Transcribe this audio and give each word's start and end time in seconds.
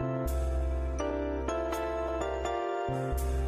thank 0.00 0.30
you 3.20 3.39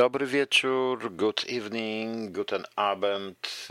Dobry 0.00 0.26
wieczór, 0.26 1.12
good 1.12 1.44
evening, 1.48 2.32
guten 2.32 2.64
Abend, 2.76 3.68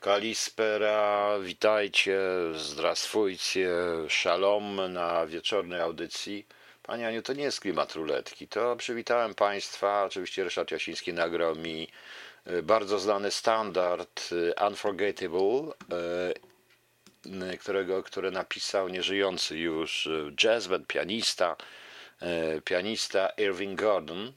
Kalispera, 0.00 1.38
witajcie, 1.42 2.20
zdrastwujcie, 2.54 3.70
szalom 4.08 4.92
na 4.92 5.26
wieczornej 5.26 5.80
audycji. 5.80 6.46
Panie 6.82 7.08
Aniu, 7.08 7.22
to 7.22 7.32
nie 7.32 7.42
jest 7.42 7.60
klimat 7.60 7.94
ruletki, 7.94 8.48
to 8.48 8.76
przywitałem 8.76 9.34
Państwa, 9.34 10.04
oczywiście 10.04 10.44
Ryszard 10.44 10.70
Jasiński 10.70 11.12
nagrał 11.12 11.56
mi 11.56 11.88
e, 12.44 12.62
bardzo 12.62 12.98
znany 12.98 13.30
standard 13.30 14.28
e, 14.58 14.66
Unforgettable, 14.66 15.72
którego, 17.60 18.02
który 18.02 18.30
napisał 18.30 18.88
nieżyjący 18.88 19.58
już 19.58 20.08
jazzman, 20.44 20.84
pianista, 20.86 21.56
pianista 22.64 23.28
Irving 23.28 23.80
Gordon, 23.80 24.32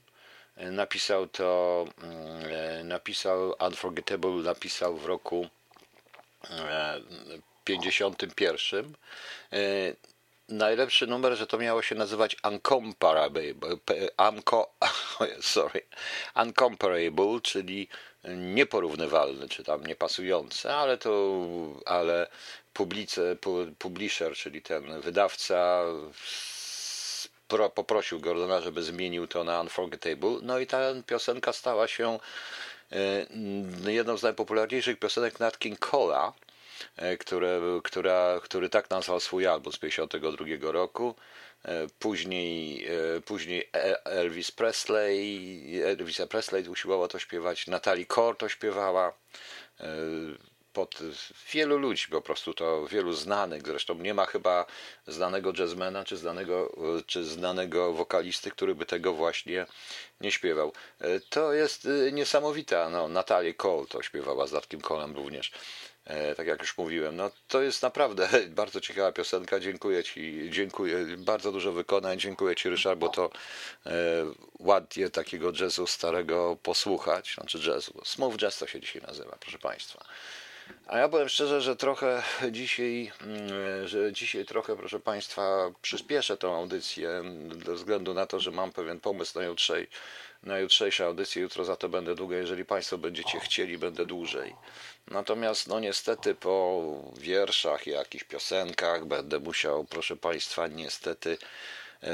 Napisał 0.57 1.27
to, 1.27 1.85
mm, 2.03 2.87
napisał 2.87 3.53
Unforgettable, 3.59 4.31
napisał 4.31 4.97
w 4.97 5.05
roku 5.05 5.49
51. 7.63 8.93
E, 9.53 9.57
najlepszy 10.49 11.07
numer, 11.07 11.35
że 11.35 11.47
to 11.47 11.57
miało 11.57 11.81
się 11.81 11.95
nazywać 11.95 12.35
Uncomparable, 12.43 13.53
unco, 14.17 14.71
sorry, 15.41 15.81
Uncomparable, 16.35 17.41
czyli 17.43 17.87
nieporównywalny, 18.27 19.49
czy 19.49 19.63
tam 19.63 19.85
niepasujący, 19.85 20.71
ale 20.71 20.97
to, 20.97 21.39
ale 21.85 22.27
publice, 22.73 23.35
publisher, 23.79 24.33
czyli 24.33 24.61
ten 24.61 25.01
wydawca 25.01 25.83
pro, 27.47 27.69
poprosił 27.69 28.19
Gordona, 28.19 28.61
żeby 28.61 28.83
zmienił 28.83 29.27
to 29.27 29.43
na 29.43 29.61
Unforgettable. 29.61 30.37
No 30.41 30.59
i 30.59 30.67
ta 30.67 30.79
piosenka 31.07 31.53
stała 31.53 31.87
się 31.87 32.19
e, 33.85 33.91
jedną 33.91 34.17
z 34.17 34.23
najpopularniejszych 34.23 34.99
piosenek 34.99 35.39
Nat 35.39 35.59
King 35.59 35.79
Cole'a, 35.79 36.31
e, 36.95 37.17
które, 37.17 37.61
która, 37.83 38.39
który 38.43 38.69
tak 38.69 38.89
nazwał 38.89 39.19
swój 39.19 39.47
album 39.47 39.73
z 39.73 39.79
1952 39.79 40.71
roku. 40.71 41.15
E, 41.65 41.87
później, 41.99 42.87
później 43.25 43.69
Elvis 44.03 44.51
Presley, 44.51 45.81
Elvisa 45.83 46.27
Presley 46.27 46.69
usiłowała 46.69 47.07
to 47.07 47.19
śpiewać, 47.19 47.67
Natalie 47.67 48.05
Core 48.05 48.37
to 48.37 48.49
śpiewała. 48.49 49.13
Pod 50.75 50.99
wielu 51.53 51.77
ludzi, 51.77 52.07
po 52.07 52.21
prostu 52.21 52.53
to 52.53 52.87
wielu 52.87 53.13
znanych, 53.13 53.61
zresztą 53.65 53.95
nie 53.95 54.13
ma 54.13 54.25
chyba 54.25 54.65
znanego 55.07 55.53
jazzmana 55.57 56.05
czy 56.05 56.17
znanego, 56.17 56.75
czy 57.05 57.23
znanego 57.23 57.93
wokalisty, 57.93 58.51
który 58.51 58.75
by 58.75 58.85
tego 58.85 59.13
właśnie 59.13 59.65
nie 60.21 60.31
śpiewał. 60.31 60.71
To 61.29 61.53
jest 61.53 61.87
niesamowita, 62.11 62.89
no, 62.89 63.07
Natalie 63.07 63.53
Cole 63.53 63.85
to 63.89 64.01
śpiewała 64.01 64.47
z 64.47 64.51
Datkiem 64.51 64.81
Colem 64.81 65.15
również. 65.15 65.51
E, 66.05 66.35
tak 66.35 66.47
jak 66.47 66.61
już 66.61 66.77
mówiłem. 66.77 67.15
No, 67.15 67.31
to 67.47 67.61
jest 67.61 67.81
naprawdę 67.81 68.29
bardzo 68.49 68.81
ciekawa 68.81 69.11
piosenka. 69.11 69.59
Dziękuję 69.59 70.03
Ci, 70.03 70.49
dziękuję. 70.51 71.05
Bardzo 71.17 71.51
dużo 71.51 71.71
wykonań. 71.71 72.19
Dziękuję 72.19 72.55
Ci, 72.55 72.69
Ryszard, 72.69 72.99
bo 72.99 73.09
to 73.09 73.29
e, 73.85 73.91
ładnie 74.59 75.09
takiego 75.09 75.51
jazzu 75.59 75.87
starego 75.87 76.57
posłuchać. 76.63 77.33
Znaczy 77.33 77.59
jazzu. 77.69 78.01
Smooth 78.03 78.37
jazz 78.37 78.57
to 78.57 78.67
się 78.67 78.79
dzisiaj 78.79 79.01
nazywa, 79.01 79.37
proszę 79.39 79.59
Państwa. 79.59 80.05
A 80.87 80.97
ja 80.97 81.09
powiem 81.09 81.29
szczerze, 81.29 81.61
że 81.61 81.75
trochę 81.75 82.23
dzisiaj, 82.51 83.11
mm, 83.21 83.87
że 83.87 84.13
dzisiaj 84.13 84.45
trochę, 84.45 84.75
proszę 84.75 84.99
Państwa, 84.99 85.71
przyspieszę 85.81 86.37
tą 86.37 86.55
audycję 86.55 87.23
ze 87.65 87.73
względu 87.73 88.13
na 88.13 88.25
to, 88.25 88.39
że 88.39 88.51
mam 88.51 88.71
pewien 88.71 88.99
pomysł 88.99 89.39
na 89.39 89.45
jutrzej, 89.45 89.87
na 90.43 90.59
jutrzejszą 90.59 91.05
audycję. 91.05 91.41
Jutro 91.41 91.65
za 91.65 91.75
to 91.75 91.89
będę 91.89 92.15
długo. 92.15 92.35
Jeżeli 92.35 92.65
Państwo 92.65 92.97
będziecie 92.97 93.39
chcieli, 93.39 93.77
będę 93.77 94.05
dłużej. 94.05 94.55
Natomiast, 95.07 95.67
no 95.67 95.79
niestety, 95.79 96.35
po 96.35 96.83
wierszach 97.17 97.87
i 97.87 97.89
jakichś 97.89 98.23
piosenkach 98.23 99.05
będę 99.05 99.39
musiał, 99.39 99.85
proszę 99.85 100.15
Państwa, 100.15 100.67
niestety 100.67 101.37
e, 102.03 102.09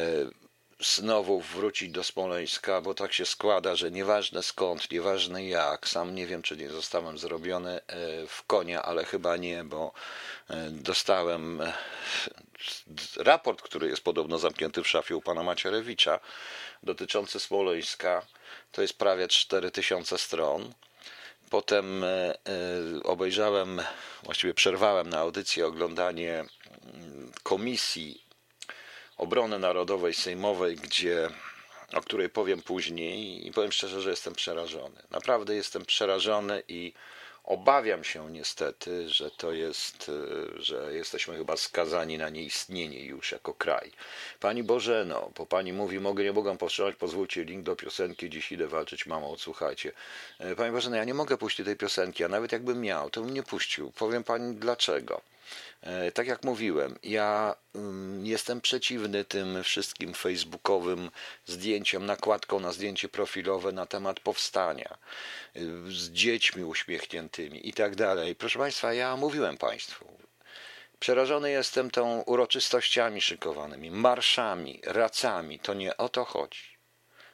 znowu 0.82 1.40
wrócić 1.40 1.92
do 1.92 2.04
Smoleńska, 2.04 2.82
bo 2.82 2.94
tak 2.94 3.14
się 3.14 3.26
składa, 3.26 3.76
że 3.76 3.92
nieważne 3.92 4.44
skąd, 4.44 4.92
nieważne 4.92 5.48
jak, 5.48 5.88
sam 5.88 6.16
nie 6.16 6.28
wiem, 6.28 6.42
czy 6.42 6.58
nie 6.58 6.70
zostałem 6.70 7.18
zrobiony 7.18 7.72
e, 7.72 7.82
w 8.28 8.44
konia, 8.48 8.82
ale 8.82 9.06
chyba 9.06 9.38
nie, 9.38 9.64
bo 9.64 9.92
e, 10.50 10.70
dostałem 10.70 11.62
raport, 13.18 13.62
który 13.62 13.88
jest 13.88 14.04
podobno 14.04 14.38
zamknięty 14.38 14.84
w 14.84 14.88
szafie 14.88 15.16
u 15.16 15.22
pana 15.22 15.44
Macierewicza, 15.44 16.20
dotyczący 16.84 17.40
Smoleńska. 17.40 18.26
To 18.72 18.82
jest 18.82 18.98
prawie 18.98 19.28
4000 19.28 20.18
stron. 20.18 20.74
Potem 21.50 22.04
e, 22.04 22.08
e, 22.08 22.36
obejrzałem, 23.04 23.82
właściwie 24.24 24.54
przerwałem 24.54 25.10
na 25.10 25.20
audycję 25.20 25.68
oglądanie 25.68 26.46
mm, 26.94 27.32
Komisji 27.44 28.31
Obrony 29.18 29.60
Narodowej 29.60 30.14
Sejmowej, 30.14 30.76
gdzie, 30.76 31.30
o 31.94 32.02
której 32.02 32.30
powiem 32.30 32.62
później 32.62 33.48
i 33.48 33.52
powiem 33.52 33.72
szczerze, 33.72 34.02
że 34.02 34.10
jestem 34.10 34.34
przerażony. 34.34 35.02
Naprawdę 35.12 35.56
jestem 35.56 35.86
przerażony 35.86 36.64
i 36.68 36.94
Obawiam 37.44 38.04
się 38.04 38.32
niestety, 38.32 39.10
że 39.10 39.32
to 39.32 39.52
jest, 39.52 40.12
e, 40.58 40.62
że 40.62 40.94
jesteśmy 40.94 41.38
chyba 41.38 41.58
skazani 41.58 42.18
na 42.18 42.30
nieistnienie 42.30 43.06
już 43.06 43.32
jako 43.32 43.54
kraj. 43.54 43.92
Pani 44.40 44.64
Bożeno, 44.64 45.32
bo 45.38 45.46
pani 45.46 45.74
mówi, 45.74 46.00
mogę, 46.00 46.24
nie 46.24 46.34
mogę 46.34 46.58
powstrzymać, 46.58 46.96
pozwólcie 46.96 47.44
link 47.44 47.64
do 47.64 47.76
piosenki, 47.76 48.30
dziś 48.30 48.52
idę 48.52 48.68
walczyć 48.68 49.06
mamą, 49.06 49.32
odsłuchajcie. 49.32 49.92
E, 50.40 50.56
pani 50.56 50.72
Bożeno, 50.72 50.96
ja 50.96 51.04
nie 51.04 51.14
mogę 51.14 51.38
puścić 51.38 51.66
tej 51.66 51.76
piosenki, 51.76 52.24
a 52.24 52.28
nawet 52.28 52.52
jakbym 52.52 52.82
miał, 52.82 53.10
to 53.10 53.22
bym 53.22 53.34
nie 53.34 53.44
puścił. 53.44 53.92
Powiem 53.92 54.24
pani 54.24 54.56
dlaczego. 54.56 55.22
E, 55.84 56.12
tak 56.12 56.28
jak 56.28 56.44
mówiłem, 56.44 56.96
ja 57.04 57.56
mm, 57.76 58.26
jestem 58.26 58.62
przeciwny 58.62 59.26
tym 59.26 59.64
wszystkim 59.64 60.14
facebookowym 60.14 61.12
zdjęciom, 61.46 62.06
nakładką 62.06 62.60
na 62.60 62.72
zdjęcie 62.72 63.10
profilowe 63.10 63.72
na 63.72 63.86
temat 63.86 64.20
powstania, 64.20 64.98
y, 65.56 65.92
z 65.92 66.10
dziećmi 66.12 66.64
uśmiechniętymi 66.64 67.70
i 67.70 67.74
tak 67.74 67.96
dalej. 67.96 68.36
Proszę 68.36 68.60
Państwa, 68.60 68.94
ja 68.94 69.18
mówiłem 69.18 69.58
Państwu, 69.58 70.06
przerażony 71.00 71.52
jestem 71.52 71.92
tą 71.92 72.22
uroczystościami 72.22 73.22
szykowanymi, 73.22 73.92
marszami, 73.92 74.82
racami. 74.86 75.60
To 75.60 75.74
nie 75.74 75.98
o 75.98 76.10
to 76.10 76.26
chodzi. 76.26 76.78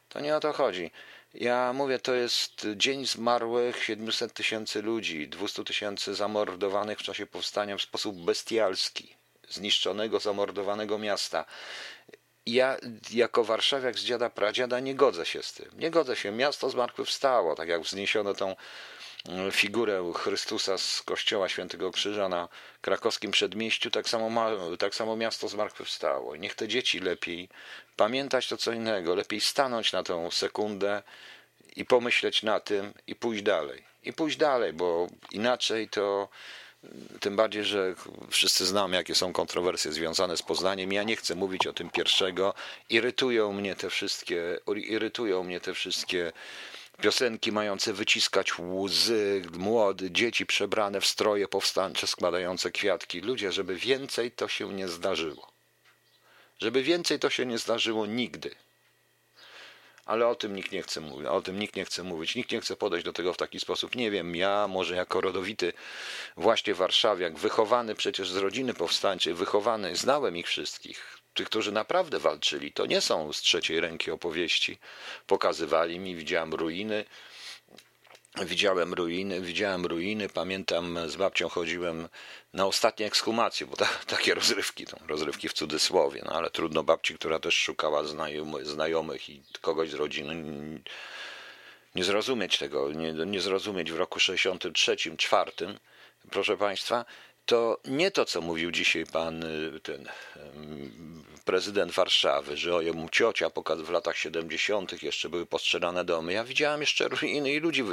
To 0.09 0.19
nie 0.19 0.35
o 0.35 0.39
to 0.39 0.53
chodzi. 0.53 0.91
Ja 1.38 1.74
mówię, 1.74 2.00
to 2.00 2.13
jest 2.13 2.68
dzień 2.75 3.06
zmarłych 3.06 3.84
700 3.84 4.34
tysięcy 4.34 4.81
ludzi, 4.81 5.28
200 5.28 5.63
tysięcy 5.63 6.16
zamordowanych 6.16 7.00
w 7.00 7.04
czasie 7.04 7.25
powstania 7.25 7.78
w 7.78 7.81
sposób 7.81 8.25
bestialski, 8.25 9.16
zniszczonego, 9.50 10.19
zamordowanego 10.19 10.98
miasta. 10.98 11.45
Ja 12.45 12.78
jako 13.12 13.44
warszawiak 13.44 14.00
z 14.00 14.04
dziada 14.04 14.30
pradziada 14.30 14.80
nie 14.80 14.95
godzę 14.95 15.25
się 15.25 15.44
z 15.44 15.54
tym. 15.54 15.69
Nie 15.74 15.92
godzę 15.92 16.16
się. 16.16 16.31
Miasto 16.31 16.69
zmartwychwstało, 16.69 17.56
tak 17.56 17.69
jak 17.69 17.81
wzniesiono 17.81 18.33
tą 18.33 18.56
figurę 19.52 20.12
Chrystusa 20.16 20.78
z 20.78 21.02
kościoła 21.02 21.50
Świętego 21.50 21.92
Krzyża 21.92 22.30
na 22.30 22.50
krakowskim 22.81 23.31
przedmieściu, 23.31 23.92
tak 23.92 24.10
samo, 24.10 24.30
ma, 24.30 24.52
tak 24.80 24.96
samo 24.96 25.16
miasto 25.16 25.48
zmartwychwstało. 25.48 26.36
Niech 26.36 26.56
te 26.56 26.68
dzieci 26.68 27.00
lepiej 27.00 27.50
pamiętać 27.96 28.48
to 28.48 28.58
co 28.58 28.72
innego, 28.72 29.16
lepiej 29.16 29.42
stanąć 29.42 29.92
na 29.94 30.04
tą 30.04 30.31
sekundę 30.31 31.04
i 31.75 31.86
pomyśleć 31.86 32.44
na 32.44 32.60
tym 32.60 32.94
i 33.08 33.16
pójść 33.16 33.44
dalej. 33.44 33.84
I 34.04 34.14
pójść 34.14 34.38
dalej, 34.38 34.74
bo 34.74 35.08
inaczej 35.31 35.90
to 35.90 36.30
tym 37.19 37.36
bardziej, 37.36 37.64
że 37.64 37.96
wszyscy 38.30 38.66
znamy, 38.66 38.96
jakie 38.96 39.16
są 39.16 39.34
kontrowersje 39.34 39.92
związane 39.92 40.38
z 40.38 40.42
Poznaniem. 40.42 40.94
Ja 40.94 41.04
nie 41.04 41.16
chcę 41.16 41.36
mówić 41.36 41.68
o 41.68 41.74
tym 41.74 41.90
pierwszego. 41.90 42.54
Irytują 42.90 43.54
mnie 43.54 43.75
te 43.75 43.90
wszystkie, 43.90 44.60
irytują 44.75 45.44
mnie 45.44 45.60
te 45.60 45.74
wszystkie 45.74 46.31
Piosenki 47.01 47.51
mające 47.51 47.94
wyciskać 47.94 48.53
łzy, 48.59 49.41
młody, 49.57 50.11
dzieci 50.11 50.45
przebrane 50.45 51.01
w 51.01 51.05
stroje 51.05 51.47
powstańcze, 51.47 52.07
składające 52.07 52.71
kwiatki. 52.71 53.21
Ludzie, 53.21 53.51
żeby 53.51 53.75
więcej 53.75 54.31
to 54.31 54.47
się 54.47 54.73
nie 54.73 54.88
zdarzyło. 54.88 55.51
Żeby 56.59 56.83
więcej 56.83 57.19
to 57.19 57.29
się 57.29 57.45
nie 57.45 57.57
zdarzyło 57.57 58.05
nigdy. 58.05 58.55
Ale 60.05 60.27
o 60.27 60.35
tym 60.35 60.55
nikt 60.55 60.71
nie 60.71 60.83
chce 60.83 61.01
mówić, 61.01 61.27
o 61.27 61.41
tym 61.41 61.59
nikt 61.59 61.75
nie 61.75 61.85
chce 61.85 62.03
mówić, 62.03 62.35
nikt 62.35 62.51
nie 62.51 62.61
chce 62.61 62.75
podejść 62.75 63.05
do 63.05 63.13
tego 63.13 63.33
w 63.33 63.38
taki 63.38 63.59
sposób. 63.59 63.95
Nie 63.95 64.11
wiem, 64.11 64.35
ja 64.35 64.67
może 64.67 64.95
jako 64.95 65.21
rodowity 65.21 65.73
właśnie 66.38 66.73
warszawiak, 66.73 67.38
wychowany 67.38 67.95
przecież 67.95 68.31
z 68.31 68.38
rodziny 68.38 68.73
powstańczej, 68.73 69.33
wychowany, 69.33 69.95
znałem 69.95 70.38
ich 70.38 70.47
wszystkich, 70.47 71.17
tych, 71.38 71.50
którzy 71.50 71.72
naprawdę 71.72 72.19
walczyli, 72.19 72.72
to 72.72 72.86
nie 72.86 73.01
są 73.01 73.34
z 73.34 73.42
trzeciej 73.42 73.80
ręki 73.80 74.12
opowieści. 74.12 74.78
Pokazywali 75.28 76.00
mi, 76.00 76.16
widziałem 76.16 76.54
ruiny. 76.54 77.06
Widziałem 78.45 78.94
ruiny, 78.94 79.42
widziałem 79.42 79.86
ruiny. 79.86 80.30
Pamiętam, 80.30 81.10
z 81.10 81.16
babcią 81.16 81.50
chodziłem 81.50 82.10
na 82.54 82.66
ostatnie 82.66 83.06
ekshumacje, 83.06 83.68
bo 83.68 83.75
ta, 83.75 83.89
takie 84.07 84.34
rozrywki, 84.34 84.86
to 84.86 84.98
rozrywki 85.07 85.50
w 85.50 85.54
cudzysłowie, 85.54 86.22
no 86.25 86.31
ale 86.31 86.50
trudno 86.50 86.83
babci, 86.83 87.16
która 87.16 87.40
też 87.40 87.56
szukała 87.56 88.04
znajomy, 88.04 88.66
znajomych 88.66 89.30
i 89.30 89.42
kogoś 89.61 89.90
z 89.90 89.94
rodziny 89.94 90.35
nie 91.95 92.04
zrozumieć 92.04 92.57
tego, 92.57 92.92
nie, 92.92 93.14
nie 93.14 93.42
zrozumieć 93.42 93.92
w 93.92 93.97
roku 93.97 94.19
63, 94.19 94.95
4, 95.18 95.52
proszę 96.31 96.57
Państwa, 96.57 97.06
to 97.47 97.80
nie 97.85 98.11
to, 98.11 98.25
co 98.25 98.42
mówił 98.42 98.71
dzisiaj 98.71 99.06
pan 99.06 99.44
y, 99.44 99.80
ten 99.80 100.09
prezydent 101.45 101.92
Warszawy, 101.92 102.57
że 102.57 102.75
o 102.75 102.81
jemu 102.81 103.09
ciocia 103.09 103.49
w 103.83 103.89
latach 103.89 104.18
70. 104.18 105.04
jeszcze 105.04 105.30
były 105.30 105.45
postrzelane 105.45 106.06
domy. 106.06 106.33
Ja 106.33 106.44
widziałem 106.44 106.81
jeszcze 106.81 107.07
ruiny 107.07 107.54
i 107.54 107.59
ludzi 107.59 107.83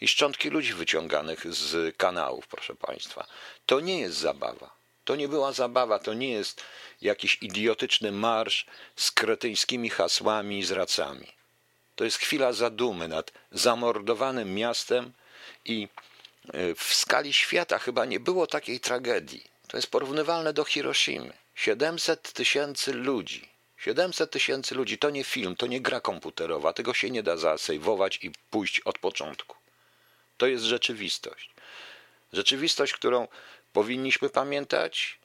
i 0.00 0.08
szczątki 0.08 0.50
ludzi 0.50 0.74
wyciąganych 0.74 1.54
z 1.54 1.96
kanałów, 1.96 2.46
proszę 2.46 2.74
państwa. 2.74 3.26
To 3.66 3.80
nie 3.80 3.98
jest 3.98 4.16
zabawa. 4.16 4.70
To 5.04 5.16
nie 5.16 5.28
była 5.28 5.52
zabawa, 5.52 5.98
to 5.98 6.14
nie 6.14 6.30
jest 6.30 6.64
jakiś 7.02 7.38
idiotyczny 7.40 8.12
marsz 8.12 8.66
z 8.96 9.10
kretyńskimi 9.10 9.90
hasłami 9.90 10.58
i 10.58 10.64
zracami. 10.64 11.26
To 11.94 12.04
jest 12.04 12.16
chwila 12.16 12.52
zadumy 12.52 13.08
nad 13.08 13.32
zamordowanym 13.52 14.54
miastem 14.54 15.12
i 15.64 15.88
w 16.76 16.94
skali 16.94 17.32
świata 17.32 17.78
chyba 17.78 18.04
nie 18.04 18.20
było 18.20 18.46
takiej 18.46 18.80
tragedii. 18.80 19.44
To 19.68 19.76
jest 19.76 19.90
porównywalne 19.90 20.52
do 20.52 20.64
Hiroshimy. 20.64 21.32
700 21.54 22.32
tysięcy 22.32 22.92
ludzi. 22.92 23.48
700 23.76 24.30
tysięcy 24.30 24.74
ludzi 24.74 24.98
to 24.98 25.10
nie 25.10 25.24
film, 25.24 25.56
to 25.56 25.66
nie 25.66 25.80
gra 25.80 26.00
komputerowa. 26.00 26.72
Tego 26.72 26.94
się 26.94 27.10
nie 27.10 27.22
da 27.22 27.36
zasejwować 27.36 28.18
i 28.22 28.30
pójść 28.50 28.80
od 28.80 28.98
początku. 28.98 29.56
To 30.36 30.46
jest 30.46 30.64
rzeczywistość. 30.64 31.50
Rzeczywistość, 32.32 32.92
którą 32.92 33.28
powinniśmy 33.72 34.28
pamiętać 34.30 35.18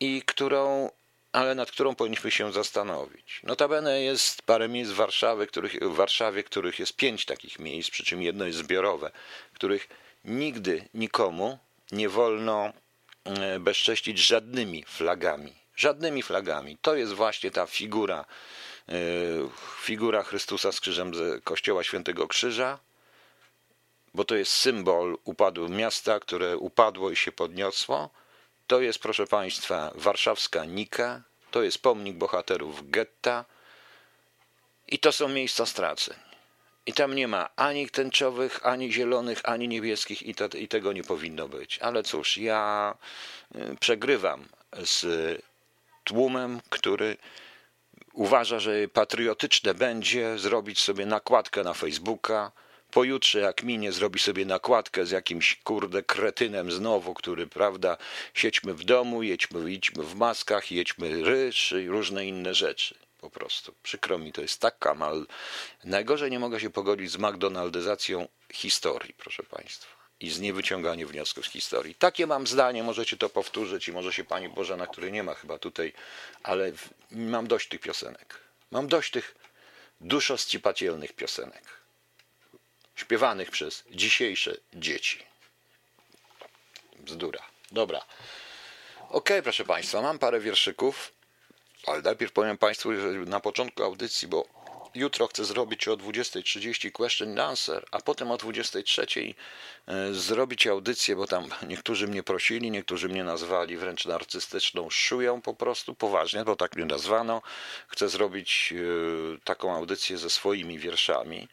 i 0.00 0.22
którą, 0.26 0.90
ale 1.32 1.54
nad 1.54 1.70
którą 1.70 1.94
powinniśmy 1.94 2.30
się 2.30 2.52
zastanowić. 2.52 3.40
Notabene 3.42 4.02
jest 4.02 4.42
parę 4.42 4.68
miejsc 4.68 4.90
w 4.90 4.96
Warszawie, 4.96 5.46
których, 5.46 5.72
w 5.72 5.94
Warszawie, 5.94 6.42
których 6.42 6.78
jest 6.78 6.96
pięć 6.96 7.24
takich 7.24 7.58
miejsc, 7.58 7.90
przy 7.90 8.04
czym 8.04 8.22
jedno 8.22 8.44
jest 8.44 8.58
zbiorowe, 8.58 9.10
których 9.54 9.88
Nigdy 10.24 10.88
nikomu 10.94 11.58
nie 11.92 12.08
wolno 12.08 12.72
e, 13.24 13.60
bezcześcić 13.60 14.18
żadnymi 14.18 14.84
flagami. 14.84 15.52
Żadnymi 15.76 16.22
flagami. 16.22 16.78
To 16.82 16.94
jest 16.94 17.12
właśnie 17.12 17.50
ta 17.50 17.66
figura, 17.66 18.24
e, 18.88 18.94
figura 19.80 20.22
Chrystusa 20.22 20.72
z 20.72 20.80
krzyżem 20.80 21.14
z 21.14 21.44
Kościoła 21.44 21.84
Świętego 21.84 22.28
Krzyża. 22.28 22.78
bo 24.14 24.24
to 24.24 24.34
jest 24.34 24.52
symbol 24.52 25.18
upadłego 25.24 25.74
miasta, 25.74 26.20
które 26.20 26.56
upadło 26.56 27.10
i 27.10 27.16
się 27.16 27.32
podniosło. 27.32 28.10
To 28.66 28.80
jest, 28.80 28.98
proszę 28.98 29.26
Państwa, 29.26 29.92
warszawska 29.94 30.64
Nika, 30.64 31.22
to 31.50 31.62
jest 31.62 31.78
pomnik 31.78 32.16
bohaterów 32.16 32.90
getta 32.90 33.44
i 34.88 34.98
to 34.98 35.12
są 35.12 35.28
miejsca 35.28 35.66
straceń. 35.66 36.16
I 36.86 36.92
tam 36.92 37.14
nie 37.14 37.28
ma 37.28 37.48
ani 37.56 37.90
tęczowych, 37.90 38.66
ani 38.66 38.92
zielonych, 38.92 39.40
ani 39.44 39.68
niebieskich 39.68 40.22
i, 40.22 40.34
to, 40.34 40.48
i 40.48 40.68
tego 40.68 40.92
nie 40.92 41.04
powinno 41.04 41.48
być. 41.48 41.78
Ale 41.78 42.02
cóż, 42.02 42.38
ja 42.38 42.94
y, 43.56 43.76
przegrywam 43.80 44.48
z 44.84 45.06
tłumem, 46.04 46.60
który 46.68 47.16
uważa, 48.12 48.58
że 48.58 48.88
patriotyczne 48.88 49.74
będzie 49.74 50.38
zrobić 50.38 50.80
sobie 50.80 51.06
nakładkę 51.06 51.62
na 51.62 51.74
Facebooka, 51.74 52.52
pojutrze 52.90 53.40
jak 53.40 53.62
minie 53.62 53.92
zrobi 53.92 54.18
sobie 54.18 54.44
nakładkę 54.44 55.06
z 55.06 55.10
jakimś 55.10 55.56
kurde 55.64 56.02
kretynem 56.02 56.72
znowu, 56.72 57.14
który 57.14 57.46
prawda, 57.46 57.96
siedźmy 58.34 58.74
w 58.74 58.84
domu, 58.84 59.22
jedźmy, 59.22 59.70
jedźmy 59.70 60.02
w 60.02 60.14
maskach, 60.14 60.72
jedźmy 60.72 61.24
ryż 61.24 61.72
i 61.72 61.88
różne 61.88 62.26
inne 62.26 62.54
rzeczy. 62.54 63.03
Po 63.24 63.30
prostu. 63.30 63.74
Przykro 63.82 64.18
mi, 64.18 64.32
to 64.32 64.42
jest 64.42 64.60
tak 64.60 64.78
kamal. 64.78 65.26
Najgorzej 65.84 66.30
nie 66.30 66.38
mogę 66.38 66.60
się 66.60 66.70
pogodzić 66.70 67.10
z 67.10 67.16
McDonaldyzacją 67.16 68.28
historii, 68.52 69.14
proszę 69.14 69.42
Państwa. 69.42 69.94
I 70.20 70.30
z 70.30 70.40
niewyciąganiem 70.40 71.08
wniosków 71.08 71.46
z 71.46 71.50
historii. 71.50 71.94
Takie 71.94 72.26
mam 72.26 72.46
zdanie, 72.46 72.82
możecie 72.82 73.16
to 73.16 73.28
powtórzyć 73.28 73.88
i 73.88 73.92
może 73.92 74.12
się 74.12 74.24
Pani 74.24 74.48
Bożena, 74.48 74.86
której 74.86 75.12
nie 75.12 75.22
ma 75.22 75.34
chyba 75.34 75.58
tutaj, 75.58 75.92
ale 76.42 76.72
mam 77.10 77.46
dość 77.46 77.68
tych 77.68 77.80
piosenek. 77.80 78.40
Mam 78.70 78.88
dość 78.88 79.10
tych 79.10 79.34
duszoscipatielnych 80.00 81.12
piosenek 81.12 81.62
śpiewanych 82.96 83.50
przez 83.50 83.84
dzisiejsze 83.90 84.56
dzieci. 84.74 85.26
Bzdura. 86.98 87.42
Dobra. 87.72 88.04
Ok, 89.10 89.28
proszę 89.42 89.64
Państwa, 89.64 90.02
mam 90.02 90.18
parę 90.18 90.40
wierszyków, 90.40 91.12
ale 91.86 92.02
najpierw 92.02 92.32
powiem 92.32 92.58
Państwu, 92.58 92.94
że 92.94 93.08
na 93.10 93.40
początku 93.40 93.82
audycji, 93.82 94.28
bo 94.28 94.46
jutro 94.94 95.26
chcę 95.26 95.44
zrobić 95.44 95.88
o 95.88 95.96
20.30 95.96 96.92
question 96.92 97.38
answer, 97.38 97.84
a 97.90 98.00
potem 98.00 98.30
o 98.30 98.36
23.00 98.36 99.34
e, 99.86 100.14
zrobić 100.14 100.66
audycję, 100.66 101.16
bo 101.16 101.26
tam 101.26 101.48
niektórzy 101.68 102.08
mnie 102.08 102.22
prosili, 102.22 102.70
niektórzy 102.70 103.08
mnie 103.08 103.24
nazwali 103.24 103.76
wręcz 103.76 104.06
narcystyczną 104.06 104.90
szują 104.90 105.42
po 105.42 105.54
prostu, 105.54 105.94
poważnie, 105.94 106.44
bo 106.44 106.56
tak 106.56 106.76
mnie 106.76 106.86
nazwano. 106.86 107.42
Chcę 107.88 108.08
zrobić 108.08 108.74
e, 108.76 109.44
taką 109.44 109.76
audycję 109.76 110.18
ze 110.18 110.30
swoimi 110.30 110.78
wierszami 110.78 111.48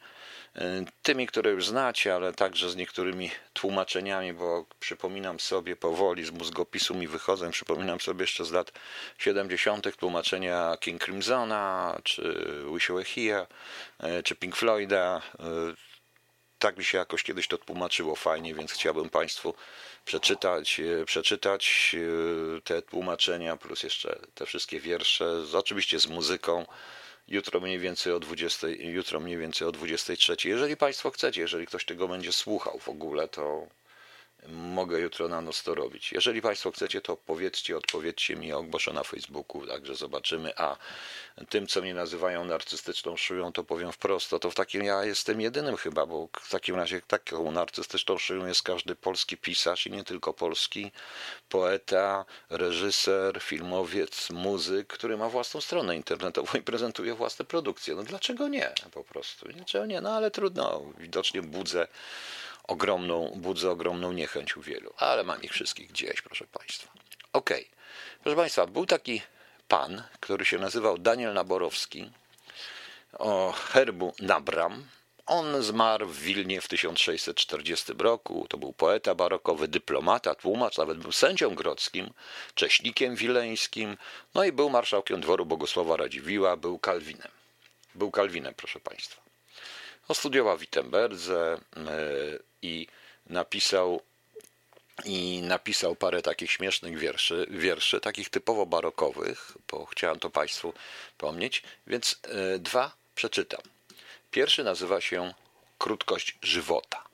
tymi, 1.02 1.26
które 1.26 1.50
już 1.50 1.66
znacie, 1.66 2.14
ale 2.14 2.32
także 2.32 2.70
z 2.70 2.76
niektórymi 2.76 3.30
tłumaczeniami, 3.52 4.32
bo 4.32 4.66
przypominam 4.80 5.40
sobie 5.40 5.76
powoli 5.76 6.24
z 6.24 6.30
mózgopisu 6.30 6.94
mi 6.94 7.08
wychodzę, 7.08 7.50
przypominam 7.50 8.00
sobie 8.00 8.22
jeszcze 8.22 8.44
z 8.44 8.50
lat 8.50 8.72
70. 9.18 9.96
tłumaczenia 9.96 10.76
King 10.80 11.04
Crimsona, 11.04 11.98
czy 12.04 12.46
Wish 12.74 12.88
You 12.88 12.98
e, 13.98 14.22
czy 14.22 14.34
Pink 14.34 14.56
Floyda. 14.56 15.22
E, 15.40 15.44
tak 16.58 16.76
mi 16.76 16.84
się 16.84 16.98
jakoś 16.98 17.22
kiedyś 17.22 17.48
to 17.48 17.58
tłumaczyło 17.58 18.16
fajnie, 18.16 18.54
więc 18.54 18.72
chciałbym 18.72 19.10
Państwu 19.10 19.54
przeczytać, 20.04 20.80
e, 20.80 21.04
przeczytać 21.04 21.96
te 22.64 22.82
tłumaczenia, 22.82 23.56
plus 23.56 23.82
jeszcze 23.82 24.18
te 24.34 24.46
wszystkie 24.46 24.80
wiersze, 24.80 25.42
oczywiście 25.54 25.98
z 25.98 26.06
muzyką 26.06 26.66
jutro 27.28 27.60
mniej 27.60 27.78
więcej 27.78 28.12
o 28.12 28.20
20, 28.20 28.68
jutro 28.68 29.20
mniej 29.20 29.38
więcej 29.38 29.68
o 29.68 29.72
23. 29.72 30.36
Jeżeli 30.44 30.76
Państwo 30.76 31.10
chcecie, 31.10 31.40
jeżeli 31.40 31.66
ktoś 31.66 31.84
tego 31.84 32.08
będzie 32.08 32.32
słuchał 32.32 32.78
w 32.78 32.88
ogóle, 32.88 33.28
to 33.28 33.66
mogę 34.48 35.00
jutro 35.00 35.28
na 35.28 35.40
noc 35.40 35.62
to 35.62 35.74
robić. 35.74 36.12
Jeżeli 36.12 36.42
Państwo 36.42 36.70
chcecie, 36.70 37.00
to 37.00 37.16
powiedzcie, 37.16 37.76
odpowiedzcie 37.76 38.36
mi, 38.36 38.52
ogłoszę 38.52 38.92
na 38.92 39.02
Facebooku, 39.04 39.66
także 39.66 39.94
zobaczymy. 39.94 40.52
A 40.56 40.76
tym, 41.48 41.66
co 41.66 41.80
mnie 41.80 41.94
nazywają 41.94 42.44
narcystyczną 42.44 43.16
szyją, 43.16 43.52
to 43.52 43.64
powiem 43.64 43.92
wprost, 43.92 44.30
to 44.30 44.50
w 44.50 44.54
takim 44.54 44.84
ja 44.84 45.04
jestem 45.04 45.40
jedynym 45.40 45.76
chyba, 45.76 46.06
bo 46.06 46.28
w 46.40 46.50
takim 46.50 46.76
razie 46.76 47.00
taką 47.00 47.52
narcystyczną 47.52 48.18
szyją 48.18 48.46
jest 48.46 48.62
każdy 48.62 48.94
polski 48.94 49.36
pisarz 49.36 49.86
i 49.86 49.90
nie 49.90 50.04
tylko 50.04 50.32
polski, 50.32 50.92
poeta, 51.48 52.24
reżyser, 52.50 53.42
filmowiec, 53.42 54.30
muzyk, 54.30 54.86
który 54.86 55.16
ma 55.16 55.28
własną 55.28 55.60
stronę 55.60 55.96
internetową 55.96 56.58
i 56.58 56.62
prezentuje 56.62 57.14
własne 57.14 57.44
produkcje. 57.44 57.94
No 57.94 58.02
dlaczego 58.02 58.48
nie? 58.48 58.72
Po 58.92 59.04
prostu. 59.04 59.48
Dlaczego 59.48 59.86
nie? 59.86 60.00
No 60.00 60.10
ale 60.10 60.30
trudno. 60.30 60.82
Widocznie 60.98 61.42
budzę 61.42 61.86
ogromną, 62.62 63.32
budzę 63.36 63.70
ogromną 63.70 64.12
niechęć 64.12 64.56
u 64.56 64.62
wielu, 64.62 64.94
ale 64.96 65.24
mam 65.24 65.42
ich 65.42 65.52
wszystkich 65.52 65.88
gdzieś, 65.88 66.22
proszę 66.22 66.44
Państwa. 66.46 66.92
Okej. 67.32 67.62
Okay. 67.66 67.82
Proszę 68.22 68.36
Państwa, 68.36 68.66
był 68.66 68.86
taki 68.86 69.22
pan, 69.68 70.02
który 70.20 70.44
się 70.44 70.58
nazywał 70.58 70.98
Daniel 70.98 71.34
Naborowski, 71.34 72.10
o 73.18 73.52
herbu 73.52 74.14
Nabram. 74.20 74.84
On 75.26 75.62
zmarł 75.62 76.06
w 76.06 76.20
Wilnie 76.20 76.60
w 76.60 76.68
1640 76.68 77.92
roku. 77.98 78.46
To 78.48 78.58
był 78.58 78.72
poeta 78.72 79.14
barokowy, 79.14 79.68
dyplomata, 79.68 80.34
tłumacz, 80.34 80.78
nawet 80.78 80.98
był 80.98 81.12
sędzią 81.12 81.54
grodzkim, 81.54 82.12
cześnikiem 82.54 83.16
wileńskim, 83.16 83.96
no 84.34 84.44
i 84.44 84.52
był 84.52 84.70
marszałkiem 84.70 85.20
dworu 85.20 85.46
Bogosława 85.46 85.96
Radziwiła, 85.96 86.56
był 86.56 86.78
Kalwinem. 86.78 87.30
Był 87.94 88.10
Kalwinem, 88.10 88.54
proszę 88.54 88.80
Państwa. 88.80 89.21
Studiował 90.14 90.56
w 90.56 90.60
Wittenberdze 90.60 91.60
e, 91.76 91.80
i 92.62 92.86
napisał 93.26 94.02
i 95.04 95.42
napisał 95.42 95.96
parę 95.96 96.22
takich 96.22 96.50
śmiesznych 96.50 96.98
wierszy, 96.98 97.46
wierszy 97.50 98.00
takich 98.00 98.28
typowo 98.28 98.66
barokowych, 98.66 99.52
bo 99.70 99.86
chciałem 99.86 100.18
to 100.18 100.30
Państwu 100.30 100.74
pomnieć, 101.18 101.62
więc 101.86 102.20
e, 102.22 102.58
dwa 102.58 102.92
przeczytam. 103.14 103.60
Pierwszy 104.30 104.64
nazywa 104.64 105.00
się 105.00 105.34
Krótkość 105.78 106.38
żywota. 106.42 107.04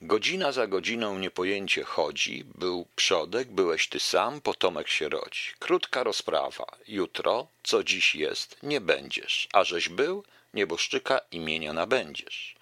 Godzina 0.00 0.52
za 0.52 0.66
godziną 0.66 1.18
niepojęcie 1.18 1.84
chodzi, 1.84 2.44
był 2.54 2.86
przodek, 2.96 3.48
byłeś 3.48 3.88
ty 3.88 4.00
sam, 4.00 4.40
potomek 4.40 4.88
się 4.88 5.08
rodzi. 5.08 5.40
Krótka 5.58 6.02
rozprawa, 6.02 6.66
jutro, 6.88 7.46
co 7.62 7.84
dziś 7.84 8.14
jest, 8.14 8.56
nie 8.62 8.80
będziesz, 8.80 9.48
a 9.52 9.64
żeś 9.64 9.88
był, 9.88 10.24
nieboszczyka 10.54 11.20
imienia 11.30 11.72
nabędziesz. 11.72 12.56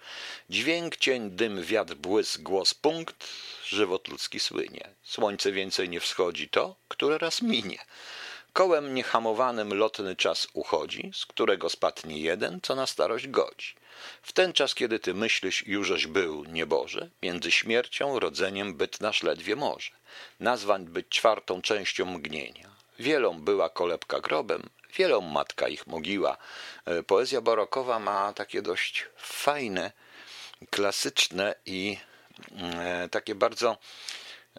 Dźwięk, 0.49 0.95
cień, 0.95 1.31
dym, 1.31 1.63
wiatr, 1.63 1.95
błysk, 1.95 2.41
głos, 2.41 2.73
punkt, 2.73 3.27
żywot 3.65 4.07
ludzki 4.07 4.39
słynie. 4.39 4.89
Słońce 5.03 5.51
więcej 5.51 5.89
nie 5.89 5.99
wschodzi 5.99 6.49
to, 6.49 6.75
które 6.87 7.17
raz 7.17 7.41
minie. 7.41 7.79
Kołem 8.53 8.93
niehamowanym 8.93 9.73
lotny 9.73 10.15
czas 10.15 10.47
uchodzi, 10.53 11.11
z 11.13 11.25
którego 11.25 11.69
spadnie 11.69 12.19
jeden, 12.19 12.59
co 12.61 12.75
na 12.75 12.87
starość 12.87 13.27
godzi. 13.27 13.73
W 14.21 14.33
ten 14.33 14.53
czas, 14.53 14.75
kiedy 14.75 14.99
ty 14.99 15.13
myślisz, 15.13 15.67
jużeś 15.67 16.07
był, 16.07 16.43
nieboże, 16.43 17.09
między 17.21 17.51
śmiercią, 17.51 18.19
rodzeniem 18.19 18.73
byt 18.73 19.01
nasz 19.01 19.23
ledwie 19.23 19.55
może. 19.55 19.91
Nazwań 20.39 20.85
być 20.85 21.09
czwartą 21.09 21.61
częścią 21.61 22.05
mgnienia. 22.05 22.72
Wielą 22.99 23.41
była 23.41 23.69
kolebka 23.69 24.19
grobem, 24.19 24.69
wielą 24.97 25.21
matka 25.21 25.67
ich 25.67 25.87
mogiła. 25.87 26.37
E, 26.85 27.03
poezja 27.03 27.41
barokowa 27.41 27.99
ma 27.99 28.33
takie 28.33 28.61
dość 28.61 29.05
fajne, 29.17 29.91
klasyczne 30.69 31.55
i 31.65 31.97
e, 32.57 33.09
takie 33.11 33.35
bardzo 33.35 33.77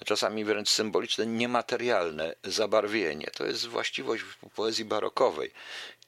czasami 0.05 0.45
wręcz 0.45 0.69
symboliczne, 0.69 1.27
niematerialne 1.27 2.35
zabarwienie. 2.45 3.27
To 3.27 3.47
jest 3.47 3.67
właściwość 3.67 4.25
poezji 4.55 4.85
barokowej. 4.85 5.53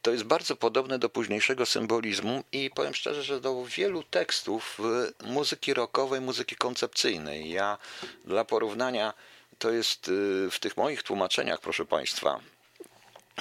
To 0.03 0.11
jest 0.11 0.25
bardzo 0.25 0.57
podobne 0.57 0.99
do 0.99 1.09
późniejszego 1.09 1.67
symbolizmu 1.67 2.45
i 2.53 2.71
powiem 2.71 2.95
szczerze, 2.95 3.23
że 3.23 3.41
do 3.41 3.65
wielu 3.65 4.03
tekstów 4.03 4.79
muzyki 5.25 5.75
rockowej, 5.75 6.21
muzyki 6.21 6.57
koncepcyjnej. 6.57 7.51
Ja 7.51 7.79
dla 8.25 8.45
porównania 8.45 9.15
to 9.59 9.71
jest 9.71 10.09
y, 10.09 10.49
w 10.51 10.59
tych 10.59 10.77
moich 10.77 11.03
tłumaczeniach, 11.03 11.61
proszę 11.61 11.85
Państwa, 11.85 12.41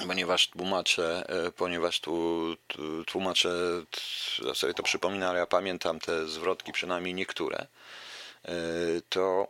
ponieważ 0.06 0.48
tłumaczę, 0.48 1.24
e, 1.28 1.52
ponieważ 1.52 2.00
tu 2.00 2.56
tłumaczę, 3.06 3.50
ja 4.46 4.54
sobie 4.54 4.74
to 4.74 4.82
przypominam, 4.82 5.30
ale 5.30 5.38
ja 5.38 5.46
pamiętam 5.46 6.00
te 6.00 6.26
zwrotki, 6.26 6.72
przynajmniej 6.72 7.14
niektóre, 7.14 7.66
e, 8.44 8.52
to 9.08 9.48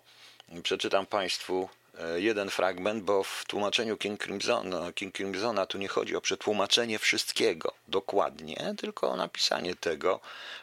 przeczytam 0.62 1.06
Państwu 1.06 1.68
jeden 2.16 2.50
fragment, 2.50 3.04
bo 3.04 3.22
w 3.22 3.44
tłumaczeniu 3.46 3.96
King 3.96 4.24
Crimsona, 4.24 4.92
King 4.92 5.14
Crimsona 5.14 5.66
tu 5.66 5.78
nie 5.78 5.88
chodzi 5.88 6.16
o 6.16 6.20
przetłumaczenie 6.20 6.98
wszystkiego 6.98 7.74
dokładnie, 7.88 8.74
tylko 8.78 9.10
o 9.10 9.16
napisanie 9.16 9.74
tego 9.74 10.20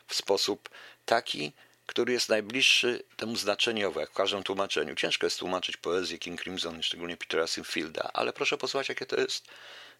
w 0.08 0.16
sposób 0.16 0.70
taki, 1.06 1.52
który 1.86 2.14
jest 2.14 2.30
najbliższy 2.30 3.04
temu 3.18 3.36
znaczeniowo, 3.36 4.00
jak 4.00 4.10
w 4.12 4.14
każdym 4.14 4.44
tłumaczeniu. 4.44 4.96
Ciężko 4.96 5.26
jest 5.26 5.40
tłumaczyć 5.40 5.78
poezję 5.78 6.18
King 6.18 6.42
Crimson, 6.42 6.84
szczególnie 6.84 7.18
Petera 7.18 7.48
Sinfielda, 7.48 8.10
ale 8.14 8.34
proszę 8.34 8.58
posłuchać, 8.58 8.90
jakie 8.90 9.06
to 9.06 9.16
jest 9.16 9.48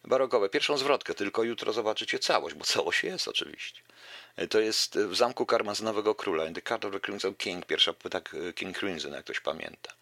barokowe. 0.04 0.48
Pierwszą 0.48 0.78
zwrotkę, 0.78 1.14
tylko 1.14 1.42
jutro 1.42 1.72
zobaczycie 1.72 2.18
całość, 2.18 2.54
bo 2.54 2.64
całość 2.64 3.04
jest 3.04 3.28
oczywiście. 3.28 3.80
To 4.50 4.60
jest 4.60 4.98
w 4.98 5.16
zamku 5.16 5.46
Karmazynowego 5.46 6.14
Króla, 6.14 6.44
the 6.52 6.62
Court 6.62 6.84
of 6.84 6.92
the 6.92 7.00
Crimson 7.00 7.34
King, 7.34 7.66
pierwsza 7.66 7.92
płyta 7.92 8.20
King 8.54 8.78
Crimson, 8.78 9.12
jak 9.12 9.24
ktoś 9.24 9.40
pamięta. 9.40 9.94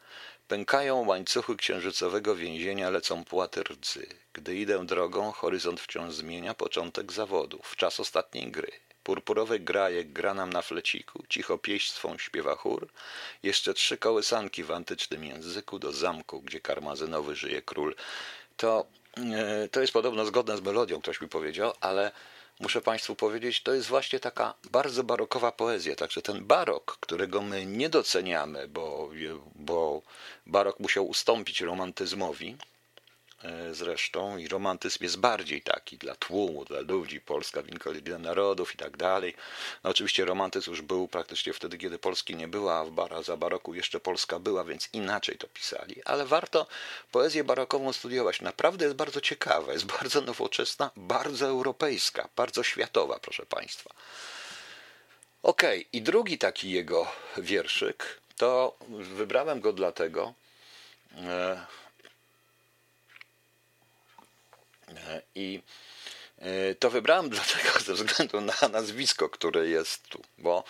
Pękają 0.49 1.07
łańcuchy 1.07 1.57
księżycowego 1.57 2.37
więzienia, 2.37 2.91
lecą 2.91 3.25
płaty 3.25 3.63
rdzy. 3.63 4.07
Gdy 4.33 4.57
idę 4.57 4.87
drogą, 4.87 5.33
horyzont 5.33 5.81
wciąż 5.81 6.15
zmienia 6.15 6.55
początek 6.55 7.13
zawodów, 7.13 7.77
czas 7.77 8.01
ostatniej 8.01 8.51
gry. 8.51 8.73
Purpurowy 9.05 9.61
grajek 9.61 10.13
gra 10.13 10.35
nam 10.35 10.53
na 10.53 10.63
fleciku, 10.63 11.23
cicho 11.29 11.59
pieść 11.59 11.93
swą 11.93 12.19
śpiewa 12.19 12.57
chór. 12.57 12.89
Jeszcze 13.43 13.75
trzy 13.75 13.99
kołysanki 13.99 14.65
w 14.65 14.71
antycznym 14.71 15.25
języku 15.25 15.79
do 15.79 15.93
zamku, 15.93 16.41
gdzie 16.41 16.61
karmazynowy 16.61 17.37
żyje 17.37 17.63
król. 17.63 17.95
To, 18.57 18.87
e, 19.17 19.69
to 19.69 19.81
jest 19.81 19.93
podobno 19.93 20.27
zgodne 20.27 20.57
z 20.57 20.61
melodią, 20.61 21.01
ktoś 21.01 21.21
mi 21.21 21.29
powiedział, 21.29 21.73
ale 21.81 22.13
muszę 22.61 22.81
Państwu 22.81 23.17
powiedzieć, 23.17 23.63
to 23.63 23.75
jest 23.75 23.89
właśnie 23.89 24.21
taka 24.21 24.55
bardzo 24.71 25.05
barokowa 25.05 25.53
poezja. 25.53 25.97
Także 25.97 26.23
ten 26.23 26.45
barok, 26.45 26.97
którego 27.01 27.43
my 27.43 27.67
nie 27.67 27.89
doceniamy, 27.89 28.69
bo, 28.69 29.11
bo 29.55 30.03
barok 30.47 30.81
musiał 30.81 31.09
ustąpić 31.09 31.61
romantyzmowi, 31.61 32.57
zresztą 33.73 34.37
i 34.37 34.49
romantyzm 34.49 34.99
jest 35.05 35.19
bardziej 35.19 35.63
taki 35.63 35.99
dla 35.99 36.15
tłumu, 36.15 36.65
dla 36.65 36.81
ludzi, 36.81 37.21
Polska 37.21 37.63
winkolina 37.63 38.19
narodów 38.19 38.75
i 38.75 38.77
tak 38.77 38.97
dalej. 38.97 39.35
No 39.85 39.91
oczywiście 39.91 40.25
romantyzm 40.25 40.71
już 40.71 40.83
był 40.83 41.09
praktycznie 41.09 41.53
wtedy, 41.53 41.79
kiedy 41.79 41.99
Polski 41.99 42.37
nie 42.37 42.49
była, 42.49 42.79
a 42.79 42.85
w 42.85 42.91
bara, 42.91 43.23
za 43.23 43.37
baroku 43.37 43.75
jeszcze 43.75 44.01
Polska 44.01 44.39
była, 44.39 44.65
więc 44.65 44.89
inaczej 44.93 45.39
to 45.39 45.49
pisali. 45.49 46.03
Ale 46.05 46.27
warto 46.27 46.67
poezję 47.13 47.45
barokową 47.45 47.93
studiować. 47.93 48.41
Naprawdę 48.41 48.85
jest 48.85 48.97
bardzo 48.97 49.21
ciekawa, 49.21 49.73
jest 49.73 49.87
bardzo 49.99 50.21
nowoczesna, 50.21 50.91
bardzo 50.97 51.47
europejska, 51.47 52.29
bardzo 52.37 52.63
światowa, 52.63 53.19
proszę 53.19 53.47
Państwa. 53.47 53.91
Okej, 55.43 55.79
okay. 55.79 55.91
i 55.93 56.03
drugi 56.03 56.39
taki 56.39 56.71
jego 56.71 57.13
wierszyk, 57.37 58.21
to 58.37 58.77
wybrałem 58.89 59.61
go 59.61 59.73
dlatego, 59.73 60.35
e, 61.17 61.67
E, 64.82 64.82
I 65.35 65.63
e, 66.39 66.75
to 66.75 66.91
wybrałem 66.91 67.29
dlatego 67.39 67.81
ze 67.81 67.95
względu 67.95 68.41
na 68.41 68.69
nazwisko, 68.69 69.29
które 69.29 69.69
jest 69.69 70.09
tu, 70.09 70.23
bo 70.39 70.65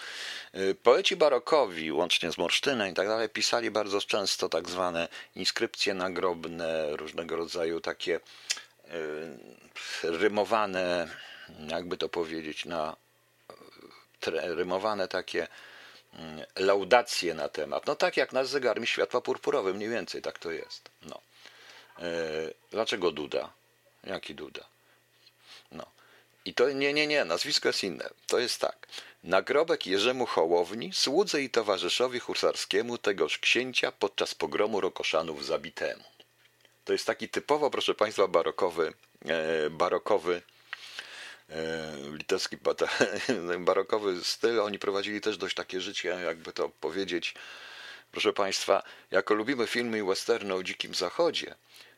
e, 0.52 0.74
poeci 0.74 1.16
barokowi, 1.16 1.92
łącznie 1.92 2.32
z 2.32 2.38
Morsztynem 2.38 2.90
i 2.90 2.94
tak 2.94 3.08
dalej, 3.08 3.28
pisali 3.28 3.70
bardzo 3.70 4.00
często 4.00 4.48
tak 4.48 4.68
zwane 4.68 5.08
inskrypcje 5.36 5.94
nagrobne, 5.94 6.96
różnego 6.96 7.36
rodzaju 7.36 7.80
takie 7.80 8.20
rymowane, 10.02 11.08
jakby 11.68 11.96
to 11.96 12.08
powiedzieć, 12.08 12.64
na 12.64 12.96
rymowane 14.26 15.08
takie 15.08 15.48
mm, 16.14 16.44
laudacje 16.56 17.34
na 17.34 17.48
temat. 17.48 17.86
No 17.86 17.94
tak 17.94 18.16
jak 18.16 18.32
na 18.32 18.44
zegarmi 18.44 18.86
światła 18.86 19.20
purpurowym, 19.20 19.76
mniej 19.76 19.88
więcej 19.88 20.22
tak 20.22 20.38
to 20.38 20.50
jest. 20.50 20.90
No. 21.02 21.20
Dlaczego 22.70 23.10
Duda? 23.10 23.52
Jaki 24.04 24.34
Duda? 24.34 24.64
No. 25.72 25.86
I 26.44 26.54
to 26.54 26.72
nie, 26.72 26.92
nie, 26.92 27.06
nie, 27.06 27.24
nazwisko 27.24 27.68
jest 27.68 27.84
inne. 27.84 28.10
To 28.26 28.38
jest 28.38 28.60
tak. 28.60 28.86
Nagrobek 29.24 29.86
Jerzemu 29.86 30.26
Hołowni, 30.26 30.90
słudze 30.92 31.42
i 31.42 31.50
towarzyszowi 31.50 32.20
husarskiemu 32.20 32.98
tegoż 32.98 33.38
księcia 33.38 33.92
podczas 33.92 34.34
pogromu 34.34 34.80
Rokoszanów 34.80 35.46
zabitemu. 35.46 36.04
To 36.84 36.92
jest 36.92 37.06
taki 37.06 37.28
typowo, 37.28 37.70
proszę 37.70 37.94
Państwa, 37.94 38.28
barokowy, 38.28 38.92
e, 39.26 39.70
barokowy 39.70 40.42
e, 41.50 41.92
litewski 42.12 42.56
barokowy 43.58 44.24
styl. 44.24 44.60
Oni 44.60 44.78
prowadzili 44.78 45.20
też 45.20 45.36
dość 45.36 45.54
takie 45.54 45.80
życie, 45.80 46.08
jakby 46.08 46.52
to 46.52 46.68
powiedzieć, 46.68 47.34
proszę 48.12 48.32
Państwa, 48.32 48.82
jako 49.10 49.34
lubimy 49.34 49.66
filmy 49.66 49.98
i 49.98 50.02
westerny 50.02 50.54
o 50.54 50.62
dzikim 50.62 50.94
zachodzie, 50.94 51.54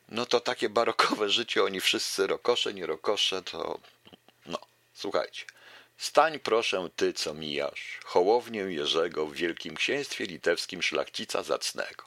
no 0.09 0.25
to 0.25 0.39
takie 0.39 0.69
barokowe 0.69 1.29
życie, 1.29 1.63
oni 1.63 1.81
wszyscy 1.81 2.27
rokosze, 2.27 2.73
nie 2.73 2.85
rokosze, 2.85 3.41
to 3.41 3.79
no, 4.45 4.59
słuchajcie. 4.93 5.45
Stań 5.97 6.39
proszę 6.39 6.89
ty, 6.95 7.13
co 7.13 7.33
mijasz, 7.33 7.99
hołownię 8.05 8.59
Jerzego 8.59 9.25
w 9.25 9.33
Wielkim 9.33 9.75
Księstwie 9.75 10.25
Litewskim 10.25 10.81
szlachcica 10.81 11.43
zacnego. 11.43 12.05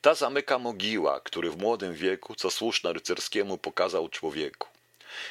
Ta 0.00 0.14
zamyka 0.14 0.58
mogiła, 0.58 1.20
który 1.20 1.50
w 1.50 1.58
młodym 1.58 1.94
wieku, 1.94 2.34
co 2.34 2.50
słuszne 2.50 2.92
rycerskiemu 2.92 3.58
pokazał 3.58 4.08
człowieku. 4.08 4.68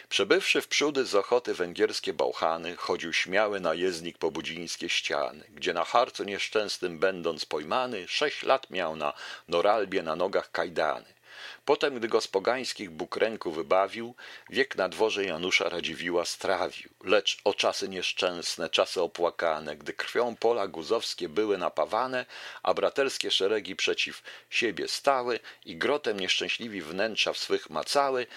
Przebywszy 0.09 0.61
w 0.61 0.67
przódy 0.67 1.05
z 1.05 1.15
ochoty 1.15 1.53
węgierskie 1.53 2.13
bałchany, 2.13 2.75
chodził 2.75 3.13
śmiały 3.13 3.59
najezdnik 3.59 4.17
po 4.17 4.31
budzińskie 4.31 4.89
ściany, 4.89 5.43
gdzie 5.49 5.73
na 5.73 5.85
harcu 5.85 6.23
nieszczęsnym 6.23 6.99
będąc 6.99 7.45
pojmany, 7.45 8.07
sześć 8.07 8.43
lat 8.43 8.69
miał 8.69 8.95
na 8.95 9.13
Noralbie 9.47 10.03
na 10.03 10.15
nogach 10.15 10.51
kajdany. 10.51 11.16
Potem, 11.65 11.95
gdy 11.95 12.07
go 12.07 12.21
z 12.21 12.27
pogańskich 12.27 12.89
Bóg 12.89 13.15
ręku 13.15 13.51
wybawił, 13.51 14.15
wiek 14.49 14.75
na 14.75 14.89
dworze 14.89 15.25
Janusza 15.25 15.69
Radziwiła 15.69 16.25
strawił. 16.25 16.89
Lecz 17.03 17.37
o 17.43 17.53
czasy 17.53 17.89
nieszczęsne, 17.89 18.69
czasy 18.69 19.01
opłakane, 19.01 19.75
gdy 19.75 19.93
krwią 19.93 20.35
pola 20.35 20.67
guzowskie 20.67 21.29
były 21.29 21.57
napawane, 21.57 22.25
a 22.63 22.73
braterskie 22.73 23.31
szeregi 23.31 23.75
przeciw 23.75 24.23
siebie 24.49 24.87
stały 24.87 25.39
i 25.65 25.77
grotem 25.77 26.19
nieszczęśliwi 26.19 26.81
wnętrza 26.81 27.33
w 27.33 27.37
swych 27.37 27.69
macały, 27.69 28.27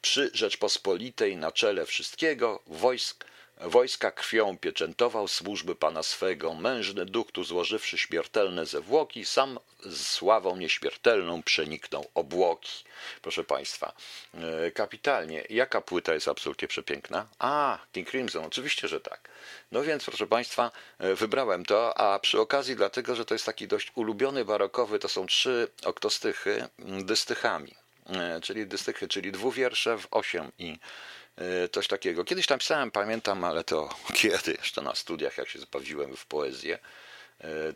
przy 0.00 0.30
Rzeczpospolitej 0.34 1.36
na 1.36 1.52
czele 1.52 1.86
wszystkiego 1.86 2.62
wojsk 2.66 3.24
Wojska 3.60 4.10
krwią 4.10 4.58
pieczętował 4.58 5.28
służby 5.28 5.74
pana 5.74 6.02
swego, 6.02 6.54
mężny 6.54 7.06
duch 7.06 7.32
tu 7.32 7.44
złożywszy 7.44 7.98
śmiertelne 7.98 8.66
zwłoki, 8.66 9.24
sam 9.24 9.58
z 9.84 10.06
sławą 10.06 10.56
nieśmiertelną 10.56 11.42
przeniknął 11.42 12.06
obłoki. 12.14 12.84
Proszę 13.22 13.44
Państwa, 13.44 13.92
e, 14.34 14.70
kapitalnie. 14.70 15.44
Jaka 15.50 15.80
płyta 15.80 16.14
jest 16.14 16.28
absolutnie 16.28 16.68
przepiękna? 16.68 17.26
A, 17.38 17.78
King 17.92 18.10
Crimson, 18.10 18.44
oczywiście, 18.44 18.88
że 18.88 19.00
tak. 19.00 19.28
No 19.72 19.82
więc, 19.82 20.04
proszę 20.04 20.26
Państwa, 20.26 20.70
e, 20.98 21.14
wybrałem 21.14 21.64
to, 21.64 21.98
a 21.98 22.18
przy 22.18 22.40
okazji 22.40 22.76
dlatego, 22.76 23.16
że 23.16 23.24
to 23.24 23.34
jest 23.34 23.46
taki 23.46 23.68
dość 23.68 23.92
ulubiony 23.94 24.44
barokowy, 24.44 24.98
to 24.98 25.08
są 25.08 25.26
trzy 25.26 25.68
oktostychy 25.84 26.68
dystychami, 26.78 27.74
e, 28.06 28.40
czyli 28.40 28.66
dystychy, 28.66 29.08
czyli 29.08 29.32
dwuwiersze 29.32 29.98
w 29.98 30.06
osiem 30.10 30.52
i 30.58 30.78
coś 31.72 31.88
takiego. 31.88 32.24
Kiedyś 32.24 32.46
tam 32.46 32.58
pisałem, 32.58 32.90
pamiętam, 32.90 33.44
ale 33.44 33.64
to 33.64 33.88
kiedy, 34.14 34.52
jeszcze 34.52 34.82
na 34.82 34.94
studiach, 34.94 35.38
jak 35.38 35.48
się 35.48 35.58
zabawiłem 35.58 36.16
w 36.16 36.26
poezję, 36.26 36.78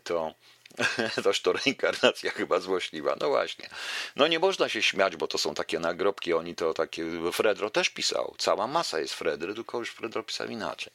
to 0.03 0.33
toż 1.23 1.41
to 1.41 1.53
reinkarnacja 1.53 2.31
chyba 2.31 2.59
złośliwa. 2.59 3.15
No 3.21 3.29
właśnie. 3.29 3.69
No 4.15 4.27
nie 4.27 4.39
można 4.39 4.69
się 4.69 4.81
śmiać, 4.81 5.15
bo 5.15 5.27
to 5.27 5.37
są 5.37 5.53
takie 5.53 5.79
nagrobki, 5.79 6.33
oni 6.33 6.55
to 6.55 6.73
takie... 6.73 7.05
Fredro 7.33 7.69
też 7.69 7.89
pisał. 7.89 8.35
Cała 8.37 8.67
masa 8.67 8.99
jest 8.99 9.13
Fredry, 9.13 9.55
tylko 9.55 9.79
już 9.79 9.89
Fredro 9.89 10.23
pisał 10.23 10.47
inaczej. 10.47 10.93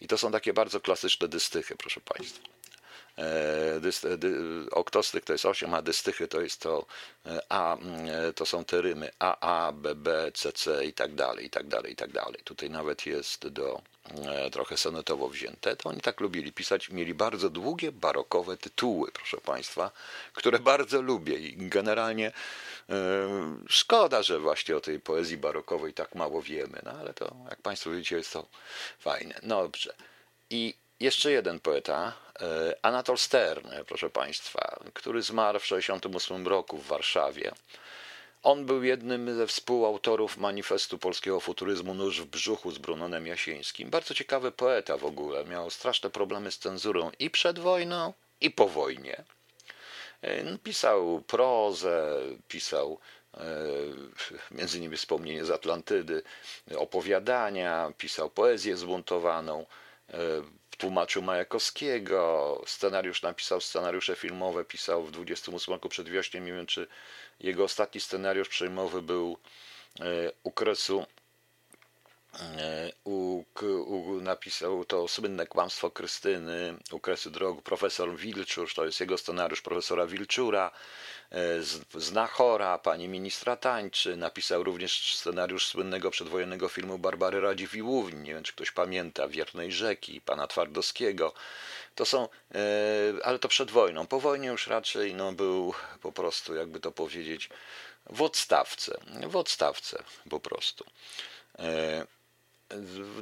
I 0.00 0.08
to 0.08 0.18
są 0.18 0.32
takie 0.32 0.52
bardzo 0.52 0.80
klasyczne 0.80 1.28
dystychy, 1.28 1.76
proszę 1.76 2.00
Państwa. 2.00 2.61
E, 3.18 3.80
oktostyk 4.70 5.24
to 5.24 5.32
jest 5.32 5.46
8, 5.46 5.74
a 5.74 5.82
dystychy 5.82 6.28
to 6.28 6.40
jest 6.40 6.60
to 6.60 6.86
e, 7.26 7.40
A, 7.48 7.76
e, 7.76 8.32
to 8.32 8.46
są 8.46 8.64
te 8.64 8.82
rymy 8.82 9.10
A, 9.18 9.66
A, 9.66 9.72
B, 9.72 9.94
B, 9.94 10.32
C, 10.34 10.52
C 10.52 10.84
i 10.84 10.92
tak 10.92 11.14
dalej, 11.14 11.46
i 11.46 11.50
tak 11.50 11.68
dalej, 11.68 11.92
i 11.92 11.96
tak 11.96 12.12
dalej. 12.12 12.40
Tutaj 12.44 12.70
nawet 12.70 13.06
jest 13.06 13.48
do 13.48 13.82
trochę 14.52 14.76
sonetowo 14.76 15.28
wzięte, 15.28 15.76
to 15.76 15.88
oni 15.88 16.00
tak 16.00 16.20
lubili 16.20 16.52
pisać, 16.52 16.90
mieli 16.90 17.14
bardzo 17.14 17.50
długie, 17.50 17.92
barokowe 17.92 18.56
tytuły, 18.56 19.12
proszę 19.12 19.36
Państwa, 19.36 19.90
które 20.34 20.58
bardzo 20.58 21.02
lubię 21.02 21.34
i 21.38 21.56
generalnie 21.56 22.32
szkoda, 23.68 24.22
że 24.22 24.40
właśnie 24.40 24.76
o 24.76 24.80
tej 24.80 25.00
poezji 25.00 25.36
barokowej 25.36 25.94
tak 25.94 26.14
mało 26.14 26.42
wiemy, 26.42 26.80
no 26.84 26.90
ale 26.90 27.14
to, 27.14 27.36
jak 27.50 27.62
Państwo 27.62 27.90
widzicie, 27.90 28.16
jest 28.16 28.32
to 28.32 28.46
fajne. 28.98 29.40
No 29.42 29.62
dobrze. 29.62 29.94
I 30.50 30.74
jeszcze 31.02 31.32
jeden 31.32 31.60
poeta, 31.60 32.12
e, 32.40 32.74
Anatol 32.82 33.18
Stern, 33.18 33.68
proszę 33.86 34.10
Państwa, 34.10 34.80
który 34.94 35.22
zmarł 35.22 35.58
w 35.58 35.62
1968 35.62 36.46
roku 36.46 36.78
w 36.78 36.86
Warszawie. 36.86 37.52
On 38.42 38.66
był 38.66 38.84
jednym 38.84 39.36
ze 39.36 39.46
współautorów 39.46 40.38
manifestu 40.38 40.98
polskiego 40.98 41.40
futuryzmu 41.40 41.94
Nóż 41.94 42.20
w 42.20 42.26
brzuchu 42.26 42.70
z 42.70 42.78
Brunonem 42.78 43.26
Jasińskim. 43.26 43.90
Bardzo 43.90 44.14
ciekawy 44.14 44.52
poeta 44.52 44.96
w 44.96 45.04
ogóle. 45.04 45.44
Miał 45.44 45.70
straszne 45.70 46.10
problemy 46.10 46.50
z 46.50 46.58
cenzurą 46.58 47.10
i 47.18 47.30
przed 47.30 47.58
wojną, 47.58 48.12
i 48.40 48.50
po 48.50 48.68
wojnie. 48.68 49.24
E, 50.22 50.58
pisał 50.58 51.22
prozę, 51.26 52.18
pisał 52.48 52.98
e, 53.34 53.40
między 54.50 54.78
innymi 54.78 54.96
wspomnienie 54.96 55.44
z 55.44 55.50
Atlantydy, 55.50 56.22
opowiadania, 56.76 57.92
pisał 57.98 58.30
poezję 58.30 58.76
zbuntowaną 58.76 59.66
tłumaczył 60.78 61.22
Majakowskiego, 61.22 62.62
scenariusz 62.66 63.22
napisał, 63.22 63.60
scenariusze 63.60 64.16
filmowe 64.16 64.64
pisał 64.64 65.04
w 65.04 65.10
28 65.10 65.74
roku 65.74 65.88
przed 65.88 66.08
wiośniem. 66.08 66.44
Nie 66.44 66.52
wiem, 66.52 66.66
czy 66.66 66.86
jego 67.40 67.64
ostatni 67.64 68.00
scenariusz 68.00 68.48
przejmowy 68.48 69.02
był 69.02 69.38
u 70.42 70.50
kresu 70.50 71.06
u, 73.04 73.44
u, 73.86 74.20
napisał 74.20 74.84
to 74.84 75.08
słynne 75.08 75.46
kłamstwo 75.46 75.90
Krystyny, 75.90 76.74
u 76.92 77.00
kresu 77.00 77.30
drogu, 77.30 77.62
profesor 77.62 78.16
Wilczur, 78.16 78.74
to 78.74 78.84
jest 78.84 79.00
jego 79.00 79.18
scenariusz 79.18 79.62
profesora 79.62 80.06
Wilczura, 80.06 80.70
zna 81.94 82.26
chora, 82.26 82.78
pani 82.78 83.08
ministra 83.08 83.56
tańczy, 83.56 84.16
napisał 84.16 84.64
również 84.64 85.16
scenariusz 85.16 85.66
słynnego 85.66 86.10
przedwojennego 86.10 86.68
filmu 86.68 86.98
Barbary 86.98 87.40
Radziw 87.40 87.74
i 87.74 87.82
Łówni, 87.82 88.20
nie 88.20 88.34
wiem 88.34 88.42
czy 88.42 88.52
ktoś 88.52 88.70
pamięta, 88.70 89.28
Wiernej 89.28 89.72
Rzeki, 89.72 90.20
pana 90.20 90.46
Twardowskiego. 90.46 91.32
To 91.94 92.04
są, 92.04 92.28
e, 92.54 92.58
ale 93.24 93.38
to 93.38 93.48
przed 93.48 93.70
wojną. 93.70 94.06
Po 94.06 94.20
wojnie 94.20 94.48
już 94.48 94.66
raczej 94.66 95.14
no, 95.14 95.32
był 95.32 95.74
po 96.02 96.12
prostu, 96.12 96.54
jakby 96.54 96.80
to 96.80 96.92
powiedzieć, 96.92 97.48
w 98.06 98.22
odstawce, 98.22 99.00
w 99.28 99.36
odstawce 99.36 100.02
po 100.30 100.40
prostu. 100.40 100.84
E, 101.58 102.06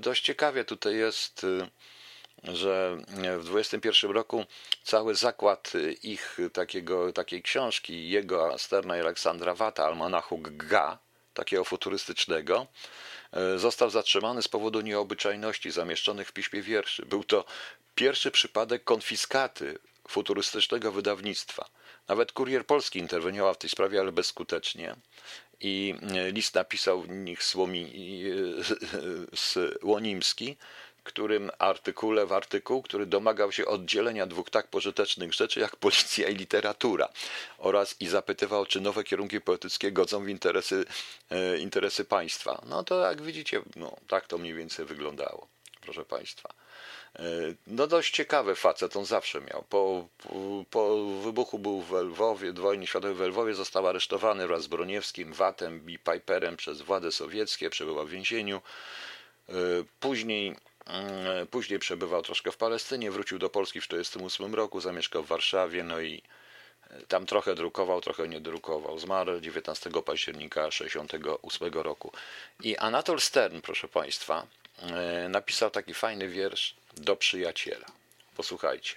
dość 0.00 0.24
ciekawie 0.24 0.64
tutaj 0.64 0.96
jest, 0.96 1.46
że 2.44 2.96
w 3.38 3.44
21 3.44 4.10
roku 4.10 4.44
cały 4.82 5.14
zakład 5.14 5.72
ich 6.02 6.38
takiego, 6.52 7.12
takiej 7.12 7.42
książki, 7.42 8.10
jego 8.10 8.58
Sterna 8.58 8.96
i 8.96 9.00
Aleksandra 9.00 9.54
Wata, 9.54 9.86
Almanachu 9.86 10.38
Gga, 10.38 10.98
takiego 11.34 11.64
futurystycznego, 11.64 12.66
został 13.56 13.90
zatrzymany 13.90 14.42
z 14.42 14.48
powodu 14.48 14.80
nieobyczajności 14.80 15.70
zamieszczonych 15.70 16.28
w 16.28 16.32
piśmie 16.32 16.62
wierszy. 16.62 17.06
Był 17.06 17.24
to 17.24 17.44
pierwszy 17.94 18.30
przypadek 18.30 18.84
konfiskaty 18.84 19.78
futurystycznego 20.08 20.92
wydawnictwa. 20.92 21.68
Nawet 22.08 22.32
Kurier 22.32 22.66
Polski 22.66 22.98
interweniował 22.98 23.54
w 23.54 23.58
tej 23.58 23.70
sprawie, 23.70 24.00
ale 24.00 24.12
bezskutecznie 24.12 24.96
i 25.60 25.94
e, 26.14 26.30
list 26.30 26.54
napisał 26.54 27.02
w 27.02 27.08
nich 27.08 27.42
Słomi, 27.42 27.92
e, 29.56 29.86
Łonimski, 29.86 30.56
którym 31.04 31.50
artykule 31.58 32.26
w 32.26 32.32
artykuł, 32.32 32.82
który 32.82 33.06
domagał 33.06 33.52
się 33.52 33.66
oddzielenia 33.66 34.26
dwóch 34.26 34.50
tak 34.50 34.68
pożytecznych 34.68 35.32
rzeczy 35.32 35.60
jak 35.60 35.76
policja 35.76 36.28
i 36.28 36.34
literatura 36.34 37.08
oraz 37.58 37.96
i 38.00 38.08
zapytywał, 38.08 38.66
czy 38.66 38.80
nowe 38.80 39.04
kierunki 39.04 39.40
poetyckie 39.40 39.92
godzą 39.92 40.24
w 40.24 40.28
interesy, 40.28 40.84
e, 41.30 41.58
interesy 41.58 42.04
państwa. 42.04 42.62
No 42.68 42.84
to 42.84 43.00
jak 43.00 43.22
widzicie, 43.22 43.62
no, 43.76 43.96
tak 44.08 44.26
to 44.26 44.38
mniej 44.38 44.54
więcej 44.54 44.86
wyglądało, 44.86 45.48
proszę 45.80 46.04
państwa. 46.04 46.54
E, 47.18 47.22
no 47.66 47.86
dość 47.86 48.14
ciekawy 48.14 48.54
facet, 48.54 48.96
on 48.96 49.04
zawsze 49.04 49.40
miał. 49.40 49.64
Po, 49.68 50.08
po, 50.22 50.64
po 50.70 51.04
wybuchu 51.22 51.58
był 51.58 51.82
w 51.82 51.92
Lwowie, 51.92 52.52
wojny 52.52 52.86
światowej 52.86 53.14
w 53.14 53.20
Lwowie, 53.20 53.54
został 53.54 53.86
aresztowany 53.86 54.46
wraz 54.46 54.62
z 54.62 54.66
Broniewskim, 54.66 55.32
Watem 55.32 55.86
Piperem 56.04 56.56
przez 56.56 56.82
władze 56.82 57.12
sowieckie, 57.12 57.70
przebywał 57.70 58.06
w 58.06 58.10
więzieniu. 58.10 58.62
E, 59.48 59.52
później, 60.00 60.56
później 61.50 61.78
przebywał 61.78 62.22
troszkę 62.22 62.52
w 62.52 62.56
Palestynie, 62.56 63.10
wrócił 63.10 63.38
do 63.38 63.50
Polski 63.50 63.80
w 63.80 63.88
1948 63.88 64.54
roku, 64.54 64.80
zamieszkał 64.80 65.22
w 65.22 65.26
Warszawie, 65.26 65.84
no 65.84 66.00
i 66.00 66.22
e, 66.90 67.00
tam 67.00 67.26
trochę 67.26 67.54
drukował, 67.54 68.00
trochę 68.00 68.28
nie 68.28 68.40
drukował. 68.40 68.98
Zmarł 68.98 69.40
19 69.40 69.90
października 70.06 70.68
1968 70.68 71.82
roku. 71.82 72.12
I 72.62 72.76
Anatol 72.76 73.20
Stern, 73.20 73.60
proszę 73.60 73.88
Państwa, 73.88 74.46
napisał 75.28 75.70
taki 75.70 75.94
fajny 75.94 76.28
wiersz 76.28 76.74
do 76.94 77.16
przyjaciela. 77.16 77.86
Posłuchajcie. 78.36 78.94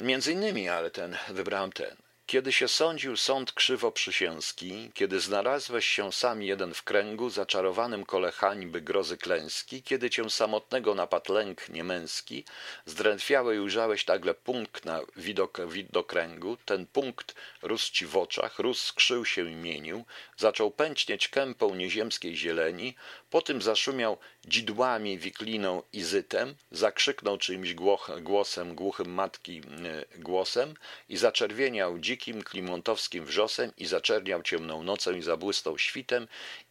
Między 0.00 0.32
innymi, 0.32 0.68
ale 0.68 0.90
ten 0.90 1.18
wybrałem 1.28 1.72
ten. 1.72 1.96
Kiedy 2.32 2.52
się 2.52 2.68
sądził 2.68 3.16
sąd 3.16 3.52
krzywo 3.52 3.92
przysięski, 3.92 4.90
kiedy 4.94 5.20
znalazłeś 5.20 5.86
się 5.86 6.12
sam 6.12 6.42
jeden 6.42 6.74
w 6.74 6.82
kręgu, 6.82 7.30
zaczarowanym 7.30 8.04
kole 8.04 8.32
hańby 8.32 8.80
grozy 8.80 9.16
klęski, 9.16 9.82
kiedy 9.82 10.10
cię 10.10 10.30
samotnego 10.30 10.94
napadł 10.94 11.32
lęk 11.32 11.68
niemęski, 11.68 12.44
zdrętwiały 12.86 13.56
i 13.56 13.58
ujrzałeś 13.58 14.06
nagle 14.06 14.34
punkt 14.34 14.84
na 14.84 15.00
widok, 15.16 15.58
widokręgu, 15.68 16.56
ten 16.64 16.86
punkt 16.86 17.34
rósł 17.62 17.92
ci 17.92 18.06
w 18.06 18.16
oczach, 18.16 18.58
rósł, 18.58 18.86
skrzył 18.86 19.24
się 19.24 19.50
i 19.50 19.54
mienił, 19.54 20.04
zaczął 20.36 20.70
pęcznieć 20.70 21.28
kępą 21.28 21.74
nieziemskiej 21.74 22.36
zieleni, 22.36 22.94
potem 23.30 23.62
zaszumiał 23.62 24.18
dzidłami, 24.44 25.18
wikliną 25.18 25.82
i 25.92 26.02
zytem, 26.02 26.54
zakrzyknął 26.70 27.38
czyimś 27.38 27.74
głosem, 28.20 28.74
głuchym 28.74 29.14
matki 29.14 29.60
e, 29.60 30.18
głosem 30.18 30.74
i 31.08 31.16
zaczerwieniał 31.16 31.98
dzikim, 32.22 32.42
klimontowskim 32.42 33.24
wrzosem 33.24 33.72
i 33.78 33.86
zaczerniał 33.86 34.42
ciemną 34.42 34.82
nocą 34.82 35.12
i 35.12 35.22
zabłysnął 35.22 35.78
świtem 35.78 36.28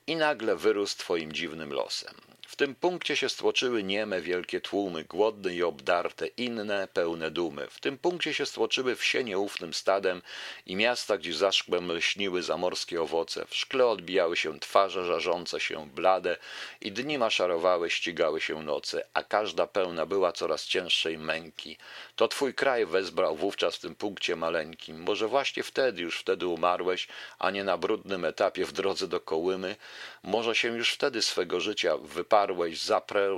i 0.08 0.16
nagle 0.16 0.56
wyrósł 0.56 0.98
twoim 0.98 1.32
dziwnym 1.32 1.74
losem. 1.74 2.16
W 2.52 2.56
tym 2.56 2.76
punkcie 2.76 3.16
się 3.16 3.30
stłoczyły 3.30 3.84
nieme 3.84 4.22
wielkie 4.22 4.62
tłumy, 4.62 5.04
głodne 5.04 5.56
i 5.56 5.64
obdarte, 5.64 6.28
inne, 6.28 6.88
pełne 6.94 7.32
dumy. 7.32 7.68
W 7.70 7.80
tym 7.80 7.98
punkcie 7.98 8.34
się 8.34 8.46
stłoczyły 8.46 8.96
wsie 8.96 9.24
nieufnym 9.24 9.74
stadem 9.74 10.22
i 10.66 10.76
miasta, 10.76 11.18
gdzie 11.18 11.34
za 11.34 11.52
szkłem 11.52 11.92
lśniły 11.92 12.44
zamorskie 12.44 13.02
owoce. 13.02 13.46
W 13.46 13.56
szkle 13.56 13.88
odbijały 13.88 14.38
się 14.38 14.60
twarze 14.60 15.06
żarzące 15.06 15.60
się, 15.60 15.90
blade 15.90 16.38
i 16.82 16.92
dni 16.92 17.18
maszarowały, 17.18 17.90
ścigały 17.90 18.42
się 18.42 18.64
noce, 18.64 19.08
a 19.14 19.24
każda 19.24 19.68
pełna 19.68 20.06
była 20.06 20.32
coraz 20.32 20.66
cięższej 20.66 21.18
męki. 21.18 21.78
To 22.16 22.28
twój 22.28 22.54
kraj 22.54 22.86
wezbrał 22.86 23.36
wówczas 23.36 23.76
w 23.76 23.80
tym 23.80 23.96
punkcie 23.96 24.36
maleńkim. 24.36 25.02
Może 25.02 25.28
właśnie 25.28 25.64
wtedy, 25.64 26.02
już 26.02 26.20
wtedy 26.20 26.48
umarłeś, 26.48 27.08
a 27.40 27.52
nie 27.52 27.64
na 27.64 27.78
brudnym 27.78 28.26
etapie 28.26 28.66
w 28.66 28.72
drodze 28.72 29.08
do 29.08 29.20
Kołymy. 29.20 29.76
Może 30.24 30.56
się 30.56 30.78
już 30.78 30.94
wtedy 30.94 31.22
swego 31.22 31.60
życia 31.60 31.98
wyparłeś, 32.42 32.82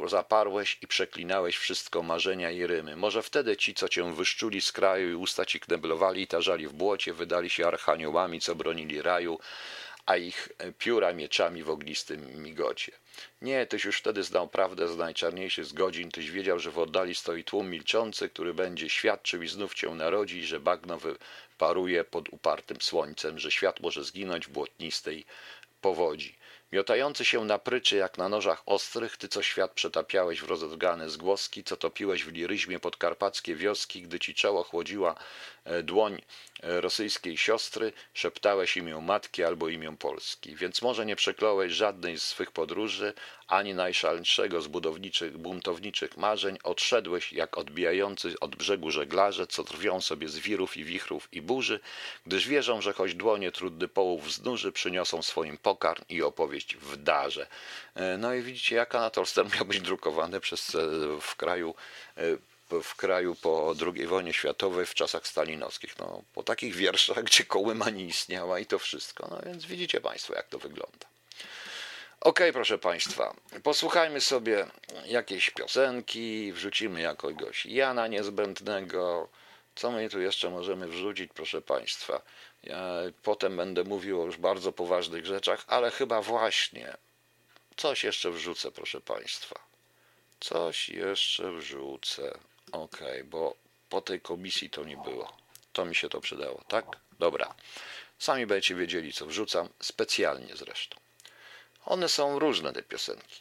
zaparłeś 0.07 0.77
i 0.81 0.87
przeklinałeś 0.87 1.57
wszystko 1.57 2.03
marzenia 2.03 2.51
i 2.51 2.67
rymy. 2.67 2.95
Może 2.95 3.23
wtedy 3.23 3.57
ci, 3.57 3.73
co 3.73 3.89
cię 3.89 4.13
wyszczuli 4.13 4.61
z 4.61 4.71
kraju 4.71 5.09
i 5.11 5.15
usta 5.15 5.45
ci 5.45 5.59
kneblowali 5.59 6.21
i 6.21 6.27
tarzali 6.27 6.67
w 6.67 6.73
błocie, 6.73 7.13
wydali 7.13 7.49
się 7.49 7.67
archaniołami, 7.67 8.41
co 8.41 8.55
bronili 8.55 9.01
raju, 9.01 9.39
a 10.05 10.17
ich 10.17 10.49
pióra 10.77 11.13
mieczami 11.13 11.63
w 11.63 11.69
ognistym 11.69 12.43
migocie. 12.43 12.91
Nie, 13.41 13.65
tyś 13.67 13.85
już 13.85 13.97
wtedy 13.97 14.23
znał 14.23 14.47
prawdę 14.47 14.87
z 14.87 14.97
najczarniejszych 14.97 15.65
z 15.65 15.73
godzin, 15.73 16.11
tyś 16.11 16.31
wiedział, 16.31 16.59
że 16.59 16.71
w 16.71 16.79
oddali 16.79 17.15
stoi 17.15 17.43
tłum 17.43 17.69
milczący, 17.69 18.29
który 18.29 18.53
będzie 18.53 18.89
świadczył 18.89 19.41
i 19.41 19.47
znów 19.47 19.73
cię 19.73 19.89
narodzi, 19.89 20.45
że 20.45 20.59
bagno 20.59 20.97
wyparuje 20.97 22.03
pod 22.03 22.29
upartym 22.29 22.81
słońcem, 22.81 23.39
że 23.39 23.51
świat 23.51 23.79
może 23.79 24.03
zginąć 24.03 24.47
w 24.47 24.51
błotnistej 24.51 25.25
powodzi. 25.81 26.35
Miotający 26.73 27.25
się 27.25 27.45
na 27.45 27.59
pryczy 27.59 27.95
jak 27.95 28.17
na 28.17 28.29
nożach 28.29 28.63
ostrych, 28.65 29.17
ty 29.17 29.27
co 29.27 29.41
świat 29.41 29.71
przetapiałeś 29.71 30.41
w 30.41 30.49
rozodgane 30.49 31.09
zgłoski, 31.09 31.63
co 31.63 31.77
topiłeś 31.77 32.23
w 32.23 32.31
liryzmie 32.31 32.79
podkarpackie 32.79 33.55
wioski, 33.55 34.01
gdy 34.01 34.19
ci 34.19 34.35
czoło 34.35 34.63
chłodziła 34.63 35.15
e, 35.65 35.83
dłoń 35.83 36.21
e, 36.63 36.81
rosyjskiej 36.81 37.37
siostry, 37.37 37.93
szeptałeś 38.13 38.77
imię 38.77 39.01
matki 39.01 39.43
albo 39.43 39.69
imię 39.69 39.95
Polski. 39.99 40.55
Więc 40.55 40.81
może 40.81 41.05
nie 41.05 41.15
przekląłeś 41.15 41.73
żadnej 41.73 42.17
z 42.17 42.23
swych 42.23 42.51
podróży, 42.51 43.13
ani 43.47 43.73
najszalszego 43.73 44.61
z 44.61 44.67
budowniczych, 44.67 45.37
buntowniczych 45.37 46.17
marzeń, 46.17 46.57
odszedłeś 46.63 47.33
jak 47.33 47.57
odbijający 47.57 48.39
od 48.39 48.55
brzegu 48.55 48.91
żeglarze, 48.91 49.47
co 49.47 49.63
trwią 49.63 50.01
sobie 50.01 50.29
z 50.29 50.37
wirów 50.37 50.77
i 50.77 50.83
wichrów 50.83 51.27
i 51.31 51.41
burzy, 51.41 51.79
gdyż 52.25 52.47
wierzą, 52.47 52.81
że 52.81 52.93
choć 52.93 53.15
dłonie 53.15 53.51
trudny 53.51 53.87
połów 53.87 54.25
wznuży, 54.25 54.71
przyniosą 54.71 55.21
swoim 55.21 55.57
pokarm 55.57 56.03
i 56.09 56.21
opowieść 56.21 56.75
w 56.75 56.97
darze. 56.97 57.47
E, 57.95 58.17
no 58.17 58.33
i 58.33 58.41
widzicie, 58.41 58.75
jak 58.75 58.95
Anatol 58.95 59.25
Stern 59.25 59.49
miał 59.55 59.65
być 59.65 59.81
drukowany 59.81 60.39
przez, 60.39 60.75
e, 60.75 60.79
w 61.21 61.35
kraju 61.35 61.75
e, 62.17 62.21
w 62.81 62.95
kraju 62.95 63.35
po 63.35 63.75
II 63.95 64.07
wojnie 64.07 64.33
światowej 64.33 64.85
w 64.85 64.93
czasach 64.93 65.27
stalinowskich. 65.27 65.99
No, 65.99 66.21
po 66.33 66.43
takich 66.43 66.75
wierszach, 66.75 67.23
gdzie 67.23 67.45
kołyma 67.45 67.89
nie 67.89 68.05
istniała 68.05 68.59
i 68.59 68.65
to 68.65 68.79
wszystko. 68.79 69.27
No 69.31 69.41
więc 69.45 69.65
widzicie 69.65 70.01
Państwo, 70.01 70.33
jak 70.33 70.47
to 70.47 70.59
wygląda. 70.59 71.12
Ok, 72.23 72.39
proszę 72.53 72.77
Państwa, 72.77 73.35
posłuchajmy 73.63 74.21
sobie 74.21 74.67
jakiejś 75.05 75.49
piosenki, 75.49 76.53
wrzucimy 76.53 77.01
jakoś 77.01 77.65
Jana 77.65 78.07
niezbędnego. 78.07 79.29
Co 79.75 79.91
my 79.91 80.09
tu 80.09 80.21
jeszcze 80.21 80.49
możemy 80.49 80.87
wrzucić, 80.87 81.31
proszę 81.33 81.61
Państwa? 81.61 82.21
Ja 82.63 82.93
potem 83.23 83.57
będę 83.57 83.83
mówił 83.83 84.21
o 84.21 84.25
już 84.25 84.37
bardzo 84.37 84.71
poważnych 84.71 85.25
rzeczach, 85.25 85.63
ale 85.67 85.91
chyba 85.91 86.21
właśnie 86.21 86.93
coś 87.77 88.03
jeszcze 88.03 88.31
wrzucę, 88.31 88.71
proszę 88.71 89.01
Państwa. 89.01 89.59
Coś 90.39 90.89
jeszcze 90.89 91.51
wrzucę. 91.51 92.37
Ok, 92.71 92.99
bo 93.25 93.55
po 93.89 94.01
tej 94.01 94.21
komisji 94.21 94.69
to 94.69 94.83
nie 94.83 94.97
było. 94.97 95.37
To 95.73 95.85
mi 95.85 95.95
się 95.95 96.09
to 96.09 96.21
przydało, 96.21 96.61
tak? 96.67 96.85
Dobra. 97.19 97.55
Sami 98.19 98.45
będziecie 98.45 98.75
wiedzieli, 98.75 99.13
co 99.13 99.25
wrzucam, 99.25 99.69
specjalnie 99.79 100.55
zresztą. 100.55 101.02
One 101.85 102.09
są 102.09 102.39
różne, 102.39 102.73
te 102.73 102.83
piosenki. 102.83 103.39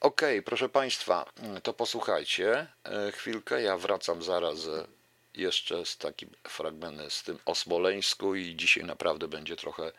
Okay, 0.00 0.42
proszę 0.42 0.68
Państwa, 0.68 1.32
to 1.62 1.72
posłuchajcie 1.72 2.66
e, 2.84 3.12
chwilkę. 3.12 3.62
Ja 3.62 3.78
wracam 3.78 4.22
zaraz 4.22 4.66
e, 4.66 4.86
jeszcze 5.34 5.86
z 5.86 5.96
takim 5.96 6.30
fragmentem 6.48 7.10
z 7.10 7.22
tym 7.22 7.38
o 7.46 7.54
Smoleńsku 7.54 8.34
i 8.34 8.56
dzisiaj 8.56 8.84
naprawdę 8.84 9.28
będzie 9.28 9.56
trochę 9.56 9.92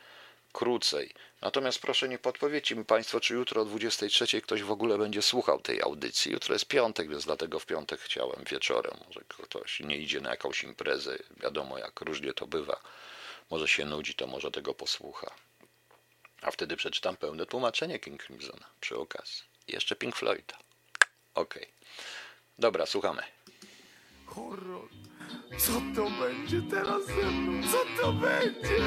krócej. 0.52 1.14
Natomiast 1.42 1.80
proszę 1.80 2.10
nie 2.10 2.20
podpowiedzcie 2.20 2.76
mi 2.76 2.86
Państwo, 2.86 3.20
czy 3.20 3.34
jutro 3.34 3.62
o 3.62 3.66
23 3.66 4.42
ktoś 4.42 4.64
w 4.64 4.72
ogóle 4.72 4.98
będzie 4.98 5.22
słuchał 5.22 5.62
tej 5.62 5.82
audycji. 5.82 6.32
Jutro 6.32 6.54
jest 6.56 6.66
piątek, 6.66 7.10
więc 7.10 7.26
dlatego 7.26 7.60
w 7.60 7.66
piątek 7.66 8.00
chciałem 8.00 8.44
wieczorem. 8.52 8.98
Może 9.08 9.22
ktoś 9.44 9.80
nie 9.80 9.98
idzie 9.98 10.22
na 10.22 10.30
jakąś 10.30 10.64
imprezę, 10.64 11.18
wiadomo 11.38 11.78
jak 11.78 12.02
różnie 12.02 12.34
to 12.34 12.48
bywa. 12.48 12.82
Może 13.50 13.68
się 13.68 13.86
nudzi, 13.86 14.16
to 14.16 14.28
może 14.28 14.52
tego 14.52 14.74
posłucha. 14.74 15.32
A 16.42 16.52
wtedy 16.52 16.76
przeczytam 16.76 17.18
pełne 17.18 17.46
tłumaczenie 17.46 18.00
King 18.00 18.24
Crimsona 18.24 18.66
przy 18.80 18.98
okazji. 18.98 19.44
Jeszcze 19.68 19.96
Pink 19.96 20.16
Floyda. 20.16 20.58
Okej. 21.34 21.64
Okay. 21.64 21.74
Dobra, 22.60 22.86
słuchamy. 22.86 23.24
Horror. 24.26 24.90
Co 25.60 25.72
to 25.96 26.10
będzie 26.10 26.62
teraz 26.70 27.06
ze 27.06 27.32
mną? 27.32 27.68
Co 27.72 28.02
to 28.02 28.14
będzie? 28.14 28.78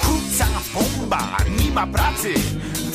Kupca 0.00 0.46
bomba, 0.74 1.36
nie 1.58 1.70
ma 1.70 1.86
pracy 1.86 2.34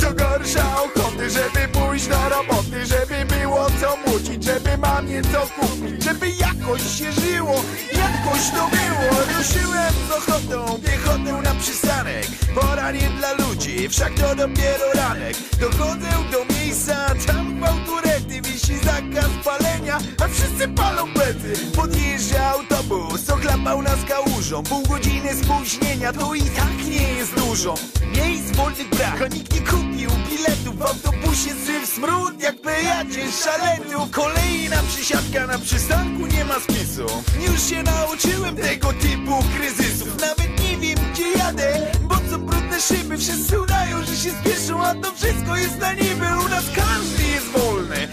Co 0.06 0.14
gorsza 0.14 0.64
ochoty, 0.84 1.30
żeby 1.30 1.68
pójść 1.72 2.08
do 2.08 2.30
roboty 2.30 2.86
Żeby 2.86 3.26
było 3.26 3.68
co 3.82 4.12
mucić, 4.12 4.44
żeby 4.44 4.78
mamie 4.78 5.22
co 5.22 5.42
kupić 5.42 6.04
Żeby 6.04 6.30
jakoś 6.30 6.82
się 6.82 7.12
żyło, 7.12 7.62
jakoś 7.94 8.50
to 8.50 8.70
było. 8.70 9.24
Ruszyłem 9.38 9.94
z 10.10 10.12
ochotą, 10.12 10.80
piechotę 10.82 11.42
na 11.44 11.56
przystanek 11.60 12.28
Pora 12.56 12.92
nie 12.92 13.10
dla 13.10 13.34
ludzi, 13.34 13.90
wszak 13.90 14.14
to 14.14 14.36
dopiero 14.36 14.94
ranek. 14.96 15.36
Dochodzę 15.60 16.10
do 16.32 16.54
miejsca, 16.54 16.96
tam 17.28 17.58
gwałturety 17.58 18.42
Wisi 18.42 18.78
zakaz 18.78 19.30
palenia, 19.44 19.98
a 20.24 20.28
wszyscy 20.28 20.68
palą 20.68 21.14
bety 21.14 21.54
Podjeżdża 21.76 22.46
autobus, 22.48 23.30
ochlapał 23.30 23.82
nas 23.82 24.00
kałużą 24.08 24.64
Pół 24.64 24.84
godziny 24.84 25.30
spóźnienia, 25.44 26.14
to 26.14 26.34
i 26.34 26.42
tak 26.42 26.86
nie 26.90 27.14
jest 27.14 27.36
dużo. 27.36 27.76
Miejsc 28.18 28.56
wolnych 28.56 28.90
brak, 28.90 29.22
a 29.22 29.28
nikt 29.28 29.54
nie 29.54 29.62
kupił 29.96 30.10
biletów 30.30 30.78
W 30.78 30.82
autobusie 30.82 31.54
syf 31.66 31.90
smród, 31.90 32.42
jak 32.42 32.62
pejacie 32.62 33.32
szaleńców 33.32 34.12
Kolejna 34.12 34.78
przysiadka 34.88 35.48
na 35.48 35.60
przystanku, 35.60 36.28
nie 36.28 36.46
ma 36.46 36.60
spisu. 36.60 37.06
Już 37.48 37.70
się 37.70 37.84
nauczyłem 37.84 38.56
tego 38.56 38.94
typu 38.94 39.44
kryzysów 39.58 40.22
Nawet 40.22 40.64
nie 40.64 40.78
wiem 40.78 41.00
gdzie 41.14 41.32
jadę, 41.32 41.92
bo 42.02 42.16
co 42.30 42.38
brudne 42.38 42.82
szyby. 42.82 43.18
Wszyscy 43.18 43.62
udają, 43.62 44.06
że 44.06 44.16
się 44.16 44.32
spieszą, 44.32 44.84
a 44.84 44.96
to 44.96 45.12
wszystko 45.12 45.56
jest 45.56 45.80
na 45.80 45.94
niby. 45.94 46.26
U 46.46 46.50
nas 46.50 46.66
każdy 46.76 47.24
jest 47.24 47.48
wolny, 47.48 48.08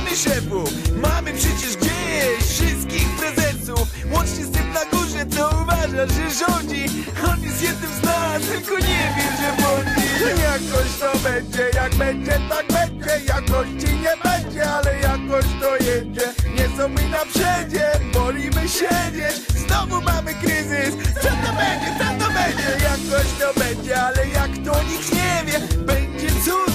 mamy 0.00 0.16
szefów 0.16 0.70
Mamy 1.02 1.32
przecież 1.32 1.76
gdzieś 1.76 2.44
wszystkich 2.48 3.08
prezesów. 3.08 3.88
Łącznie 4.12 4.44
z 4.44 4.50
tym 4.50 4.72
na 4.72 4.84
górze, 4.84 5.26
co 5.26 5.50
uważa, 5.62 6.06
że 6.06 6.46
rządzi. 6.46 6.84
On 7.30 7.42
jest 7.42 7.62
jednym 7.62 7.90
z 8.00 8.02
nas, 8.02 8.42
tylko 8.42 8.78
nie 8.78 9.02
wie, 9.16 9.28
że 9.40 9.62
błądzi 9.62 10.40
Jakoś 10.42 10.90
to 11.00 11.18
będzie, 11.18 11.64
jak 11.74 11.94
będzie, 11.94 12.32
tak 12.48 12.66
będzie. 12.66 13.24
Jakości 13.26 13.94
nie 14.04 14.14
będzie, 14.24 14.70
ale 14.70 15.00
jakoś 15.00 15.44
to 15.60 15.76
jedzie. 15.76 16.32
Nie 16.56 16.76
są 16.76 16.88
mi 16.88 17.10
na 17.10 17.24
przedzie, 17.32 17.90
wolimy 18.12 18.68
siedzieć 18.68 19.50
Znowu 19.66 20.00
mamy 20.00 20.34
kryzys, 20.34 20.94
co 21.14 21.28
to 21.28 21.52
będzie, 21.60 21.90
co 21.98 22.24
to 22.24 22.32
będzie? 22.32 22.84
Jakoś 22.84 23.26
to 23.40 23.60
będzie, 23.60 24.02
ale 24.02 24.28
jak 24.28 24.50
to 24.64 24.82
nikt 24.82 25.12
nie 25.12 25.42
wie. 25.46 25.60
Będzie 25.76 26.28
cud, 26.44 26.69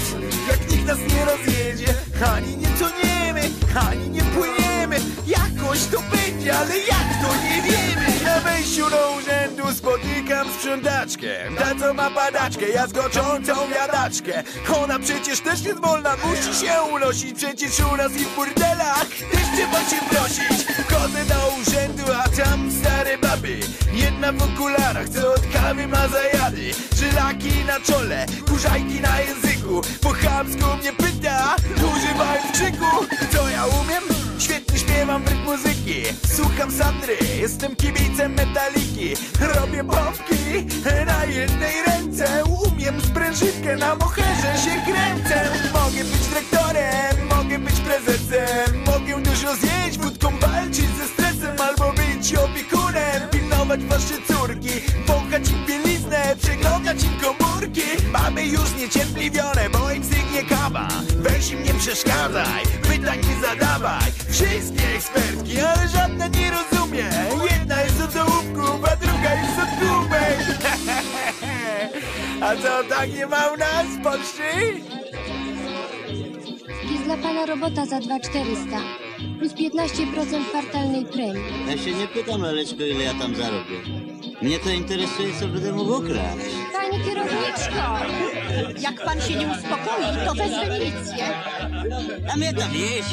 nas 0.86 0.98
nie 0.98 1.26
rozjedzie. 1.26 1.94
Ani 2.36 2.58
nie 2.58 2.68
toniemy, 2.68 3.42
ani 3.90 4.10
nie 4.10 4.22
płyniemy. 4.22 5.00
Jakoś 5.28 5.80
to 5.84 6.00
będzie, 6.12 6.58
ale 6.58 6.78
jak 6.78 7.08
to 7.22 7.36
nie 7.44 7.62
wiemy? 7.62 8.26
Na 8.26 8.40
wejściu 8.40 8.90
do 8.90 9.18
urzędu 9.18 9.64
spotykam 9.74 10.48
sprzątaczkę. 10.54 11.28
Ta 11.58 11.76
co 11.80 11.94
ma 11.94 12.10
padaczkę, 12.12 12.70
ja 12.70 12.88
zgoczącą 12.88 13.54
jadaczkę 13.70 14.44
Ona 14.84 15.00
przecież 15.00 15.40
też 15.40 15.62
jest 15.62 15.82
wolna, 15.82 16.16
musi 16.26 16.66
się 16.66 16.82
unosić. 16.94 17.38
Przecież 17.38 17.80
u 17.94 17.98
nas 17.98 18.12
i 18.12 18.26
w 18.26 18.36
burdelach 18.36 19.08
też 19.32 19.46
trzeba 19.56 19.80
się 19.90 20.00
prosić. 20.10 20.66
Wchodzę 20.88 21.26
do 21.26 21.56
urzędu, 21.62 22.04
a 22.24 22.30
tam 22.30 22.72
stare 22.72 23.18
baby. 23.18 23.60
Jedna 23.94 24.32
w 24.32 24.42
okularach, 24.44 25.10
co 25.10 25.34
od 25.34 25.42
kawy 25.54 25.88
ma 25.88 26.08
zajady. 26.08 26.72
Żylaki 26.96 27.66
na 27.68 27.80
czole, 27.80 28.26
kurzajki 28.48 29.02
na 29.02 29.20
języku 29.20 29.55
Po 30.02 30.10
chamsku 30.10 30.78
mnie 30.80 30.94
pyta, 30.94 31.56
używając 31.98 32.52
krzyku 32.52 32.86
Co 33.32 33.50
ja 33.50 33.66
umiem? 33.66 34.04
Świetnie 34.40 34.80
śpiewam 34.80 35.24
rytm 35.24 35.44
muzyki 35.46 36.04
Słucham 36.36 36.72
Sandry, 36.72 37.18
jestem 37.42 37.76
kibicem 37.76 38.34
metaliki. 38.34 39.14
Robię 39.40 39.84
pompki 39.84 40.36
na 41.06 41.26
jednej 41.26 41.74
ręce 41.88 42.44
Umiem 42.46 43.02
sprężynkę, 43.02 43.76
na 43.76 43.96
moherze 43.96 44.54
się 44.64 44.92
kręcę. 44.92 45.50
Mogę 45.74 46.04
być 46.04 46.28
dyrektorem, 46.28 47.28
mogę 47.38 47.60
być 47.60 47.76
prezesem 47.76 48.84
Mogę 48.86 49.22
dużo 49.24 49.56
zjeść, 49.56 49.98
wódką 49.98 50.40
walczyć 50.40 50.90
ze 50.98 51.08
stresem 51.08 51.62
Albo 51.62 51.94
być 51.94 52.36
opiekunem, 52.36 53.30
pilnować 53.32 53.84
wasze 53.86 54.16
córki 54.28 54.82
Wąchać 55.08 55.50
im 55.50 55.66
bieliznę, 55.66 56.36
przeglądać 56.42 57.04
im 57.04 57.20
komórki 57.22 58.05
Mamy 58.18 58.46
już 58.46 58.76
niecierpliwione, 58.80 59.70
bo 59.70 59.92
im 59.92 60.04
sygnie 60.04 60.44
kawa. 60.50 60.88
Weź 61.18 61.52
im 61.52 61.64
nie 61.64 61.74
przeszkadzaj, 61.74 62.64
pytań 62.90 63.20
nie 63.30 63.48
zadawaj. 63.48 64.12
Wszystkie 64.30 64.96
ekspertki, 64.96 65.60
ale 65.60 65.88
żadna 65.88 66.28
nie 66.28 66.52
rozumie. 66.52 67.10
Jedna 67.52 67.82
jest 67.82 68.02
od 68.02 68.14
dołówków, 68.14 68.92
a 68.92 68.96
druga 68.96 69.34
jest 69.34 69.60
od 69.60 69.80
tłumej 69.80 70.36
A 72.46 72.56
co, 72.56 72.90
tak 72.90 73.14
nie 73.14 73.28
ma 73.28 73.48
u 73.48 73.58
nas, 73.58 73.88
Polszy? 74.04 74.82
Jest 76.92 77.04
dla 77.04 77.18
pana 77.18 77.46
robota 77.46 77.86
za 77.86 78.00
2400 78.00 79.05
plus 79.40 79.54
15% 79.54 80.46
kwartalnej 80.50 81.06
premii. 81.06 81.44
Ja 81.68 81.78
się 81.78 81.94
nie 81.94 82.08
pytam, 82.08 82.42
Leleczko, 82.42 82.84
ile 82.84 83.04
ja 83.04 83.14
tam 83.14 83.36
zarobię. 83.36 83.78
Mnie 84.42 84.60
to 84.60 84.70
interesuje, 84.70 85.34
co 85.40 85.48
będę 85.48 85.72
mógł 85.72 85.94
ukraść. 85.94 86.46
Pani 86.74 87.04
kierowniczko, 87.06 88.00
jak 88.82 89.06
pan 89.06 89.22
się 89.22 89.36
nie 89.36 89.48
uspokoi, 89.48 90.26
to 90.26 90.34
wezmę 90.34 90.80
milicję. 90.80 91.26
A 92.34 92.38
mnie 92.38 92.54
to 92.54 92.62
wieś. 92.62 93.06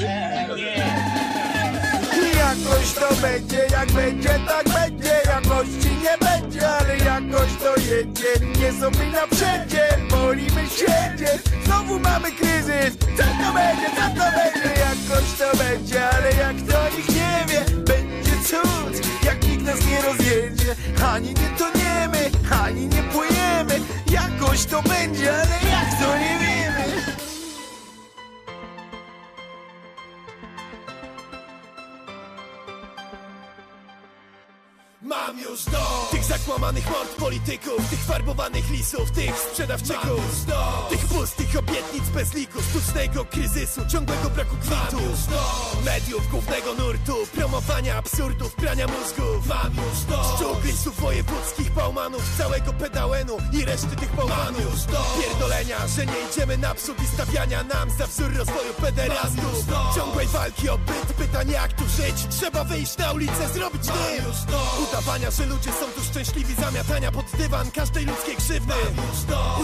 Jakoś 2.16 2.92
to 2.92 3.14
będzie, 3.14 3.66
jak 3.70 3.92
będzie, 3.92 4.28
tak 4.48 4.68
będzie. 4.68 5.20
Jakości 5.26 5.90
nie 6.02 6.18
będzie, 6.28 6.68
ale 6.68 6.96
jakoś 6.96 7.50
to 7.62 7.80
jedzie. 7.80 8.60
Nie 8.60 8.72
są 8.72 8.90
mi 8.90 9.12
na 9.12 9.26
przedzie, 9.26 9.84
wolimy 10.10 10.66
siedzieć. 10.68 11.42
Znowu 11.64 11.98
mamy 12.00 12.32
kryzys, 12.32 12.96
co 13.16 13.22
to 13.22 13.52
będzie, 13.54 13.86
co 13.96 14.02
to 14.02 14.30
będzie? 14.38 14.80
Jakoś 14.80 15.32
to 15.38 15.56
będzie, 15.56 16.08
ale 16.10 16.28
jak 16.32 16.56
to 16.56 16.96
nikt 16.96 17.08
nie 17.08 17.44
wie 17.48 17.60
Będzie 17.76 18.36
cud, 18.44 19.06
jak 19.24 19.42
nikt 19.48 19.64
nas 19.64 19.86
nie 19.86 20.02
rozjedzie. 20.02 20.74
Ani 21.12 21.28
nie 21.28 21.50
toniemy, 21.58 22.30
ani 22.64 22.86
nie 22.86 23.02
płyniemy. 23.02 23.80
Jakoś 24.10 24.64
to 24.64 24.82
będzie, 24.82 25.32
ale 25.32 25.61
Tych 36.42 36.48
zakłamanych 36.48 36.90
mord 36.90 37.14
polityków 37.14 37.90
Tych 37.90 37.98
farbowanych 37.98 38.70
lisów, 38.70 39.10
tych 39.10 39.38
sprzedawczyków. 39.38 40.46
Tych 40.90 41.06
pustych 41.06 41.56
obietnic 41.58 42.08
bez 42.14 42.34
liku 42.34 42.58
Sztucznego 42.62 43.24
kryzysu, 43.24 43.80
ciągłego 43.88 44.30
braku 44.30 44.56
kwitu 44.56 45.02
Mediów 45.84 46.30
głównego 46.30 46.74
nurtu 46.74 47.16
Promowania 47.34 47.96
absurdów, 47.96 48.54
prania 48.54 48.86
mózgów. 48.86 49.46
Mam 49.46 49.72
już 49.74 50.00
do 50.08 50.24
Szczuplisów 50.24 51.00
wojewódzkich, 51.00 51.70
bałmanów 51.70 52.22
Całego 52.38 52.72
pedałenu 52.72 53.36
i 53.52 53.64
reszty 53.64 53.96
tych 53.96 54.16
do 54.90 55.20
Pierdolenia, 55.20 55.76
że 55.96 56.06
nie 56.06 56.30
idziemy 56.30 56.58
naprzód 56.58 56.96
I 57.02 57.06
stawiania 57.06 57.62
nam 57.62 57.90
za 57.98 58.06
wzór 58.06 58.36
rozwoju 58.36 58.74
pederastów. 58.80 59.64
Ciągłej 59.96 60.26
walki 60.26 60.68
o 60.68 60.78
byt, 60.78 61.12
pytań 61.18 61.50
jak 61.50 61.72
tu 61.72 61.84
żyć 61.84 62.26
Trzeba 62.30 62.64
wyjść 62.64 62.98
na 62.98 63.12
ulicę, 63.12 63.48
zrobić 63.54 63.86
dym 63.86 64.32
Udawania, 64.88 65.30
że 65.30 65.46
ludzie 65.46 65.70
są 65.72 65.86
tu 65.96 66.04
szczęśliwi 66.04 66.31
Zamiatania 66.72 67.12
pod 67.12 67.26
dywan 67.38 67.70
każdej 67.70 68.06
ludzkiej 68.06 68.36
krzywdy. 68.36 68.74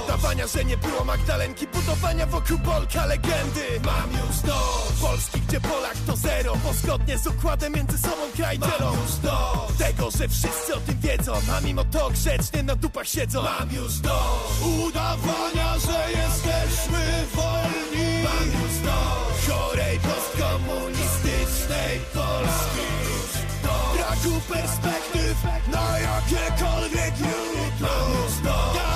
Udawania, 0.04 0.46
że 0.46 0.64
nie 0.64 0.76
było 0.76 1.04
Magdalenki 1.04 1.66
Budowania 1.66 2.26
wokół 2.26 2.58
Polka 2.58 3.06
legendy. 3.06 3.80
Mam 3.84 4.10
już 4.10 4.40
dość 4.40 5.00
Polski, 5.00 5.40
gdzie 5.40 5.60
Polak 5.60 5.96
to 6.06 6.16
zero 6.16 6.56
Bo 6.64 6.72
zgodnie 6.72 7.18
z 7.18 7.26
układem 7.26 7.72
między 7.72 7.98
sobą 7.98 8.16
kraj 8.36 8.58
dzielą. 8.58 8.72
Mam 8.80 8.94
już 9.00 9.10
dość 9.16 9.78
Tego, 9.78 10.10
że 10.10 10.28
wszyscy 10.28 10.74
o 10.74 10.80
tym 10.80 11.00
wiedzą 11.00 11.32
A 11.56 11.60
mimo 11.60 11.84
to 11.84 12.10
grzecznie 12.10 12.62
na 12.62 12.74
dupach 12.74 13.08
siedzą. 13.08 13.42
Mam 13.42 13.70
już 13.72 13.98
dość 13.98 14.62
Udawania, 14.86 15.78
że 15.78 16.10
jesteśmy 16.10 17.26
wolni. 17.34 18.22
Mam 18.24 18.46
już 18.46 18.78
dość 18.84 19.46
Chorej 19.48 19.98
postkomunistycznej 19.98 22.00
Polski 22.14 22.87
Braku 24.28 24.40
perspektyw 24.48 25.36
na 25.72 25.98
jakiekolwiek 25.98 27.14
jutro 27.18 28.87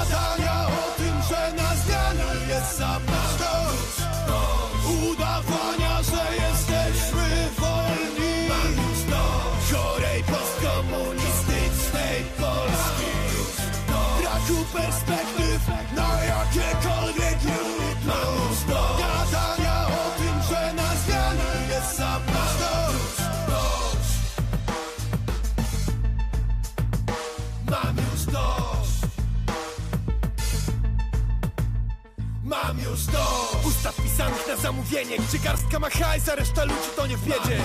Some 34.22 34.41
na 34.56 34.62
zamówienie 34.62 35.16
Gdzie 35.18 35.38
garstka 35.38 35.78
ma 35.78 35.90
hajs, 35.90 36.28
a 36.28 36.34
reszta 36.34 36.64
ludzi 36.64 36.90
to 36.96 37.06
nie 37.06 37.16
w 37.16 37.24
biedzie 37.24 37.58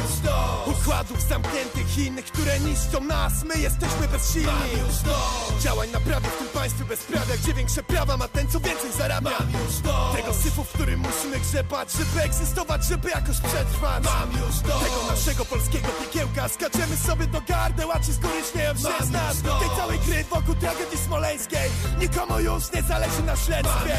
Układów 0.65 1.21
zamkniętych 1.29 1.97
innych, 1.97 2.25
które 2.25 2.59
niszczą 2.59 3.03
nas. 3.03 3.33
My 3.43 3.55
jesteśmy 3.59 4.07
bezsilni 4.11 4.47
Mam 4.47 4.87
już 4.87 4.97
dość 4.97 5.63
Działań 5.63 5.89
naprawy 5.91 6.27
w 6.27 6.37
tym 6.37 6.47
państwie 6.47 6.85
bezprawia. 6.85 7.37
Gdzie 7.43 7.53
większe 7.53 7.83
prawa 7.83 8.17
ma 8.17 8.27
ten, 8.27 8.47
co 8.47 8.59
więcej 8.59 8.91
zarabia? 8.97 9.31
Mam 9.39 9.49
już 9.61 9.77
dość 9.77 10.15
Tego 10.15 10.33
syfu, 10.33 10.63
w 10.63 10.67
którym 10.69 10.99
musimy 10.99 11.39
grzebać 11.39 11.91
Żeby 11.91 12.21
egzystować, 12.23 12.85
żeby 12.85 13.09
jakoś 13.09 13.37
przetrwać. 13.39 14.03
Mam 14.03 14.31
już 14.31 14.55
dość 14.59 14.83
Tego 14.83 15.03
naszego 15.09 15.45
polskiego 15.45 15.87
piekiełka 15.87 16.49
Skaczemy 16.49 16.97
sobie 16.97 17.27
do 17.27 17.41
gardeł, 17.41 17.91
a 17.91 17.99
ci 17.99 18.13
z 18.13 18.17
góry 18.19 18.41
śmieją 18.51 18.73
się 18.73 19.05
z 19.05 19.09
nas. 19.09 19.41
Tej 19.41 19.69
całej 19.77 19.99
gry 19.99 20.23
wokół 20.23 20.55
tragedii 20.55 20.97
smoleńskiej 21.05 21.69
Nikomu 21.99 22.39
już 22.39 22.63
nie 22.73 22.81
zależy 22.81 23.23
na 23.23 23.35
śledztwie. 23.35 23.97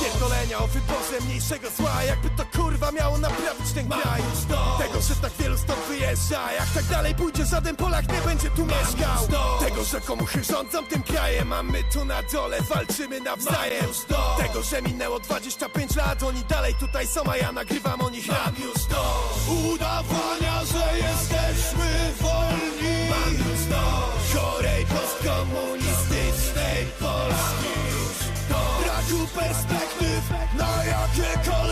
Pierdolenia 0.00 0.58
o 0.58 0.66
wyborze 0.66 1.20
mniejszego 1.26 1.68
zła 1.76 2.02
Jakby 2.22 2.36
to 2.36 2.44
kurwa 2.58 2.92
miało 2.92 3.18
naprawić 3.18 3.72
ten 3.74 3.88
kraj. 3.88 4.22
Tego, 4.78 5.00
że 5.00 5.14
tak 5.14 5.32
wielu 5.38 5.58
stąd 5.58 5.78
wyjeżdża 5.88 6.52
Jak 6.52 6.66
tak 6.74 6.84
dalej 6.84 7.14
pójdzie, 7.14 7.46
żaden 7.46 7.76
Polak 7.76 8.12
nie 8.12 8.20
będzie 8.20 8.50
tu 8.50 8.66
mieszkał. 8.66 9.26
Tego, 9.60 9.84
że 9.84 10.00
komuchy 10.00 10.44
rządzą 10.44 10.86
tym 10.86 11.02
krajem 11.02 11.52
A 11.52 11.62
my 11.62 11.84
tu 11.92 12.04
na 12.04 12.22
dole 12.22 12.62
walczymy 12.62 13.20
nawzajem. 13.20 13.86
Tego, 14.38 14.62
że 14.62 14.82
minęło 14.82 15.20
25 15.20 15.96
lat 15.96 16.22
Oni 16.22 16.44
dalej 16.44 16.74
tutaj 16.74 17.06
są, 17.06 17.20
a 17.30 17.36
ja 17.36 17.52
nagrywam 17.52 18.00
o 18.00 18.10
nich 18.10 18.26
rap. 18.28 18.58
Już 18.58 18.84
to. 18.88 19.32
Udawania, 19.72 20.64
że 20.64 20.98
jesteśmy 20.98 22.12
wolni. 22.20 23.08
Mam 23.10 23.32
już 23.34 23.64
dość 23.70 24.32
Chorej 24.34 24.86
postkomunistycznej 24.86 26.86
Polski. 27.00 27.72
Braku 28.84 29.26
perspektyw 29.34 30.22
na 30.58 30.84
jakiekolwiek 30.84 31.71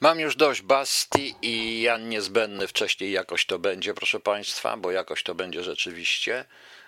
Mam 0.00 0.20
już 0.20 0.36
dość 0.36 0.62
Basti 0.62 1.34
i 1.42 1.80
Jan 1.80 2.08
Niezbędny 2.08 2.68
wcześniej 2.68 3.12
jakoś 3.12 3.46
to 3.46 3.58
będzie, 3.58 3.94
proszę 3.94 4.20
Państwa, 4.20 4.76
bo 4.76 4.90
jakoś 4.90 5.22
to 5.22 5.34
będzie 5.34 5.62
rzeczywiście. 5.62 6.44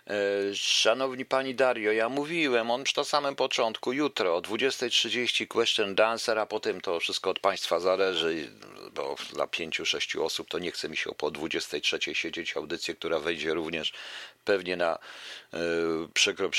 E, 0.06 0.14
Szanowni 0.54 1.24
Pani 1.24 1.54
Dario, 1.54 1.92
ja 1.92 2.08
mówiłem, 2.08 2.70
on 2.70 2.84
przy 2.84 2.94
to 2.94 3.04
samym 3.04 3.36
początku, 3.36 3.92
jutro 3.92 4.36
o 4.36 4.40
20.30 4.40 5.46
Question 5.46 5.94
Dancer, 5.94 6.38
a 6.38 6.46
potem 6.46 6.80
to 6.80 7.00
wszystko 7.00 7.30
od 7.30 7.40
Państwa 7.40 7.80
zależy, 7.80 8.52
bo 8.94 9.16
dla 9.32 9.46
pięciu, 9.46 9.86
sześciu 9.86 10.24
osób 10.24 10.48
to 10.48 10.58
nie 10.58 10.70
chce 10.70 10.88
mi 10.88 10.96
się 10.96 11.10
po 11.14 11.30
23.00 11.30 12.14
siedzieć 12.14 12.56
audycję, 12.56 12.94
która 12.94 13.18
wejdzie 13.18 13.54
również 13.54 13.92
pewnie 14.44 14.76
na 14.76 14.98
e, 15.52 15.58
przekro, 16.14 16.50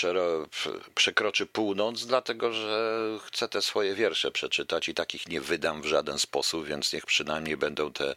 przekroczy 0.95 1.45
północ, 1.45 2.05
dlatego 2.05 2.53
że 2.53 3.01
chcę 3.25 3.49
te 3.49 3.61
swoje 3.61 3.95
wiersze 3.95 4.31
przeczytać 4.31 4.89
i 4.89 4.93
takich 4.93 5.27
nie 5.27 5.41
wydam 5.41 5.81
w 5.81 5.85
żaden 5.85 6.19
sposób, 6.19 6.65
więc 6.65 6.93
niech 6.93 7.05
przynajmniej 7.05 7.57
będą 7.57 7.91
te 7.93 8.13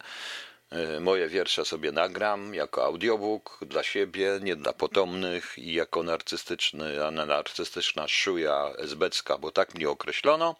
e, 0.69 0.99
moje 0.99 1.27
wiersze 1.27 1.65
sobie 1.65 1.91
nagram 1.91 2.53
jako 2.53 2.85
audiobook 2.85 3.59
dla 3.61 3.83
siebie, 3.83 4.39
nie 4.41 4.55
dla 4.55 4.73
potomnych 4.73 5.57
i 5.57 5.73
jako 5.73 6.03
narcystyczny, 6.03 7.11
narcystyczna 7.11 8.07
szuja 8.07 8.73
esbecka, 8.77 9.37
bo 9.37 9.51
tak 9.51 9.75
mnie 9.75 9.89
określono. 9.89 10.55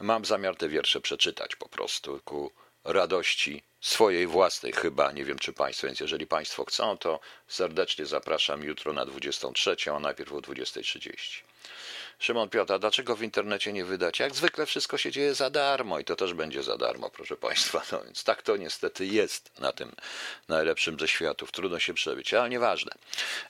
Mam 0.00 0.24
zamiar 0.24 0.56
te 0.56 0.68
wiersze 0.68 1.00
przeczytać 1.00 1.56
po 1.56 1.68
prostu 1.68 2.20
ku 2.24 2.52
radości 2.84 3.62
swojej 3.80 4.26
własnej 4.26 4.72
chyba, 4.72 5.12
nie 5.12 5.24
wiem 5.24 5.38
czy 5.38 5.52
Państwo, 5.52 5.86
więc 5.86 6.00
jeżeli 6.00 6.26
Państwo 6.26 6.64
chcą, 6.64 6.98
to 6.98 7.20
serdecznie 7.48 8.06
zapraszam 8.06 8.62
jutro 8.62 8.92
na 8.92 9.06
23, 9.06 9.76
a 9.94 9.98
najpierw 9.98 10.32
o 10.32 10.38
20.30. 10.38 11.42
Szymon 12.20 12.48
Piotr, 12.48 12.72
a 12.72 12.78
dlaczego 12.78 13.16
w 13.16 13.22
internecie 13.22 13.72
nie 13.72 13.84
wydać? 13.84 14.18
Jak 14.18 14.34
zwykle 14.34 14.66
wszystko 14.66 14.98
się 14.98 15.10
dzieje 15.10 15.34
za 15.34 15.50
darmo 15.50 15.98
i 15.98 16.04
to 16.04 16.16
też 16.16 16.34
będzie 16.34 16.62
za 16.62 16.76
darmo, 16.76 17.10
proszę 17.10 17.36
Państwa. 17.36 17.82
No 17.92 18.04
więc 18.04 18.24
tak 18.24 18.42
to 18.42 18.56
niestety 18.56 19.06
jest 19.06 19.60
na 19.60 19.72
tym 19.72 19.92
najlepszym 20.48 21.00
ze 21.00 21.08
światów. 21.08 21.52
Trudno 21.52 21.78
się 21.78 21.94
przebić, 21.94 22.34
ale 22.34 22.48
nieważne. 22.48 22.92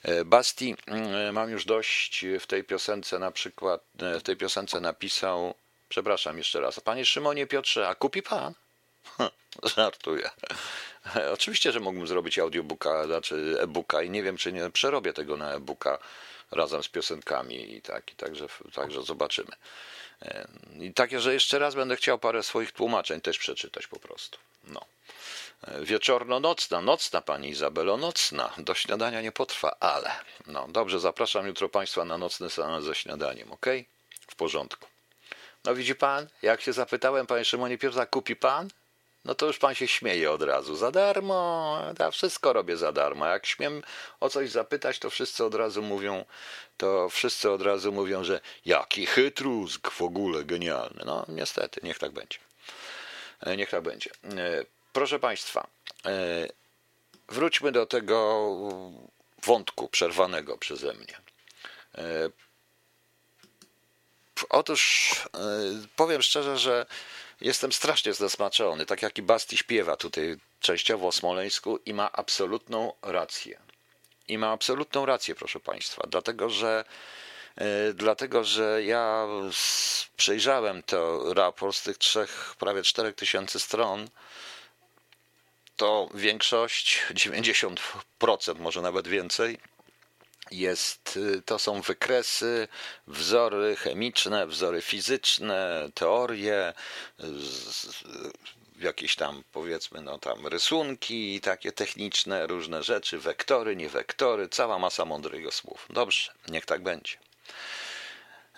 E, 0.03 0.25
Basti, 0.25 0.75
mm, 0.85 1.33
mam 1.33 1.49
już 1.49 1.65
dość 1.65 2.25
w 2.39 2.47
tej 2.47 2.63
piosence 2.63 3.19
na 3.19 3.31
przykład, 3.31 3.81
e, 3.99 4.19
w 4.19 4.23
tej 4.23 4.37
piosence 4.37 4.79
napisał, 4.79 5.53
przepraszam 5.89 6.37
jeszcze 6.37 6.61
raz, 6.61 6.79
Panie 6.79 7.05
Szymonie 7.05 7.47
Piotrze, 7.47 7.87
a 7.87 7.95
kupi 7.95 8.21
Pan? 8.21 8.53
Żartuję. 9.75 10.29
Oczywiście, 11.33 11.71
że 11.71 11.79
mógłbym 11.79 12.07
zrobić 12.07 12.39
audiobooka, 12.39 13.05
znaczy 13.05 13.57
e-booka 13.59 14.01
i 14.01 14.09
nie 14.09 14.23
wiem, 14.23 14.37
czy 14.37 14.53
nie 14.53 14.69
przerobię 14.69 15.13
tego 15.13 15.37
na 15.37 15.53
e-booka 15.53 15.97
razem 16.51 16.83
z 16.83 16.89
piosenkami 16.89 17.73
i 17.75 17.81
tak, 17.81 18.11
i 18.11 18.15
także, 18.15 18.47
także 18.73 19.03
zobaczymy. 19.03 19.51
E, 20.21 20.47
I 20.79 20.93
takie, 20.93 21.19
że 21.19 21.33
jeszcze 21.33 21.59
raz 21.59 21.75
będę 21.75 21.95
chciał 21.95 22.19
parę 22.19 22.43
swoich 22.43 22.71
tłumaczeń 22.71 23.21
też 23.21 23.37
przeczytać 23.37 23.87
po 23.87 23.99
prostu. 23.99 24.37
No. 24.63 24.85
E, 25.61 25.85
wieczorno-nocna, 25.85 26.81
nocna 26.81 27.21
pani 27.21 27.49
Izabelo, 27.49 27.97
nocna. 27.97 28.53
Do 28.57 28.73
śniadania 28.73 29.21
nie 29.21 29.31
potrwa, 29.31 29.75
ale. 29.79 30.11
No 30.47 30.67
dobrze, 30.67 30.99
zapraszam 30.99 31.47
jutro 31.47 31.69
państwa 31.69 32.05
na 32.05 32.17
nocny 32.17 32.49
seans 32.49 32.85
ze 32.85 32.95
śniadaniem, 32.95 33.51
ok? 33.51 33.65
W 34.27 34.35
porządku. 34.35 34.87
No 35.63 35.75
widzi 35.75 35.95
pan, 35.95 36.27
jak 36.41 36.61
się 36.61 36.73
zapytałem, 36.73 37.27
panie 37.27 37.45
Szymonie 37.45 37.77
Piotra, 37.77 38.05
kupi 38.05 38.35
pan? 38.35 38.69
No 39.25 39.35
to 39.35 39.45
już 39.45 39.57
pan 39.57 39.75
się 39.75 39.87
śmieje 39.87 40.31
od 40.31 40.41
razu. 40.41 40.75
Za 40.75 40.91
darmo, 40.91 41.79
ja 41.99 42.11
wszystko 42.11 42.53
robię 42.53 42.77
za 42.77 42.91
darmo. 42.91 43.25
Jak 43.25 43.45
śmiem 43.45 43.83
o 44.19 44.29
coś 44.29 44.49
zapytać, 44.49 44.99
to 44.99 45.09
wszyscy 45.09 45.45
od 45.45 45.55
razu 45.55 45.81
mówią, 45.81 46.25
to 46.77 47.09
wszyscy 47.09 47.51
od 47.51 47.61
razu 47.61 47.91
mówią, 47.91 48.23
że 48.23 48.39
jaki 48.65 49.05
chytrusk 49.05 49.91
w 49.91 50.01
ogóle 50.01 50.43
genialny. 50.43 51.03
No 51.05 51.25
niestety, 51.27 51.81
niech 51.83 51.99
tak 51.99 52.11
będzie. 52.11 52.37
E, 53.41 53.57
niech 53.57 53.69
tak 53.69 53.81
będzie. 53.81 54.11
E, 54.23 54.65
proszę 54.93 55.19
państwa, 55.19 55.67
e, 56.05 56.47
wróćmy 57.29 57.71
do 57.71 57.85
tego 57.85 58.47
wątku 59.45 59.87
przerwanego 59.87 60.57
przeze 60.57 60.93
mnie. 60.93 61.21
Otóż 64.49 65.15
powiem 65.95 66.21
szczerze, 66.21 66.57
że 66.57 66.85
jestem 67.41 67.71
strasznie 67.71 68.13
zesmaczony, 68.13 68.85
tak 68.85 69.01
jak 69.01 69.17
i 69.17 69.21
Basti 69.21 69.57
śpiewa 69.57 69.97
tutaj 69.97 70.37
częściowo 70.59 71.07
o 71.07 71.11
Smoleńsku 71.11 71.79
i 71.85 71.93
ma 71.93 72.11
absolutną 72.11 72.93
rację. 73.01 73.59
I 74.27 74.37
ma 74.37 74.51
absolutną 74.51 75.05
rację, 75.05 75.35
proszę 75.35 75.59
Państwa, 75.59 76.03
dlatego 76.09 76.49
że 76.49 76.83
dlatego 77.93 78.43
że 78.43 78.83
ja 78.83 79.27
przejrzałem 80.17 80.83
to 80.83 81.33
raport 81.33 81.75
z 81.75 81.83
tych 81.83 81.97
trzech, 81.97 82.55
prawie 82.59 82.83
czterech 82.83 83.15
tysięcy 83.15 83.59
stron, 83.59 84.09
to 85.75 86.09
większość, 86.13 87.01
90%, 87.13 88.59
może 88.59 88.81
nawet 88.81 89.07
więcej, 89.07 89.57
jest, 90.51 91.19
to 91.45 91.59
są 91.59 91.81
wykresy, 91.81 92.67
wzory 93.07 93.75
chemiczne, 93.75 94.47
wzory 94.47 94.81
fizyczne, 94.81 95.89
teorie, 95.93 96.73
jakieś 98.79 99.15
tam 99.15 99.43
powiedzmy, 99.51 100.01
no 100.01 100.17
tam 100.17 100.47
rysunki 100.47 101.41
takie 101.41 101.71
techniczne, 101.71 102.47
różne 102.47 102.83
rzeczy, 102.83 103.19
wektory, 103.19 103.75
nie 103.75 103.89
wektory, 103.89 104.49
cała 104.49 104.79
masa 104.79 105.05
mądrych 105.05 105.53
słów. 105.53 105.85
Dobrze, 105.89 106.31
niech 106.47 106.65
tak 106.65 106.83
będzie. 106.83 107.17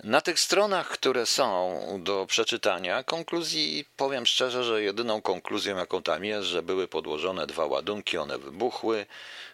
Na 0.04 0.22
tych 0.22 0.40
stronach, 0.40 0.90
które 0.90 1.26
są 1.26 1.80
do 2.04 2.26
przeczytania, 2.26 3.04
konkluzji 3.04 3.86
powiem 3.98 4.26
szczerze, 4.26 4.64
że 4.64 4.84
jedyną 4.84 5.22
konkluzją, 5.22 5.78
jaką 5.78 6.04
tam 6.04 6.26
jest, 6.26 6.48
że 6.48 6.64
były 6.64 6.88
podłożone 6.88 7.48
dwa 7.48 7.66
ładunki, 7.66 8.18
one 8.18 8.38
wybuchły 8.38 9.06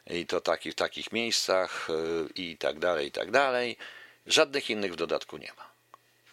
i 0.08 0.26
to 0.26 0.42
taki, 0.42 0.72
w 0.72 0.76
takich 0.76 1.12
miejscach 1.12 1.90
y, 1.90 2.30
i 2.36 2.58
tak 2.58 2.80
dalej, 2.80 3.08
i 3.08 3.12
tak 3.12 3.32
dalej. 3.32 3.78
Żadnych 4.26 4.70
innych 4.70 4.94
w 4.94 4.96
dodatku 4.96 5.38
nie 5.38 5.52
ma. 5.58 5.70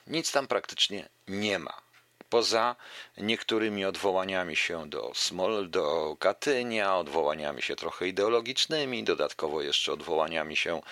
Nic 0.07 0.33
tam 0.33 0.47
praktycznie 0.47 1.09
nie 1.29 1.59
ma. 1.59 1.86
Poza 2.31 2.77
niektórymi 3.17 3.85
odwołaniami 3.85 4.57
się 4.57 4.91
do 4.91 5.13
Smol, 5.15 5.71
do 5.71 6.17
Katynia, 6.21 6.97
odwołaniami 6.97 7.63
się 7.63 7.77
trochę 7.77 8.09
ideologicznymi, 8.09 9.05
dodatkowo 9.05 9.63
jeszcze 9.63 9.93
odwołaniami 9.93 10.57
się 10.57 10.83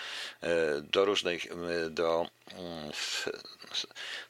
e, 0.42 0.48
do 0.80 1.04
różnych, 1.04 1.46
e, 1.46 1.90
do 1.90 2.26
mm, 2.52 2.92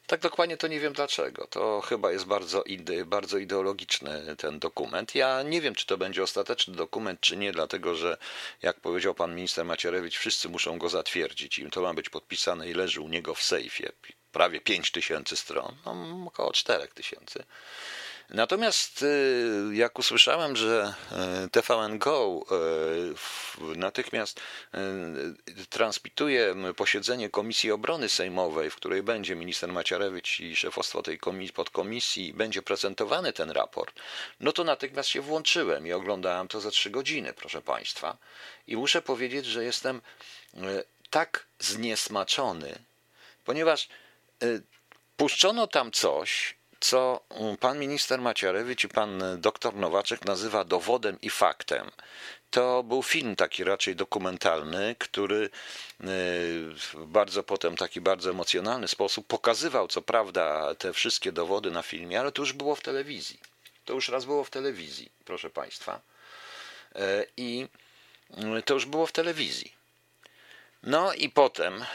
tak 0.07 0.19
dokładnie 0.21 0.57
to 0.57 0.67
nie 0.67 0.79
wiem 0.79 0.93
dlaczego. 0.93 1.47
To 1.47 1.81
chyba 1.81 2.11
jest 2.11 2.25
bardzo, 2.25 2.63
ide, 2.63 3.05
bardzo 3.05 3.37
ideologiczny 3.37 4.35
ten 4.37 4.59
dokument. 4.59 5.15
Ja 5.15 5.43
nie 5.43 5.61
wiem, 5.61 5.75
czy 5.75 5.85
to 5.85 5.97
będzie 5.97 6.23
ostateczny 6.23 6.75
dokument, 6.75 7.19
czy 7.21 7.37
nie, 7.37 7.51
dlatego 7.51 7.95
że, 7.95 8.17
jak 8.61 8.79
powiedział 8.79 9.13
pan 9.13 9.35
minister 9.35 9.65
Macierewicz, 9.65 10.17
wszyscy 10.17 10.49
muszą 10.49 10.77
go 10.77 10.89
zatwierdzić 10.89 11.59
i 11.59 11.69
to 11.69 11.81
ma 11.81 11.93
być 11.93 12.09
podpisane 12.09 12.69
i 12.69 12.73
leży 12.73 13.01
u 13.01 13.07
niego 13.07 13.35
w 13.35 13.43
sejfie 13.43 13.91
prawie 14.35 14.61
5 14.61 14.91
tysięcy 14.91 15.35
stron, 15.35 15.75
no, 15.85 16.25
około 16.27 16.51
4 16.51 16.87
tysięcy. 16.87 17.43
Natomiast 18.29 19.01
y, 19.01 19.69
jak 19.73 19.99
usłyszałem, 19.99 20.55
że 20.55 20.93
y, 21.45 21.49
TVN 21.49 21.97
Go 21.99 22.45
y, 23.73 23.77
natychmiast 23.77 24.41
transmituje 25.69 26.55
posiedzenie 26.75 27.29
Komisji 27.29 27.71
Obrony 27.71 28.09
Sejmowej, 28.09 28.69
w 28.69 28.75
której 28.75 29.03
będzie 29.03 29.35
minister 29.35 29.73
Maciarewicz 29.73 30.39
i 30.39 30.55
szefostwo 30.55 31.01
tej 31.01 31.17
komisji, 31.19 31.53
podkomisji, 31.53 32.33
będzie 32.33 32.61
prezentowany 32.61 33.33
ten 33.33 33.51
raport, 33.51 33.99
no 34.39 34.51
to 34.51 34.63
natychmiast 34.63 35.09
się 35.09 35.21
włączyłem 35.21 35.87
i 35.87 35.93
oglądałem 35.93 36.47
to 36.47 36.61
za 36.61 36.71
trzy 36.71 36.89
godziny, 36.89 37.33
proszę 37.33 37.61
Państwa. 37.61 38.17
I 38.67 38.77
muszę 38.77 39.01
powiedzieć, 39.01 39.45
że 39.45 39.63
jestem 39.63 40.01
tak 41.09 41.45
zniesmaczony, 41.59 42.79
ponieważ 43.45 43.87
puszczono 45.17 45.67
tam 45.67 45.91
coś, 45.91 46.55
co 46.79 47.23
pan 47.59 47.79
minister 47.79 48.21
Macierewicz 48.21 48.83
i 48.83 48.87
pan 48.87 49.23
doktor 49.37 49.75
Nowaczek 49.75 50.25
nazywa 50.25 50.63
dowodem 50.63 51.17
i 51.21 51.29
faktem. 51.29 51.91
To 52.49 52.83
był 52.83 53.03
film 53.03 53.35
taki 53.35 53.63
raczej 53.63 53.95
dokumentalny, 53.95 54.95
który 54.99 55.35
y, 55.45 55.49
w 56.75 56.95
bardzo 57.07 57.43
potem 57.43 57.77
taki 57.77 58.01
bardzo 58.01 58.29
emocjonalny 58.29 58.87
sposób 58.87 59.27
pokazywał, 59.27 59.87
co 59.87 60.01
prawda, 60.01 60.75
te 60.75 60.93
wszystkie 60.93 61.31
dowody 61.31 61.71
na 61.71 61.81
filmie, 61.81 62.19
ale 62.19 62.31
to 62.31 62.41
już 62.41 62.53
było 62.53 62.75
w 62.75 62.81
telewizji. 62.81 63.39
To 63.85 63.93
już 63.93 64.09
raz 64.09 64.25
było 64.25 64.43
w 64.43 64.49
telewizji, 64.49 65.11
proszę 65.25 65.49
państwa. 65.49 66.01
Y, 66.95 66.99
I 67.37 67.67
to 68.65 68.73
już 68.73 68.85
było 68.85 69.05
w 69.05 69.11
telewizji. 69.11 69.73
No 70.83 71.13
i 71.13 71.29
potem 71.29 71.85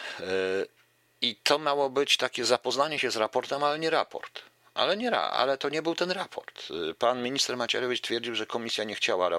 i 1.23 1.37
to 1.37 1.59
miało 1.59 1.91
być 1.91 2.17
takie 2.17 2.45
zapoznanie 2.45 2.99
się 2.99 3.11
z 3.11 3.17
raportem, 3.17 3.65
ale 3.65 3.79
nie 3.79 3.91
raport. 3.91 4.43
Ale 4.75 4.97
nie, 4.97 5.17
ale 5.17 5.59
to 5.59 5.69
nie 5.69 5.83
był 5.83 5.95
ten 5.95 6.11
raport. 6.11 6.69
Pan 6.99 7.23
minister 7.23 7.57
Macierewicz 7.57 8.01
twierdził, 8.01 8.35
że 8.35 8.47
komisja 8.47 8.85
nie 8.85 8.95
chciała, 8.95 9.31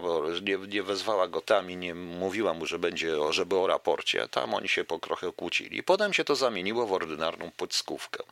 nie, 0.41 0.57
nie 0.57 0.83
wezwała 0.83 1.27
go 1.27 1.41
tam 1.41 1.71
i 1.71 1.77
nie 1.77 1.95
mówiła 1.95 2.53
mu, 2.53 2.65
że 2.65 2.79
będzie, 2.79 3.15
żeby 3.29 3.57
o 3.57 3.67
raporcie. 3.67 4.27
Tam 4.27 4.53
oni 4.53 4.69
się 4.69 4.83
po 4.83 4.99
trochę 4.99 5.31
kłócili. 5.31 5.83
Potem 5.83 6.13
się 6.13 6.23
to 6.23 6.35
zamieniło 6.35 6.87
w 6.87 6.93
ordynarną 6.93 7.51
pyskówkę. 7.57 8.23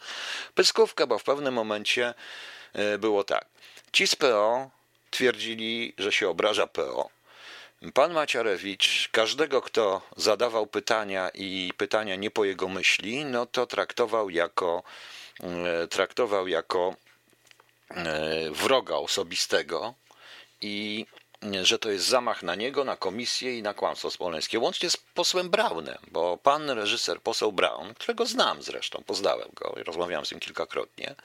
Pyskówkę, 0.56 1.08
bo 1.08 1.20
w 1.20 1.24
pewnym 1.24 1.54
momencie 1.54 2.14
e, 2.74 2.98
było 2.98 3.24
tak. 3.24 3.46
Ci 3.92 4.08
z 4.08 4.16
PO 4.16 4.70
twierdzili, 5.12 5.94
że 5.98 6.12
się 6.12 6.30
obraża 6.30 6.68
PO. 6.68 7.10
Pan 7.94 8.14
Maciarewicz, 8.14 9.10
każdego, 9.12 9.62
kto 9.62 10.02
zadawał 10.18 10.68
pytania 10.68 11.30
i 11.34 11.72
pytania 11.78 12.16
nie 12.16 12.32
po 12.32 12.46
jego 12.46 12.68
myśli, 12.68 13.26
no 13.26 13.46
to 13.46 13.68
traktował 13.68 14.30
jako, 14.30 14.84
e, 15.44 15.88
traktował 15.88 16.48
jako 16.48 16.96
e, 17.90 18.52
wroga 18.52 18.96
osobistego 18.96 19.94
i 20.62 21.06
że 21.62 21.80
to 21.80 21.92
jest 21.92 22.06
zamach 22.06 22.44
na 22.44 22.56
niego, 22.56 22.84
na 22.84 22.96
komisję 22.96 23.58
i 23.58 23.64
na 23.64 23.74
kłamstwo 23.74 24.12
smoleńskie, 24.12 24.60
łącznie 24.60 24.90
z 24.90 24.98
posłem 24.98 25.50
Braunem, 25.50 25.98
bo 26.12 26.38
pan 26.38 26.70
reżyser, 26.70 27.22
poseł 27.22 27.52
Braun, 27.52 27.94
którego 27.94 28.26
znam 28.26 28.64
zresztą, 28.64 29.04
poznałem 29.06 29.50
go 29.54 29.76
i 29.80 29.84
rozmawiałem 29.84 30.26
z 30.26 30.32
nim 30.32 30.40
kilkakrotnie, 30.40 31.16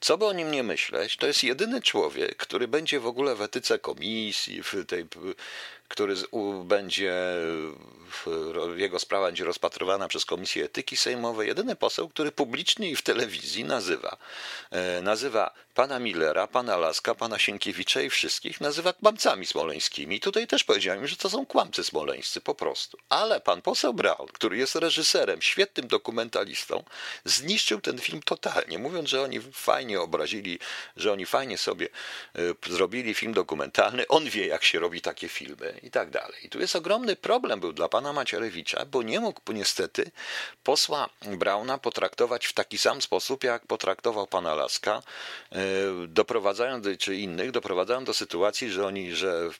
co 0.00 0.18
by 0.18 0.26
o 0.26 0.32
nim 0.32 0.50
nie 0.50 0.62
myśleć, 0.62 1.16
to 1.16 1.26
jest 1.26 1.44
jedyny 1.44 1.82
człowiek, 1.82 2.36
który 2.36 2.68
będzie 2.68 3.00
w 3.00 3.06
ogóle 3.06 3.34
w 3.34 3.42
etyce 3.42 3.78
komisji, 3.78 4.62
w 4.62 4.86
tej 4.86 5.06
który 5.90 6.14
będzie, 6.64 7.14
jego 8.76 8.98
sprawa 8.98 9.26
będzie 9.26 9.44
rozpatrywana 9.44 10.08
przez 10.08 10.24
Komisję 10.24 10.64
Etyki 10.64 10.96
Sejmowej. 10.96 11.48
Jedyny 11.48 11.76
poseł, 11.76 12.08
który 12.08 12.32
publicznie 12.32 12.90
i 12.90 12.96
w 12.96 13.02
telewizji 13.02 13.64
nazywa, 13.64 14.16
e, 14.70 15.02
nazywa 15.02 15.54
pana 15.74 15.98
Millera, 15.98 16.46
pana 16.46 16.76
Laska, 16.76 17.14
pana 17.14 17.38
Sienkiewicza 17.38 18.00
i 18.02 18.10
wszystkich 18.10 18.60
nazywa 18.60 18.92
kłamcami 18.92 19.46
smoleńskimi. 19.46 20.20
Tutaj 20.20 20.46
też 20.46 20.64
powiedziałem, 20.64 21.06
że 21.06 21.16
to 21.16 21.30
są 21.30 21.46
kłamcy 21.46 21.84
smoleńscy 21.84 22.40
po 22.40 22.54
prostu. 22.54 22.98
Ale 23.08 23.40
pan 23.40 23.62
poseł 23.62 23.94
Braun, 23.94 24.28
który 24.32 24.56
jest 24.56 24.74
reżyserem, 24.74 25.42
świetnym 25.42 25.88
dokumentalistą, 25.88 26.84
zniszczył 27.24 27.80
ten 27.80 27.98
film 27.98 28.22
totalnie, 28.22 28.78
mówiąc, 28.78 29.08
że 29.08 29.22
oni 29.22 29.40
fajnie 29.40 30.00
obrazili, 30.00 30.58
że 30.96 31.12
oni 31.12 31.26
fajnie 31.26 31.58
sobie 31.58 31.88
e, 32.34 32.72
zrobili 32.72 33.14
film 33.14 33.34
dokumentalny. 33.34 34.08
On 34.08 34.24
wie, 34.30 34.46
jak 34.46 34.64
się 34.64 34.78
robi 34.78 35.00
takie 35.00 35.28
filmy 35.28 35.79
i 35.82 35.90
tak 35.90 36.10
dalej. 36.10 36.46
I 36.46 36.48
tu 36.48 36.60
jest 36.60 36.76
ogromny 36.76 37.16
problem 37.16 37.60
był 37.60 37.72
dla 37.72 37.88
pana 37.88 38.12
Macierewicza, 38.12 38.84
bo 38.84 39.02
nie 39.02 39.20
mógł 39.20 39.52
niestety 39.52 40.10
posła 40.64 41.08
Brauna 41.22 41.78
potraktować 41.78 42.46
w 42.46 42.52
taki 42.52 42.78
sam 42.78 43.02
sposób, 43.02 43.44
jak 43.44 43.66
potraktował 43.66 44.26
pana 44.26 44.54
Laska, 44.54 45.02
e, 45.52 45.58
doprowadzając, 46.08 46.86
czy 46.98 47.16
innych, 47.16 47.50
doprowadzając 47.50 48.06
do 48.06 48.14
sytuacji, 48.14 48.70
że 48.70 48.86
oni, 48.86 49.12
że, 49.12 49.50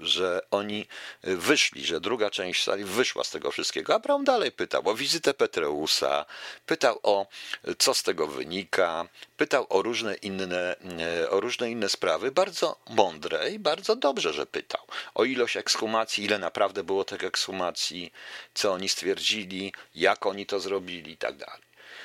że 0.00 0.40
oni 0.50 0.86
wyszli, 1.22 1.84
że 1.84 2.00
druga 2.00 2.30
część 2.30 2.64
sali 2.64 2.84
wyszła 2.84 3.24
z 3.24 3.30
tego 3.30 3.50
wszystkiego, 3.50 3.94
a 3.94 3.98
Braun 3.98 4.24
dalej 4.24 4.52
pytał 4.52 4.88
o 4.88 4.94
wizytę 4.94 5.34
Petreusa, 5.34 6.24
pytał 6.66 7.00
o 7.02 7.26
co 7.78 7.94
z 7.94 8.02
tego 8.02 8.26
wynika, 8.26 9.08
pytał 9.36 9.66
o 9.68 9.82
różne 9.82 10.14
inne, 10.14 10.76
e, 11.00 11.30
o 11.30 11.40
różne 11.40 11.70
inne 11.70 11.88
sprawy, 11.88 12.32
bardzo 12.32 12.76
mądre 12.90 13.50
i 13.50 13.58
bardzo 13.58 13.96
dobrze, 13.96 14.32
że 14.32 14.46
pytał. 14.46 14.80
O 15.14 15.24
ilość 15.24 15.47
ekshumacji, 15.56 16.24
ile 16.24 16.38
naprawdę 16.38 16.84
było 16.84 17.04
tych 17.04 17.24
ekshumacji, 17.24 18.12
co 18.54 18.72
oni 18.72 18.88
stwierdzili, 18.88 19.72
jak 19.94 20.26
oni 20.26 20.46
to 20.46 20.60
zrobili 20.60 21.12
i 21.12 21.16
tak. 21.16 21.34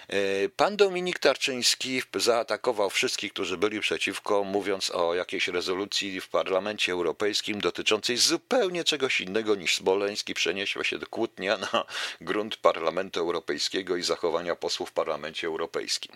E, 0.10 0.50
pan 0.50 0.78
Dominik 0.78 1.20
Tarczyński 1.20 2.02
zaatakował 2.16 2.90
wszystkich, 2.90 3.34
którzy 3.34 3.58
byli 3.58 3.80
przeciwko, 3.80 4.44
mówiąc 4.44 4.90
o 4.90 5.14
jakiejś 5.14 5.48
rezolucji 5.48 6.22
w 6.22 6.30
Parlamencie 6.30 6.92
Europejskim 6.92 7.62
dotyczącej 7.62 8.18
zupełnie 8.18 8.84
czegoś 8.84 9.22
innego 9.22 9.56
niż 9.56 9.76
Smoleński 9.76 10.34
przeniosła 10.34 10.84
się 10.84 11.00
do 11.00 11.08
kłótnia 11.08 11.58
na 11.58 11.86
grunt 12.22 12.56
Parlamentu 12.58 13.20
Europejskiego 13.20 13.96
i 13.96 14.04
zachowania 14.04 14.56
posłów 14.56 14.90
w 14.90 14.94
Parlamencie 14.94 15.48
Europejskim. 15.48 16.16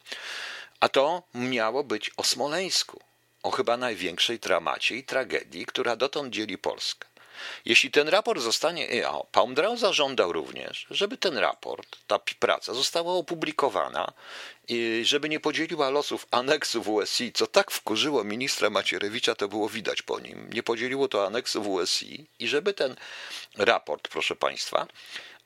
A 0.80 0.90
to 0.90 1.24
miało 1.34 1.84
być 1.84 2.12
o 2.18 2.24
Smoleńsku, 2.24 3.00
o 3.44 3.52
chyba 3.52 3.78
największej 3.78 4.40
dramacie 4.40 4.96
i 4.96 5.04
tragedii, 5.04 5.66
która 5.66 5.96
dotąd 5.96 6.34
dzieli 6.34 6.58
Polskę. 6.58 7.08
Jeśli 7.66 7.92
ten 7.92 8.08
raport 8.08 8.42
zostanie, 8.42 9.10
o, 9.10 9.28
Paumdrau 9.32 9.78
zażądał 9.78 10.34
również, 10.34 10.88
żeby 10.92 11.18
ten 11.18 11.38
raport, 11.38 11.98
ta 12.08 12.20
praca 12.40 12.74
została 12.74 13.14
opublikowana, 13.14 14.14
i 14.68 15.02
żeby 15.06 15.30
nie 15.30 15.40
podzieliła 15.40 15.90
losów 15.90 16.28
aneksów 16.32 16.88
USI, 16.88 17.34
co 17.34 17.48
tak 17.48 17.72
wkurzyło 17.72 18.24
ministra 18.24 18.70
Macierewicza, 18.70 19.36
to 19.36 19.48
było 19.48 19.70
widać 19.70 20.02
po 20.02 20.20
nim. 20.20 20.50
Nie 20.54 20.64
podzieliło 20.64 21.08
to 21.08 21.26
aneksów 21.26 21.68
USI 21.68 22.26
i 22.40 22.48
żeby 22.48 22.74
ten 22.74 22.96
raport, 23.58 24.08
proszę 24.08 24.36
Państwa, 24.36 24.88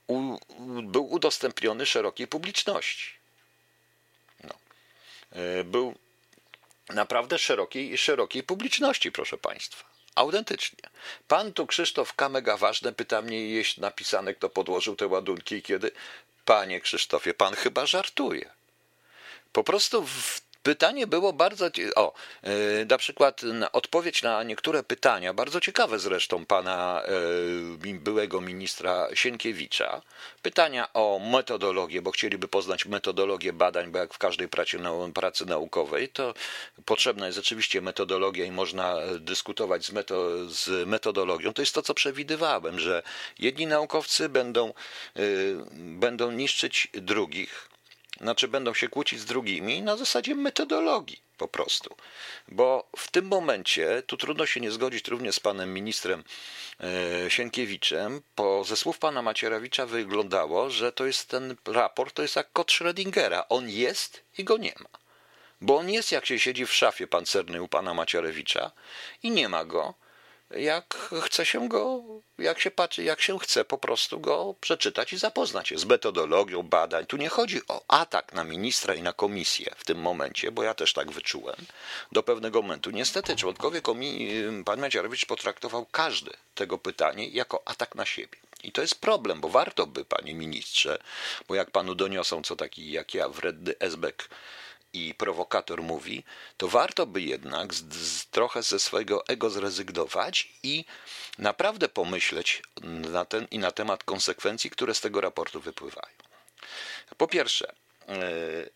u, 0.07 0.37
był 0.83 1.11
udostępniony 1.11 1.85
szerokiej 1.85 2.27
publiczności. 2.27 3.13
No. 4.43 4.53
E, 5.31 5.63
był 5.63 5.95
naprawdę 6.89 7.37
szerokiej, 7.37 7.97
szerokiej 7.97 8.43
publiczności, 8.43 9.11
proszę 9.11 9.37
Państwa. 9.37 9.90
Autentycznie. 10.15 10.89
Pan 11.27 11.53
tu 11.53 11.67
Krzysztof 11.67 12.13
Kamega 12.13 12.57
ważne 12.57 12.93
pyta 12.93 13.21
mnie, 13.21 13.49
jeść 13.49 13.77
napisane, 13.77 14.33
kto 14.33 14.49
podłożył 14.49 14.95
te 14.95 15.07
ładunki 15.07 15.55
i 15.55 15.61
kiedy. 15.61 15.91
Panie 16.45 16.81
Krzysztofie, 16.81 17.33
pan 17.33 17.55
chyba 17.55 17.85
żartuje. 17.85 18.49
Po 19.53 19.63
prostu 19.63 20.07
w 20.07 20.41
Pytanie 20.63 21.07
było 21.07 21.33
bardzo. 21.33 21.69
O, 21.95 22.13
e, 22.43 22.85
na 22.85 22.97
przykład 22.97 23.41
odpowiedź 23.71 24.23
na 24.23 24.43
niektóre 24.43 24.83
pytania, 24.83 25.33
bardzo 25.33 25.61
ciekawe 25.61 25.99
zresztą 25.99 26.45
pana 26.45 27.03
e, 27.85 27.93
byłego 27.93 28.41
ministra 28.41 29.07
Sienkiewicza. 29.13 30.01
Pytania 30.41 30.93
o 30.93 31.19
metodologię, 31.31 32.01
bo 32.01 32.11
chcieliby 32.11 32.47
poznać 32.47 32.85
metodologię 32.85 33.53
badań, 33.53 33.91
bo 33.91 33.99
jak 33.99 34.13
w 34.13 34.17
każdej 34.17 34.47
pracy, 34.47 34.79
pracy 35.13 35.45
naukowej, 35.45 36.09
to 36.09 36.33
potrzebna 36.85 37.25
jest 37.25 37.35
rzeczywiście 37.35 37.81
metodologia 37.81 38.45
i 38.45 38.51
można 38.51 38.95
dyskutować 39.19 39.85
z, 39.85 39.91
meto, 39.91 40.49
z 40.49 40.87
metodologią. 40.87 41.53
To 41.53 41.61
jest 41.61 41.73
to, 41.73 41.81
co 41.81 41.93
przewidywałem, 41.93 42.79
że 42.79 43.03
jedni 43.39 43.67
naukowcy 43.67 44.29
będą, 44.29 44.69
e, 44.69 45.21
będą 45.73 46.31
niszczyć 46.31 46.87
drugich 46.93 47.70
znaczy 48.21 48.47
będą 48.47 48.73
się 48.73 48.89
kłócić 48.89 49.19
z 49.19 49.25
drugimi 49.25 49.81
na 49.81 49.97
zasadzie 49.97 50.35
metodologii 50.35 51.21
po 51.37 51.47
prostu. 51.47 51.95
Bo 52.47 52.89
w 52.97 53.11
tym 53.11 53.25
momencie, 53.25 54.03
tu 54.07 54.17
trudno 54.17 54.45
się 54.45 54.59
nie 54.59 54.71
zgodzić 54.71 55.07
również 55.07 55.35
z 55.35 55.39
panem 55.39 55.73
ministrem 55.73 56.23
e, 56.79 57.29
Sienkiewiczem, 57.29 58.21
bo 58.35 58.63
ze 58.63 58.75
słów 58.75 58.99
pana 58.99 59.21
Macierewicza 59.21 59.85
wyglądało, 59.85 60.69
że 60.69 60.91
to 60.91 61.05
jest 61.05 61.29
ten 61.29 61.55
raport, 61.65 62.15
to 62.15 62.21
jest 62.21 62.35
jak 62.35 62.51
kot 62.53 62.71
Schrödingera. 62.71 63.43
On 63.49 63.69
jest 63.69 64.23
i 64.37 64.43
go 64.43 64.57
nie 64.57 64.73
ma. 64.79 64.89
Bo 65.61 65.77
on 65.77 65.89
jest, 65.89 66.11
jak 66.11 66.25
się 66.25 66.39
siedzi 66.39 66.65
w 66.65 66.73
szafie 66.73 67.07
pancernej 67.07 67.61
u 67.61 67.67
pana 67.67 67.93
Macierewicza 67.93 68.71
i 69.23 69.31
nie 69.31 69.49
ma 69.49 69.65
go, 69.65 69.93
jak 70.55 70.97
chce 71.21 71.45
się 71.45 71.69
go, 71.69 72.03
jak 72.37 72.59
się 72.59 72.71
patrzy, 72.71 73.03
jak 73.03 73.21
się 73.21 73.39
chce 73.39 73.65
po 73.65 73.77
prostu 73.77 74.19
go 74.19 74.55
przeczytać 74.61 75.13
i 75.13 75.17
zapoznać 75.17 75.67
się 75.67 75.77
z 75.77 75.85
metodologią 75.85 76.63
badań. 76.63 77.05
Tu 77.05 77.17
nie 77.17 77.29
chodzi 77.29 77.61
o 77.67 77.81
atak 77.87 78.33
na 78.33 78.43
ministra 78.43 78.93
i 78.93 79.01
na 79.01 79.13
komisję 79.13 79.73
w 79.77 79.85
tym 79.85 79.97
momencie, 79.97 80.51
bo 80.51 80.63
ja 80.63 80.73
też 80.73 80.93
tak 80.93 81.11
wyczułem 81.11 81.55
do 82.11 82.23
pewnego 82.23 82.61
momentu. 82.61 82.91
Niestety 82.91 83.35
członkowie 83.35 83.81
komisji, 83.81 84.43
pan 84.65 84.79
Macierewicz 84.79 85.25
potraktował 85.25 85.85
każde 85.85 86.31
tego 86.55 86.77
pytanie 86.77 87.27
jako 87.27 87.61
atak 87.65 87.95
na 87.95 88.05
siebie. 88.05 88.37
I 88.63 88.71
to 88.71 88.81
jest 88.81 89.01
problem, 89.01 89.41
bo 89.41 89.49
warto 89.49 89.87
by, 89.87 90.05
panie 90.05 90.33
ministrze, 90.33 90.99
bo 91.47 91.55
jak 91.55 91.71
panu 91.71 91.95
doniosą, 91.95 92.41
co 92.41 92.55
taki 92.55 92.91
jak 92.91 93.13
ja, 93.13 93.29
wredny 93.29 93.75
Esbek 93.79 94.29
i 94.93 95.13
prowokator 95.13 95.83
mówi, 95.83 96.23
to 96.57 96.67
warto 96.67 97.05
by 97.05 97.21
jednak 97.21 97.73
z, 97.73 97.93
z, 97.93 98.25
trochę 98.25 98.63
ze 98.63 98.79
swojego 98.79 99.27
ego 99.27 99.49
zrezygnować 99.49 100.53
i 100.63 100.85
naprawdę 101.37 101.89
pomyśleć 101.89 102.63
na 102.83 103.25
ten 103.25 103.47
i 103.51 103.59
na 103.59 103.71
temat 103.71 104.03
konsekwencji, 104.03 104.69
które 104.69 104.93
z 104.93 105.01
tego 105.01 105.21
raportu 105.21 105.61
wypływają. 105.61 106.15
Po 107.17 107.27
pierwsze, 107.27 107.73
e, 108.07 108.15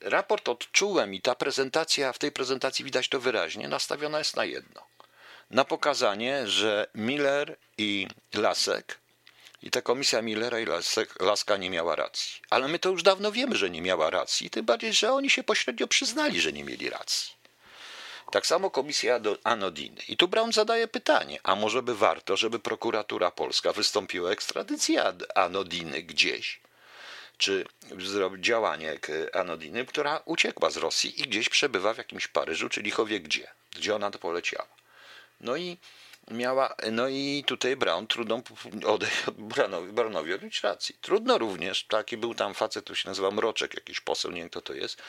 raport 0.02 0.50
odczułem 0.50 1.14
i 1.14 1.22
ta 1.22 1.36
prezentacja, 1.36 2.14
w 2.14 2.20
tej 2.20 2.32
prezentacji 2.32 2.86
widać 2.86 3.10
to 3.10 3.20
wyraźnie, 3.20 3.68
nastawiona 3.68 4.18
jest 4.18 4.36
na 4.36 4.46
jedno. 4.46 4.82
Na 5.50 5.66
pokazanie, 5.66 6.48
że 6.48 6.88
Miller 6.96 7.58
i 7.78 8.08
Lasek 8.34 9.05
i 9.66 9.72
ta 9.72 9.82
komisja 9.82 10.22
Millera 10.22 10.60
i 10.60 10.66
Laska 11.20 11.58
nie 11.58 11.70
miała 11.70 11.96
racji. 11.96 12.42
Ale 12.50 12.68
my 12.68 12.80
to 12.80 12.90
już 12.90 13.04
dawno 13.04 13.32
wiemy, 13.32 13.56
że 13.56 13.70
nie 13.70 13.82
miała 13.82 14.10
racji, 14.10 14.50
tym 14.50 14.66
bardziej, 14.66 14.94
że 14.94 15.14
oni 15.14 15.30
się 15.30 15.44
pośrednio 15.44 15.88
przyznali, 15.88 16.42
że 16.42 16.54
nie 16.54 16.64
mieli 16.64 16.90
racji. 16.90 17.36
Tak 18.32 18.48
samo 18.48 18.72
komisja 18.72 19.20
Anodiny. 19.44 20.02
I 20.08 20.18
tu 20.18 20.28
Brown 20.28 20.54
zadaje 20.54 20.88
pytanie, 20.88 21.40
a 21.44 21.56
może 21.56 21.84
by 21.84 21.96
warto, 21.96 22.38
żeby 22.38 22.60
prokuratura 22.60 23.32
polska 23.32 23.74
wystąpiła 23.74 24.32
ekstradycję 24.32 25.14
Anodiny 25.36 26.04
gdzieś, 26.04 26.60
czy 27.38 27.66
działanie 28.40 29.00
Anodiny, 29.34 29.86
która 29.86 30.22
uciekła 30.26 30.70
z 30.70 30.78
Rosji 30.78 31.22
i 31.22 31.24
gdzieś 31.24 31.50
przebywa 31.50 31.94
w 31.94 31.98
jakimś 31.98 32.28
Paryżu, 32.28 32.70
czy 32.70 32.82
lichowie 32.82 33.20
gdzie, 33.20 33.48
gdzie 33.76 33.96
ona 33.96 34.12
to 34.12 34.20
poleciała. 34.20 34.68
No 35.42 35.56
i 35.56 35.78
miała, 36.32 36.76
no 36.92 37.08
i 37.08 37.44
tutaj 37.48 37.76
Brown 37.76 38.08
trudno 38.08 38.42
odejść 38.86 39.28
od 39.28 39.36
Brownowi, 39.36 39.94
Brownowi 39.94 40.34
odnieść 40.34 40.64
racji. 40.64 40.96
Trudno 41.02 41.38
również, 41.38 41.84
taki 41.84 42.18
był 42.18 42.36
tam 42.36 42.54
facet, 42.54 42.86
tu 42.86 42.96
się 42.96 43.10
nazywa 43.10 43.32
Mroczek, 43.32 43.74
jakiś 43.74 44.00
poseł, 44.00 44.32
nie 44.32 44.42
wiem 44.42 44.50
kto 44.50 44.62
to 44.62 44.74
jest, 44.74 45.02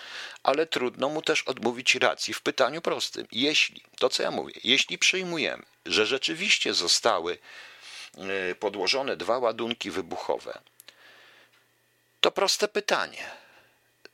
ale 0.42 0.66
trudno 0.66 1.08
mu 1.08 1.22
też 1.22 1.42
odmówić 1.42 1.94
racji 1.94 2.34
w 2.34 2.40
pytaniu 2.40 2.82
prostym. 2.82 3.26
Jeśli, 3.32 3.82
to 3.98 4.08
co 4.08 4.22
ja 4.22 4.30
mówię, 4.30 4.54
jeśli 4.64 4.98
przyjmujemy, 4.98 5.62
że 5.86 6.06
rzeczywiście 6.06 6.74
zostały 6.74 7.38
e, 8.18 8.54
podłożone 8.54 9.16
dwa 9.16 9.38
ładunki 9.38 9.90
wybuchowe, 9.90 10.58
to 12.20 12.30
proste 12.30 12.68
pytanie. 12.68 13.30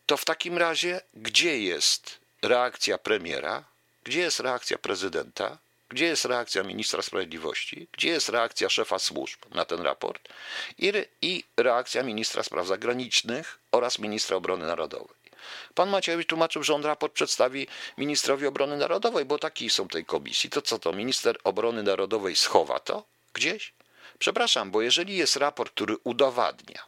To 0.07 0.16
w 0.16 0.24
takim 0.24 0.59
razie, 0.59 1.00
gdzie 1.14 1.62
jest 1.62 2.18
reakcja 2.42 2.98
premiera, 2.98 3.64
gdzie 4.05 4.20
jest 4.20 4.40
reakcja 4.40 4.78
prezydenta, 4.78 5.59
gdzie 5.93 6.07
jest 6.07 6.24
reakcja 6.24 6.62
ministra 6.62 7.03
sprawiedliwości? 7.03 7.88
Gdzie 7.93 8.09
jest 8.09 8.28
reakcja 8.28 8.68
szefa 8.68 8.99
służb 8.99 9.38
na 9.55 9.64
ten 9.64 9.80
raport? 9.80 10.28
I, 10.78 10.93
i 11.22 11.45
reakcja 11.57 12.03
ministra 12.03 12.43
spraw 12.43 12.66
zagranicznych 12.66 13.59
oraz 13.72 13.99
ministra 13.99 14.36
obrony 14.36 14.66
narodowej. 14.66 15.16
Pan 15.74 15.90
Macierewicz 15.90 16.28
tłumaczył, 16.28 16.62
że 16.62 16.74
on 16.74 16.84
raport 16.84 17.12
przedstawi 17.12 17.66
ministrowi 17.99 18.47
obrony 18.47 18.76
narodowej, 18.76 19.24
bo 19.24 19.38
taki 19.38 19.70
są 19.70 19.88
tej 19.88 20.05
komisji. 20.05 20.51
To 20.51 20.62
co 20.62 20.78
to, 20.78 20.93
minister 20.93 21.38
obrony 21.45 21.82
narodowej 21.82 22.36
schowa 22.36 22.78
to 22.78 23.05
gdzieś? 23.32 23.72
Przepraszam, 24.18 24.70
bo 24.70 24.82
jeżeli 24.82 25.16
jest 25.16 25.36
raport, 25.36 25.72
który 25.72 25.97
udowadnia, 26.05 26.82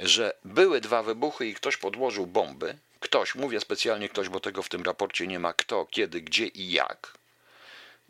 że 0.00 0.34
były 0.44 0.80
dwa 0.80 1.02
wybuchy 1.02 1.46
i 1.46 1.54
ktoś 1.54 1.76
podłożył 1.76 2.26
bomby, 2.26 2.78
ktoś, 3.00 3.34
mówię 3.34 3.60
specjalnie 3.60 4.08
ktoś, 4.08 4.28
bo 4.28 4.40
tego 4.40 4.62
w 4.62 4.68
tym 4.68 4.82
raporcie 4.82 5.26
nie 5.26 5.38
ma, 5.38 5.52
kto, 5.52 5.86
kiedy, 5.86 6.20
gdzie 6.20 6.46
i 6.46 6.70
jak, 6.70 7.19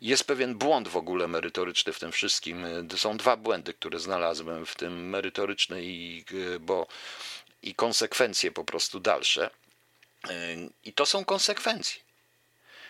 jest 0.01 0.23
pewien 0.23 0.55
błąd 0.55 0.87
w 0.87 0.97
ogóle 0.97 1.27
merytoryczny 1.27 1.93
w 1.93 1.99
tym 1.99 2.11
wszystkim. 2.11 2.65
Są 2.97 3.17
dwa 3.17 3.37
błędy, 3.37 3.73
które 3.73 3.99
znalazłem 3.99 4.65
w 4.65 4.75
tym 4.75 5.09
merytoryczny 5.09 5.83
i, 5.83 6.25
bo, 6.59 6.87
i 7.63 7.75
konsekwencje 7.75 8.51
po 8.51 8.63
prostu 8.63 8.99
dalsze. 8.99 9.49
I 10.83 10.93
to 10.93 11.05
są 11.05 11.25
konsekwencje. 11.25 12.01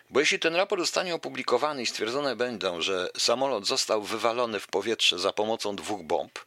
Bo 0.09 0.20
jeśli 0.20 0.39
ten 0.39 0.55
raport 0.55 0.82
zostanie 0.82 1.16
opublikowany 1.16 1.82
i 1.82 1.86
stwierdzone 1.86 2.36
będą, 2.36 2.82
że 2.82 3.09
samolot 3.18 3.66
został 3.66 4.01
wywalony 4.01 4.59
w 4.59 4.68
powietrze 4.68 5.20
za 5.20 5.34
pomocą 5.34 5.76
dwóch 5.76 6.03
bomb, 6.03 6.39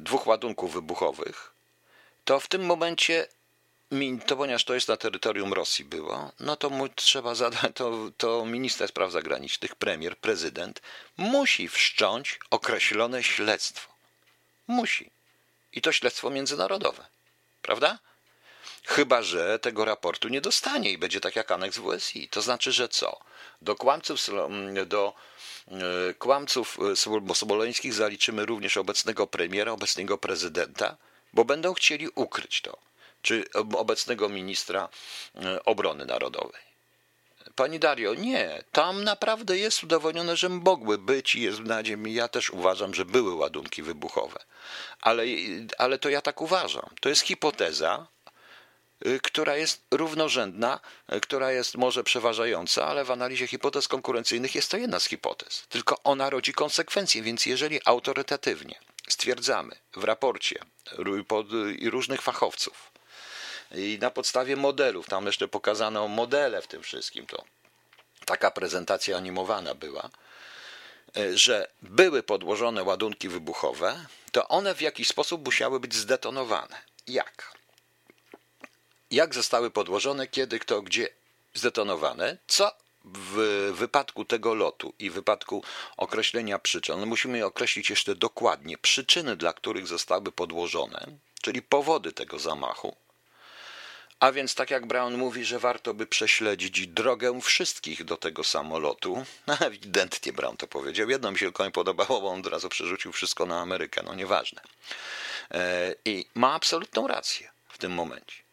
dwóch 0.00 0.26
ładunków 0.26 0.72
wybuchowych, 0.72 1.52
to 2.24 2.40
w 2.40 2.48
tym 2.48 2.66
momencie, 2.66 3.26
to 4.26 4.36
ponieważ 4.36 4.64
to 4.64 4.74
jest 4.74 4.88
na 4.88 4.96
terytorium 4.96 5.52
Rosji 5.52 5.84
było, 5.84 6.32
no 6.40 6.56
to 6.56 6.70
mu 6.70 6.88
trzeba 6.88 7.34
zadać, 7.34 7.72
to, 7.74 8.10
to 8.16 8.44
minister 8.44 8.88
spraw 8.88 9.12
zagranicznych, 9.12 9.74
premier, 9.74 10.16
prezydent 10.16 10.82
musi 11.16 11.68
wszcząć 11.68 12.38
określone 12.50 13.22
śledztwo. 13.22 13.92
Musi. 14.66 15.10
I 15.72 15.82
to 15.82 15.92
śledztwo 15.92 16.30
międzynarodowe. 16.30 17.06
Prawda? 17.62 17.98
Chyba, 18.86 19.22
że 19.22 19.58
tego 19.58 19.84
raportu 19.84 20.28
nie 20.28 20.40
dostanie 20.40 20.90
i 20.90 20.98
będzie 20.98 21.20
tak 21.20 21.36
jak 21.36 21.50
aneks 21.50 21.78
WSI. 21.78 22.28
To 22.28 22.42
znaczy, 22.42 22.72
że 22.72 22.88
co? 22.88 23.20
Do 23.62 23.76
kłamców, 23.76 24.20
do 24.86 25.14
e, 25.68 26.14
kłamców 26.14 26.78
e, 26.92 27.34
smoleńskich 27.34 27.94
zaliczymy 27.94 28.46
również 28.46 28.76
obecnego 28.76 29.26
premiera, 29.26 29.72
obecnego 29.72 30.18
prezydenta, 30.18 30.96
bo 31.32 31.44
będą 31.44 31.74
chcieli 31.74 32.08
ukryć 32.14 32.60
to, 32.60 32.78
czy 33.22 33.44
obecnego 33.76 34.28
ministra 34.28 34.88
e, 35.34 35.64
obrony 35.64 36.06
narodowej. 36.06 36.70
Pani 37.54 37.78
Dario, 37.78 38.14
nie, 38.14 38.64
tam 38.72 39.04
naprawdę 39.04 39.58
jest 39.58 39.84
udowodnione, 39.84 40.36
że 40.36 40.48
mogły 40.48 40.98
być 40.98 41.34
i 41.34 41.42
jest 41.42 41.60
na 41.60 41.84
ziemi. 41.84 42.14
Ja 42.14 42.28
też 42.28 42.50
uważam, 42.50 42.94
że 42.94 43.04
były 43.04 43.34
ładunki 43.34 43.82
wybuchowe. 43.82 44.38
Ale, 45.00 45.22
ale 45.78 45.98
to 45.98 46.08
ja 46.08 46.20
tak 46.20 46.40
uważam. 46.40 46.90
To 47.00 47.08
jest 47.08 47.22
hipoteza, 47.22 48.06
Y, 49.06 49.20
która 49.20 49.56
jest 49.56 49.82
równorzędna, 49.90 50.80
y, 51.12 51.20
która 51.20 51.52
jest 51.52 51.76
może 51.76 52.04
przeważająca, 52.04 52.86
ale 52.86 53.04
w 53.04 53.10
analizie 53.10 53.46
hipotez 53.46 53.88
konkurencyjnych 53.88 54.54
jest 54.54 54.70
to 54.70 54.76
jedna 54.76 55.00
z 55.00 55.04
hipotez. 55.04 55.66
Tylko 55.68 56.02
ona 56.04 56.30
rodzi 56.30 56.52
konsekwencje, 56.52 57.22
więc 57.22 57.46
jeżeli 57.46 57.80
autorytatywnie 57.84 58.78
stwierdzamy 59.08 59.76
w 59.96 60.04
raporcie 60.04 60.60
i 61.78 61.90
różnych 61.90 62.22
fachowców 62.22 62.89
i 63.74 63.98
na 64.00 64.10
podstawie 64.10 64.56
modelów, 64.56 65.06
tam 65.06 65.26
jeszcze 65.26 65.48
pokazano 65.48 66.08
modele 66.08 66.62
w 66.62 66.66
tym 66.66 66.82
wszystkim, 66.82 67.26
to 67.26 67.44
taka 68.24 68.50
prezentacja 68.50 69.16
animowana 69.16 69.74
była, 69.74 70.10
y, 71.16 71.38
że 71.38 71.70
były 71.82 72.22
podłożone 72.22 72.82
ładunki 72.82 73.28
wybuchowe, 73.28 74.06
to 74.32 74.48
one 74.48 74.74
w 74.74 74.80
jakiś 74.80 75.08
sposób 75.08 75.44
musiały 75.44 75.80
być 75.80 75.94
zdetonowane. 75.94 76.76
Jak? 77.06 77.60
jak 79.10 79.34
zostały 79.34 79.70
podłożone, 79.70 80.26
kiedy, 80.26 80.58
kto, 80.58 80.82
gdzie 80.82 81.08
zdetonowane, 81.54 82.38
co 82.46 82.72
w 83.04 83.70
wypadku 83.74 84.24
tego 84.24 84.54
lotu 84.54 84.94
i 84.98 85.10
w 85.10 85.14
wypadku 85.14 85.64
określenia 85.96 86.58
przyczyn, 86.58 87.00
no 87.00 87.06
musimy 87.06 87.44
określić 87.44 87.90
jeszcze 87.90 88.14
dokładnie 88.14 88.78
przyczyny, 88.78 89.36
dla 89.36 89.52
których 89.52 89.86
zostały 89.86 90.32
podłożone, 90.32 91.06
czyli 91.42 91.62
powody 91.62 92.12
tego 92.12 92.38
zamachu. 92.38 92.96
A 94.20 94.32
więc, 94.32 94.54
tak 94.54 94.70
jak 94.70 94.86
Brown 94.86 95.16
mówi, 95.16 95.44
że 95.44 95.58
warto 95.58 95.94
by 95.94 96.06
prześledzić 96.06 96.86
drogę 96.86 97.40
wszystkich 97.40 98.04
do 98.04 98.16
tego 98.16 98.44
samolotu. 98.44 99.24
No, 99.46 99.56
ewidentnie 99.66 100.32
Brown 100.32 100.56
to 100.56 100.66
powiedział. 100.66 101.10
Jedno 101.10 101.30
mi 101.30 101.38
się 101.38 101.46
tylko 101.46 101.64
nie 101.64 101.70
podobało, 101.70 102.20
bo 102.20 102.28
on 102.28 102.40
od 102.40 102.46
razu 102.46 102.68
przerzucił 102.68 103.12
wszystko 103.12 103.46
na 103.46 103.60
Amerykę. 103.60 104.02
No 104.04 104.14
nieważne. 104.14 104.62
E, 105.50 105.94
I 106.04 106.26
ma 106.34 106.54
absolutną 106.54 107.06
rację 107.06 107.50
w 107.68 107.78
tym 107.78 107.92
momencie 107.92 108.50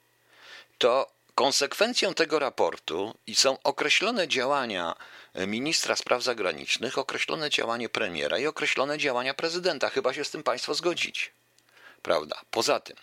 to 0.77 1.11
konsekwencją 1.35 2.13
tego 2.13 2.39
raportu 2.39 3.17
i 3.27 3.35
są 3.35 3.57
określone 3.63 4.27
działania 4.27 4.95
ministra 5.35 5.95
spraw 5.95 6.23
zagranicznych, 6.23 6.97
określone 6.97 7.49
działanie 7.49 7.89
premiera 7.89 8.37
i 8.37 8.47
określone 8.47 8.97
działania 8.97 9.33
prezydenta. 9.33 9.89
Chyba 9.89 10.13
się 10.13 10.25
z 10.25 10.31
tym 10.31 10.43
Państwo 10.43 10.73
zgodzić. 10.73 11.31
Prawda? 12.07 12.41
Poza 12.51 12.79
tym, 12.79 12.95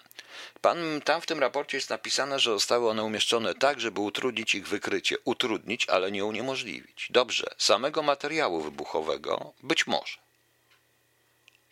pan, 0.61 1.01
tam 1.05 1.21
w 1.21 1.27
tym 1.27 1.39
raporcie 1.39 1.77
jest 1.77 1.91
napisane, 1.91 2.39
że 2.39 2.51
zostały 2.51 2.91
one 2.91 3.05
umieszczone 3.05 3.55
tak, 3.55 3.81
żeby 3.81 4.01
utrudnić 4.01 4.55
ich 4.55 4.69
wykrycie. 4.69 5.17
Utrudnić, 5.25 5.89
ale 5.89 6.13
nie 6.13 6.25
uniemożliwić. 6.25 7.07
Dobrze, 7.11 7.47
samego 7.59 8.03
materiału 8.03 8.61
wybuchowego 8.61 9.53
być 9.63 9.87
może. 9.87 10.19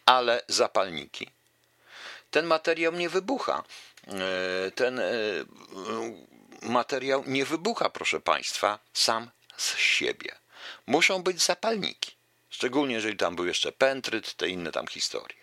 Ale 0.07 0.43
zapalniki. 0.49 1.31
Ten 2.31 2.47
materiał 2.47 2.93
nie 2.93 3.09
wybucha. 3.09 3.65
E, 4.07 4.71
ten 4.71 4.99
e, 4.99 5.13
materiał 6.63 7.25
nie 7.27 7.45
wybucha, 7.45 7.91
proszę 7.91 8.21
Państwa, 8.21 8.79
sam 8.93 9.31
z 9.57 9.77
siebie. 9.77 10.37
Muszą 10.87 11.23
być 11.23 11.43
zapalniki. 11.43 12.13
Szczególnie 12.51 12.95
jeżeli 12.95 13.17
tam 13.17 13.37
był 13.37 13.47
jeszcze 13.47 13.73
pentryt, 13.73 14.35
te 14.35 14.49
inne 14.49 14.73
tam 14.73 14.87
historie. 14.87 15.42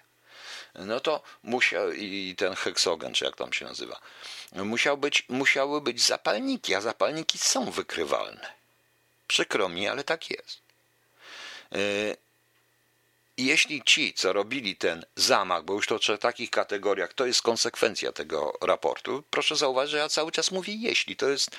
No 0.76 1.00
to 1.00 1.22
musiał, 1.44 1.92
i 1.92 2.36
ten 2.38 2.56
heksogen, 2.56 3.14
czy 3.14 3.26
jak 3.26 3.36
tam 3.36 3.54
się 3.54 3.66
nazywa, 3.66 4.00
musiał 4.52 4.98
być, 4.98 5.26
musiały 5.30 5.82
być 5.82 6.02
zapalniki, 6.02 6.76
a 6.76 6.82
zapalniki 6.82 7.38
są 7.38 7.72
wykrywalne. 7.72 8.54
Przykro 9.28 9.70
mi, 9.70 9.88
ale 9.88 10.04
tak 10.04 10.30
jest. 10.30 10.60
I 13.40 13.46
jeśli 13.46 13.82
ci, 13.84 14.14
co 14.14 14.34
robili 14.34 14.76
ten 14.76 15.06
zamach, 15.16 15.64
bo 15.64 15.74
już 15.74 15.88
to 15.88 16.00
w 16.00 16.18
takich 16.20 16.50
kategoriach, 16.50 17.14
to 17.14 17.26
jest 17.26 17.42
konsekwencja 17.42 18.12
tego 18.12 18.54
raportu, 18.62 19.24
proszę 19.30 19.56
zauważyć, 19.56 19.92
że 19.92 19.98
ja 19.98 20.10
cały 20.10 20.32
czas 20.32 20.52
mówię 20.52 20.74
jeśli. 20.74 21.16
To 21.16 21.30
jest 21.30 21.52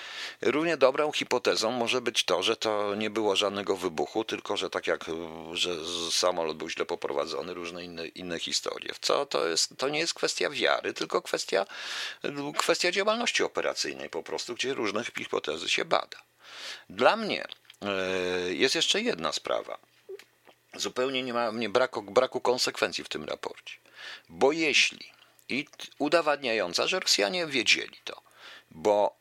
równie 0.42 0.76
dobrą 0.76 1.12
hipotezą 1.12 1.70
może 1.70 2.00
być 2.00 2.24
to, 2.24 2.42
że 2.42 2.56
to 2.56 2.94
nie 2.94 3.10
było 3.10 3.36
żadnego 3.36 3.76
wybuchu, 3.76 4.24
tylko 4.24 4.56
że 4.56 4.70
tak 4.70 4.86
jak, 4.86 5.04
że 5.52 5.70
samolot 6.10 6.56
był 6.56 6.68
źle 6.68 6.86
poprowadzony, 6.86 7.54
różne 7.54 7.84
inne, 7.84 8.06
inne 8.06 8.38
historie. 8.38 8.94
Co 9.00 9.26
to 9.26 9.48
jest, 9.48 9.76
to 9.78 9.88
nie 9.88 9.98
jest 9.98 10.14
kwestia 10.14 10.50
wiary, 10.50 10.94
tylko 10.94 11.22
kwestia, 11.22 11.66
kwestia 12.58 12.92
działalności 12.92 13.42
operacyjnej 13.42 14.10
po 14.10 14.22
prostu, 14.22 14.54
gdzie 14.54 14.74
różne 14.74 15.04
hipotezy 15.04 15.70
się 15.70 15.84
bada. 15.84 16.18
Dla 16.90 17.16
mnie 17.16 17.44
e, 17.82 18.54
jest 18.54 18.74
jeszcze 18.74 19.00
jedna 19.00 19.32
sprawa 19.32 19.89
zupełnie 20.76 21.22
nie 21.22 21.32
ma 21.32 21.50
nie 21.50 21.68
braku, 21.68 22.02
braku 22.02 22.40
konsekwencji 22.40 23.04
w 23.04 23.08
tym 23.08 23.24
raporcie. 23.24 23.74
Bo 24.28 24.52
jeśli 24.52 25.10
i 25.48 25.66
udowadniająca, 25.98 26.86
że 26.86 27.00
Rosjanie 27.00 27.46
wiedzieli 27.46 27.98
to, 28.04 28.22
bo 28.70 29.16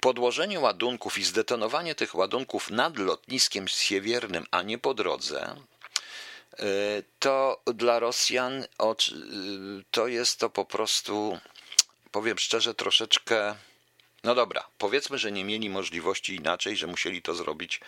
podłożenie 0.00 0.60
ładunków 0.60 1.18
i 1.18 1.24
zdetonowanie 1.24 1.94
tych 1.94 2.14
ładunków 2.14 2.70
nad 2.70 2.98
lotniskiem 2.98 3.68
siewiernym, 3.68 4.46
a 4.50 4.62
nie 4.62 4.78
po 4.78 4.94
drodze, 4.94 5.56
y, 6.60 7.04
to 7.18 7.60
dla 7.66 7.98
Rosjan 7.98 8.62
y, 8.62 8.66
to 9.90 10.06
jest 10.06 10.38
to 10.38 10.50
po 10.50 10.64
prostu, 10.64 11.38
powiem 12.10 12.38
szczerze, 12.38 12.74
troszeczkę 12.74 13.54
no 14.24 14.34
dobra, 14.34 14.66
powiedzmy, 14.78 15.18
że 15.18 15.32
nie 15.32 15.44
mieli 15.44 15.70
możliwości 15.70 16.34
inaczej, 16.34 16.76
że 16.76 16.86
musieli 16.86 17.22
to 17.22 17.34
zrobić, 17.34 17.80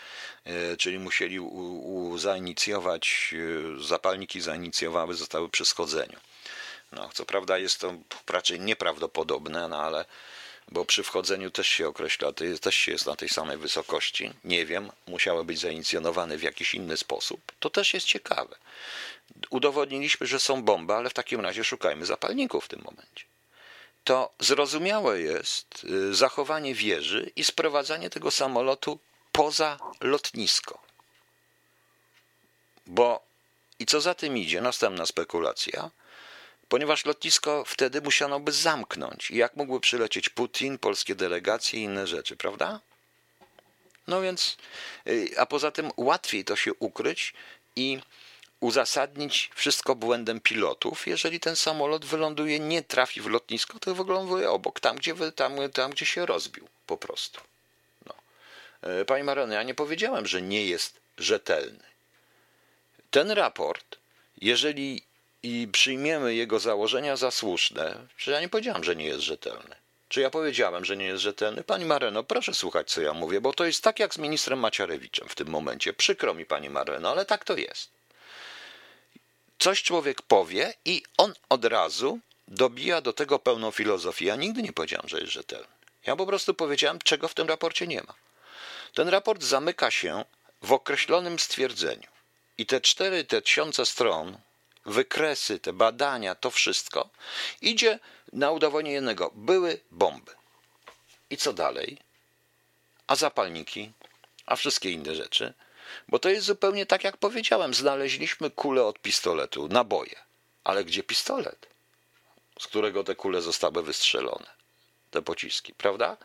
e, 0.44 0.76
czyli 0.76 0.98
musieli 0.98 1.40
u, 1.40 1.46
u, 1.48 2.18
zainicjować, 2.18 3.34
e, 3.78 3.84
zapalniki 3.84 4.40
zainicjowały, 4.40 5.14
zostały 5.14 5.48
przy 5.48 5.64
schodzeniu. 5.64 6.18
No, 6.92 7.10
co 7.14 7.24
prawda 7.24 7.58
jest 7.58 7.80
to 7.80 7.94
raczej 8.28 8.60
nieprawdopodobne, 8.60 9.68
no 9.68 9.82
ale 9.82 10.04
bo 10.72 10.84
przy 10.84 11.02
wchodzeniu 11.02 11.50
też 11.50 11.68
się 11.68 11.88
określa, 11.88 12.32
też 12.60 12.74
się 12.74 12.92
jest 12.92 13.06
na 13.06 13.16
tej 13.16 13.28
samej 13.28 13.56
wysokości. 13.56 14.30
Nie 14.44 14.66
wiem, 14.66 14.90
musiały 15.06 15.44
być 15.44 15.58
zainicjonowane 15.58 16.36
w 16.36 16.42
jakiś 16.42 16.74
inny 16.74 16.96
sposób. 16.96 17.52
To 17.60 17.70
też 17.70 17.94
jest 17.94 18.06
ciekawe. 18.06 18.56
Udowodniliśmy, 19.50 20.26
że 20.26 20.40
są 20.40 20.62
bomby, 20.62 20.94
ale 20.94 21.10
w 21.10 21.14
takim 21.14 21.40
razie 21.40 21.64
szukajmy 21.64 22.06
zapalników 22.06 22.64
w 22.64 22.68
tym 22.68 22.82
momencie 22.84 23.27
to 24.08 24.32
zrozumiałe 24.40 25.20
jest 25.20 25.84
y, 25.84 26.14
zachowanie 26.14 26.74
wieży 26.74 27.30
i 27.36 27.44
sprowadzanie 27.44 28.10
tego 28.10 28.30
samolotu 28.30 28.98
poza 29.32 29.78
lotnisko. 30.00 30.82
Bo 32.86 33.22
i 33.78 33.86
co 33.86 34.00
za 34.00 34.14
tym 34.14 34.36
idzie, 34.36 34.60
następna 34.60 35.06
spekulacja, 35.06 35.90
ponieważ 36.68 37.04
lotnisko 37.04 37.64
wtedy 37.64 38.00
musiano 38.02 38.40
by 38.40 38.52
zamknąć. 38.52 39.30
I 39.30 39.36
jak 39.36 39.56
mógłby 39.56 39.80
przylecieć 39.80 40.28
Putin, 40.28 40.78
polskie 40.78 41.14
delegacje 41.14 41.80
i 41.80 41.82
inne 41.82 42.06
rzeczy, 42.06 42.36
prawda? 42.36 42.80
No 44.06 44.20
więc, 44.20 44.56
y, 45.06 45.30
a 45.38 45.46
poza 45.46 45.70
tym 45.70 45.90
łatwiej 45.96 46.44
to 46.44 46.56
się 46.56 46.74
ukryć 46.74 47.34
i 47.76 48.00
uzasadnić 48.60 49.50
wszystko 49.54 49.94
błędem 49.94 50.40
pilotów, 50.40 51.06
jeżeli 51.06 51.40
ten 51.40 51.56
samolot 51.56 52.04
wyląduje, 52.04 52.60
nie 52.60 52.82
trafi 52.82 53.20
w 53.20 53.26
lotnisko, 53.26 53.78
to 53.78 53.94
wyląduje 53.94 54.50
obok, 54.50 54.80
tam 54.80 54.96
gdzie, 54.96 55.14
tam, 55.34 55.56
tam, 55.72 55.90
gdzie 55.90 56.06
się 56.06 56.26
rozbił 56.26 56.68
po 56.86 56.96
prostu. 56.96 57.40
No. 58.06 58.14
E, 58.82 59.04
Panie 59.04 59.24
Marony, 59.24 59.54
ja 59.54 59.62
nie 59.62 59.74
powiedziałem, 59.74 60.26
że 60.26 60.42
nie 60.42 60.66
jest 60.66 61.00
rzetelny. 61.18 61.84
Ten 63.10 63.30
raport, 63.30 63.96
jeżeli 64.40 65.02
i 65.42 65.68
przyjmiemy 65.72 66.34
jego 66.34 66.58
założenia 66.58 67.16
za 67.16 67.30
słuszne, 67.30 68.06
że 68.16 68.32
ja 68.32 68.40
nie 68.40 68.48
powiedziałem, 68.48 68.84
że 68.84 68.96
nie 68.96 69.06
jest 69.06 69.20
rzetelny. 69.20 69.76
Czy 70.08 70.20
ja 70.20 70.30
powiedziałem, 70.30 70.84
że 70.84 70.96
nie 70.96 71.04
jest 71.04 71.22
rzetelny? 71.22 71.64
Pani 71.64 71.84
Mareno, 71.84 72.24
proszę 72.24 72.54
słuchać, 72.54 72.90
co 72.90 73.00
ja 73.00 73.12
mówię, 73.12 73.40
bo 73.40 73.52
to 73.52 73.64
jest 73.64 73.84
tak 73.84 73.98
jak 73.98 74.14
z 74.14 74.18
ministrem 74.18 74.58
Maciarewiczem 74.58 75.28
w 75.28 75.34
tym 75.34 75.48
momencie. 75.48 75.92
Przykro 75.92 76.34
mi, 76.34 76.46
pani 76.46 76.70
Mareno, 76.70 77.10
ale 77.10 77.24
tak 77.24 77.44
to 77.44 77.56
jest. 77.56 77.97
Coś 79.58 79.82
człowiek 79.82 80.22
powie 80.22 80.74
i 80.84 81.02
on 81.16 81.34
od 81.48 81.64
razu 81.64 82.18
dobija 82.48 83.00
do 83.00 83.12
tego 83.12 83.38
pełną 83.38 83.70
filozofię. 83.70 84.26
Ja 84.26 84.36
nigdy 84.36 84.62
nie 84.62 84.72
powiedziałem, 84.72 85.08
że 85.08 85.20
jest 85.20 85.32
rzetelny. 85.32 85.66
Ja 86.06 86.16
po 86.16 86.26
prostu 86.26 86.54
powiedziałem, 86.54 86.98
czego 86.98 87.28
w 87.28 87.34
tym 87.34 87.48
raporcie 87.48 87.86
nie 87.86 88.02
ma. 88.02 88.14
Ten 88.94 89.08
raport 89.08 89.42
zamyka 89.42 89.90
się 89.90 90.24
w 90.62 90.72
określonym 90.72 91.38
stwierdzeniu. 91.38 92.08
I 92.58 92.66
te 92.66 92.80
cztery 92.80 93.24
te 93.24 93.42
tysiące 93.42 93.86
stron, 93.86 94.38
wykresy, 94.86 95.58
te 95.58 95.72
badania, 95.72 96.34
to 96.34 96.50
wszystko 96.50 97.08
idzie 97.60 97.98
na 98.32 98.50
udowodnienie 98.50 98.94
jednego. 98.94 99.30
Były 99.34 99.80
bomby. 99.90 100.32
I 101.30 101.36
co 101.36 101.52
dalej? 101.52 101.98
A 103.06 103.16
zapalniki? 103.16 103.92
A 104.46 104.56
wszystkie 104.56 104.90
inne 104.90 105.14
rzeczy? 105.14 105.54
Bo 106.08 106.18
to 106.18 106.28
jest 106.28 106.46
zupełnie 106.46 106.86
tak, 106.86 107.04
jak 107.04 107.16
powiedziałem. 107.16 107.74
Znaleźliśmy 107.74 108.50
kulę 108.50 108.84
od 108.84 108.98
pistoletu, 108.98 109.68
naboje. 109.68 110.16
Ale 110.64 110.84
gdzie 110.84 111.02
pistolet? 111.02 111.66
Z 112.60 112.66
którego 112.66 113.04
te 113.04 113.14
kule 113.14 113.42
zostały 113.42 113.82
wystrzelone? 113.82 114.46
Te 115.10 115.22
pociski, 115.22 115.74
prawda? 115.74 116.16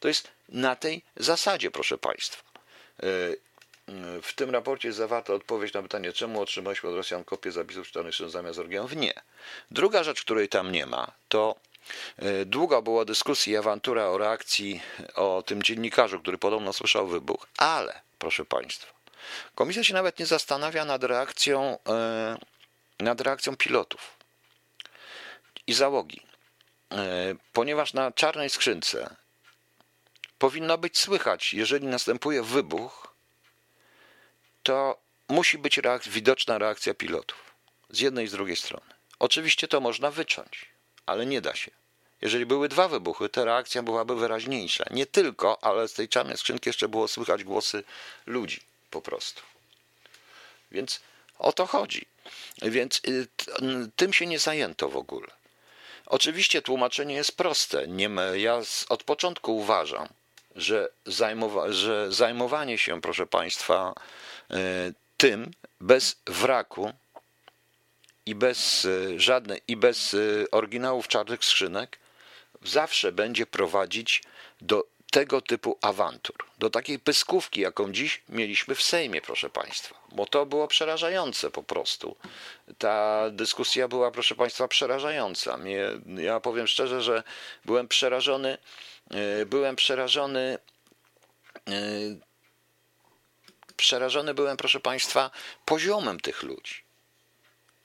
To 0.00 0.08
jest 0.08 0.28
na 0.48 0.76
tej 0.76 1.02
zasadzie, 1.16 1.70
proszę 1.70 1.98
Państwa. 1.98 2.42
Y, 3.02 3.48
w 4.22 4.32
tym 4.34 4.50
raporcie 4.50 4.88
jest 4.88 4.98
zawarta 4.98 5.34
odpowiedź 5.34 5.72
na 5.72 5.82
pytanie, 5.82 6.12
czemu 6.12 6.40
otrzymaliśmy 6.40 6.88
od 6.88 6.94
Rosjan 6.94 7.24
kopię 7.24 7.52
zapisów 7.52 7.86
czytanych 7.86 8.14
zamiast 8.26 8.58
oryginałów. 8.58 8.96
Nie. 8.96 9.14
Druga 9.70 10.04
rzecz, 10.04 10.22
której 10.22 10.48
tam 10.48 10.72
nie 10.72 10.86
ma, 10.86 11.12
to 11.28 11.54
e, 12.16 12.44
długa 12.44 12.82
była 12.82 13.04
dyskusja 13.04 13.52
i 13.52 13.56
awantura 13.56 14.08
o 14.08 14.18
reakcji 14.18 14.80
o 15.14 15.42
tym 15.46 15.62
dziennikarzu, 15.62 16.20
który 16.20 16.38
podobno 16.38 16.72
słyszał 16.72 17.06
wybuch, 17.06 17.46
ale, 17.56 18.00
proszę 18.18 18.44
Państwa, 18.44 18.97
komisja 19.54 19.84
się 19.84 19.94
nawet 19.94 20.18
nie 20.18 20.26
zastanawia 20.26 20.84
nad 20.84 21.04
reakcją, 21.04 21.78
e, 21.88 22.38
nad 23.00 23.20
reakcją 23.20 23.56
pilotów 23.56 24.18
i 25.66 25.74
załogi, 25.74 26.20
e, 26.92 27.34
ponieważ 27.52 27.92
na 27.92 28.12
czarnej 28.12 28.50
skrzynce 28.50 29.16
powinno 30.38 30.78
być 30.78 30.98
słychać, 30.98 31.54
jeżeli 31.54 31.86
następuje 31.86 32.42
wybuch, 32.42 33.14
to 34.62 34.98
musi 35.28 35.58
być 35.58 35.80
widoczna 36.06 36.58
reakcja 36.58 36.94
pilotów 36.94 37.54
z 37.90 38.00
jednej 38.00 38.24
i 38.24 38.28
z 38.28 38.32
drugiej 38.32 38.56
strony. 38.56 38.86
Oczywiście 39.18 39.68
to 39.68 39.80
można 39.80 40.10
wyciąć, 40.10 40.66
ale 41.06 41.26
nie 41.26 41.40
da 41.40 41.54
się. 41.54 41.70
Jeżeli 42.20 42.46
były 42.46 42.68
dwa 42.68 42.88
wybuchy, 42.88 43.28
to 43.28 43.44
reakcja 43.44 43.82
byłaby 43.82 44.16
wyraźniejsza. 44.16 44.84
Nie 44.90 45.06
tylko, 45.06 45.64
ale 45.64 45.88
z 45.88 45.92
tej 45.92 46.08
czarnej 46.08 46.36
skrzynki 46.36 46.68
jeszcze 46.68 46.88
było 46.88 47.08
słychać 47.08 47.44
głosy 47.44 47.84
ludzi 48.26 48.60
po 48.90 49.02
prostu. 49.02 49.42
Więc 50.70 51.00
o 51.38 51.52
to 51.52 51.66
chodzi. 51.66 52.06
Więc 52.62 53.00
y, 53.08 53.28
tym 53.96 54.12
się 54.12 54.26
nie 54.26 54.38
zajęto 54.38 54.88
w 54.88 54.96
ogóle. 54.96 55.28
Oczywiście 56.06 56.62
tłumaczenie 56.62 57.14
jest 57.14 57.36
proste. 57.36 57.88
Nie, 57.88 58.10
ja 58.34 58.60
od 58.88 59.02
początku 59.02 59.56
uważam, 59.56 60.08
że, 60.56 60.88
zajmowa, 61.06 61.72
że 61.72 62.12
zajmowanie 62.12 62.78
się, 62.78 63.00
proszę 63.00 63.26
Państwa, 63.26 63.94
E, 64.50 64.92
tym 65.16 65.50
bez 65.80 66.16
wraku 66.26 66.92
i 68.26 68.34
bez 68.34 68.84
e, 68.84 69.20
żadnej 69.20 69.60
i 69.68 69.76
bez 69.76 70.16
oryginałów 70.50 71.08
czarnych 71.08 71.44
skrzynek 71.44 71.98
zawsze 72.62 73.12
będzie 73.12 73.46
prowadzić 73.46 74.22
do 74.60 74.84
tego 75.10 75.40
typu 75.40 75.78
awantur, 75.80 76.36
do 76.58 76.70
takiej 76.70 76.98
pyskówki, 76.98 77.60
jaką 77.60 77.92
dziś 77.92 78.22
mieliśmy 78.28 78.74
w 78.74 78.82
Sejmie, 78.82 79.20
proszę 79.20 79.50
Państwa, 79.50 79.98
bo 80.12 80.26
to 80.26 80.46
było 80.46 80.68
przerażające 80.68 81.50
po 81.50 81.62
prostu. 81.62 82.16
Ta 82.78 83.30
dyskusja 83.30 83.88
była, 83.88 84.10
proszę 84.10 84.34
Państwa, 84.34 84.68
przerażająca. 84.68 85.56
Mnie, 85.56 85.84
ja 86.16 86.40
powiem 86.40 86.66
szczerze, 86.66 87.02
że 87.02 87.22
byłem 87.64 87.88
przerażony, 87.88 88.58
byłem 89.46 89.76
przerażony 89.76 90.58
przerażony 93.76 94.34
byłem, 94.34 94.56
proszę 94.56 94.80
Państwa, 94.80 95.30
poziomem 95.64 96.20
tych 96.20 96.42
ludzi. 96.42 96.87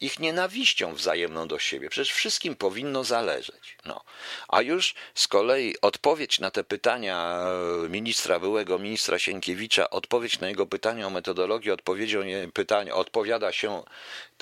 Ich 0.03 0.19
nienawiścią 0.19 0.95
wzajemną 0.95 1.47
do 1.47 1.59
siebie. 1.59 1.89
Przecież 1.89 2.13
wszystkim 2.13 2.55
powinno 2.55 3.03
zależeć. 3.03 3.77
No. 3.85 4.03
A 4.47 4.61
już 4.61 4.95
z 5.15 5.27
kolei 5.27 5.75
odpowiedź 5.81 6.39
na 6.39 6.51
te 6.51 6.63
pytania 6.63 7.45
e, 7.85 7.89
ministra, 7.89 8.39
byłego 8.39 8.79
ministra 8.79 9.19
Sienkiewicza, 9.19 9.89
odpowiedź 9.89 10.39
na 10.39 10.49
jego 10.49 10.65
pytania 10.65 11.07
o 11.07 11.09
metodologię, 11.09 11.73
odpowiedzią 11.73 12.19
pytania, 12.53 12.95
odpowiada 12.95 13.51
się, 13.51 13.83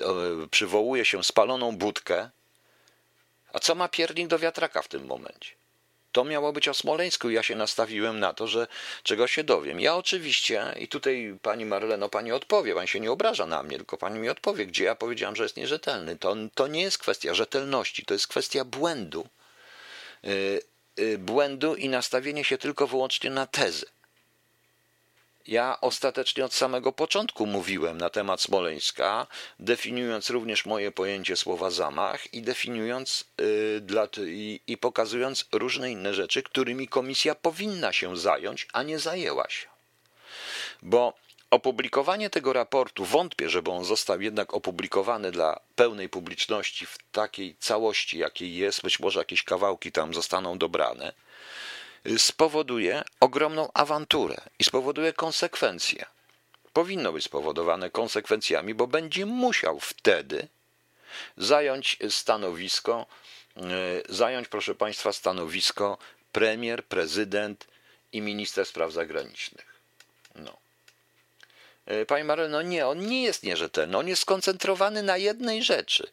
e, 0.01 0.05
przywołuje 0.51 1.05
się 1.05 1.23
spaloną 1.23 1.77
budkę. 1.77 2.29
A 3.53 3.59
co 3.59 3.75
ma 3.75 3.87
piernik 3.87 4.27
do 4.27 4.39
wiatraka 4.39 4.81
w 4.81 4.87
tym 4.87 5.05
momencie? 5.05 5.60
To 6.11 6.25
miało 6.25 6.53
być 6.53 6.67
o 6.67 6.73
Smoleńsku 6.73 7.29
ja 7.29 7.43
się 7.43 7.55
nastawiłem 7.55 8.19
na 8.19 8.33
to, 8.33 8.47
że 8.47 8.67
czego 9.03 9.27
się 9.27 9.43
dowiem. 9.43 9.79
Ja 9.79 9.95
oczywiście, 9.95 10.65
i 10.79 10.87
tutaj 10.87 11.37
pani 11.41 11.65
Marleno, 11.65 12.09
pani 12.09 12.31
odpowie, 12.31 12.75
pani 12.75 12.87
się 12.87 12.99
nie 12.99 13.11
obraża 13.11 13.45
na 13.45 13.63
mnie, 13.63 13.77
tylko 13.77 13.97
pani 13.97 14.19
mi 14.19 14.29
odpowie, 14.29 14.65
gdzie 14.65 14.83
ja 14.83 14.95
powiedziałem, 14.95 15.35
że 15.35 15.43
jest 15.43 15.57
nierzetelny. 15.57 16.15
To, 16.15 16.35
to 16.53 16.67
nie 16.67 16.81
jest 16.81 16.97
kwestia 16.97 17.33
rzetelności, 17.33 18.05
to 18.05 18.13
jest 18.13 18.27
kwestia 18.27 18.65
błędu. 18.65 19.27
Yy, 20.23 20.61
yy, 20.97 21.17
błędu 21.17 21.75
i 21.75 21.89
nastawienie 21.89 22.43
się 22.43 22.57
tylko 22.57 22.87
wyłącznie 22.87 23.29
na 23.29 23.47
tezy. 23.47 23.85
Ja 25.47 25.77
ostatecznie 25.81 26.45
od 26.45 26.53
samego 26.53 26.91
początku 26.91 27.45
mówiłem 27.45 27.97
na 27.97 28.09
temat 28.09 28.41
Smoleńska, 28.41 29.27
definiując 29.59 30.29
również 30.29 30.65
moje 30.65 30.91
pojęcie 30.91 31.35
słowa 31.35 31.69
zamach 31.69 32.33
i 32.33 32.41
definiując 32.41 33.25
yy, 33.37 33.81
dla, 33.81 34.07
i, 34.27 34.59
i 34.67 34.77
pokazując 34.77 35.45
różne 35.51 35.91
inne 35.91 36.13
rzeczy, 36.13 36.43
którymi 36.43 36.87
komisja 36.87 37.35
powinna 37.35 37.93
się 37.93 38.17
zająć, 38.17 38.67
a 38.73 38.83
nie 38.83 38.99
zajęła 38.99 39.49
się. 39.49 39.67
Bo 40.81 41.13
opublikowanie 41.51 42.29
tego 42.29 42.53
raportu, 42.53 43.05
wątpię, 43.05 43.49
żeby 43.49 43.71
on 43.71 43.85
został 43.85 44.21
jednak 44.21 44.53
opublikowany 44.53 45.31
dla 45.31 45.59
pełnej 45.75 46.09
publiczności 46.09 46.85
w 46.85 46.97
takiej 47.11 47.55
całości, 47.59 48.17
jakiej 48.17 48.55
jest, 48.55 48.81
być 48.81 48.99
może 48.99 49.19
jakieś 49.19 49.43
kawałki 49.43 49.91
tam 49.91 50.13
zostaną 50.13 50.57
dobrane 50.57 51.13
spowoduje 52.17 53.03
ogromną 53.19 53.69
awanturę 53.73 54.37
i 54.59 54.63
spowoduje 54.63 55.13
konsekwencje. 55.13 56.05
Powinno 56.73 57.11
być 57.11 57.23
spowodowane 57.23 57.89
konsekwencjami, 57.89 58.73
bo 58.73 58.87
będzie 58.87 59.25
musiał 59.25 59.79
wtedy 59.79 60.47
zająć 61.37 61.97
stanowisko, 62.09 63.05
e, 63.57 63.61
zająć, 64.09 64.47
proszę 64.47 64.75
Państwa, 64.75 65.13
stanowisko 65.13 65.97
premier, 66.31 66.85
prezydent 66.85 67.67
i 68.13 68.21
minister 68.21 68.65
spraw 68.65 68.91
zagranicznych. 68.91 69.81
No. 70.35 70.60
E, 71.91 72.05
Panie 72.05 72.23
Mareno, 72.23 72.61
nie, 72.61 72.87
on 72.87 73.07
nie 73.07 73.23
jest 73.23 73.43
nierzetelny, 73.43 73.97
on 73.97 74.07
jest 74.07 74.21
skoncentrowany 74.21 75.03
na 75.03 75.17
jednej 75.17 75.63
rzeczy, 75.63 76.07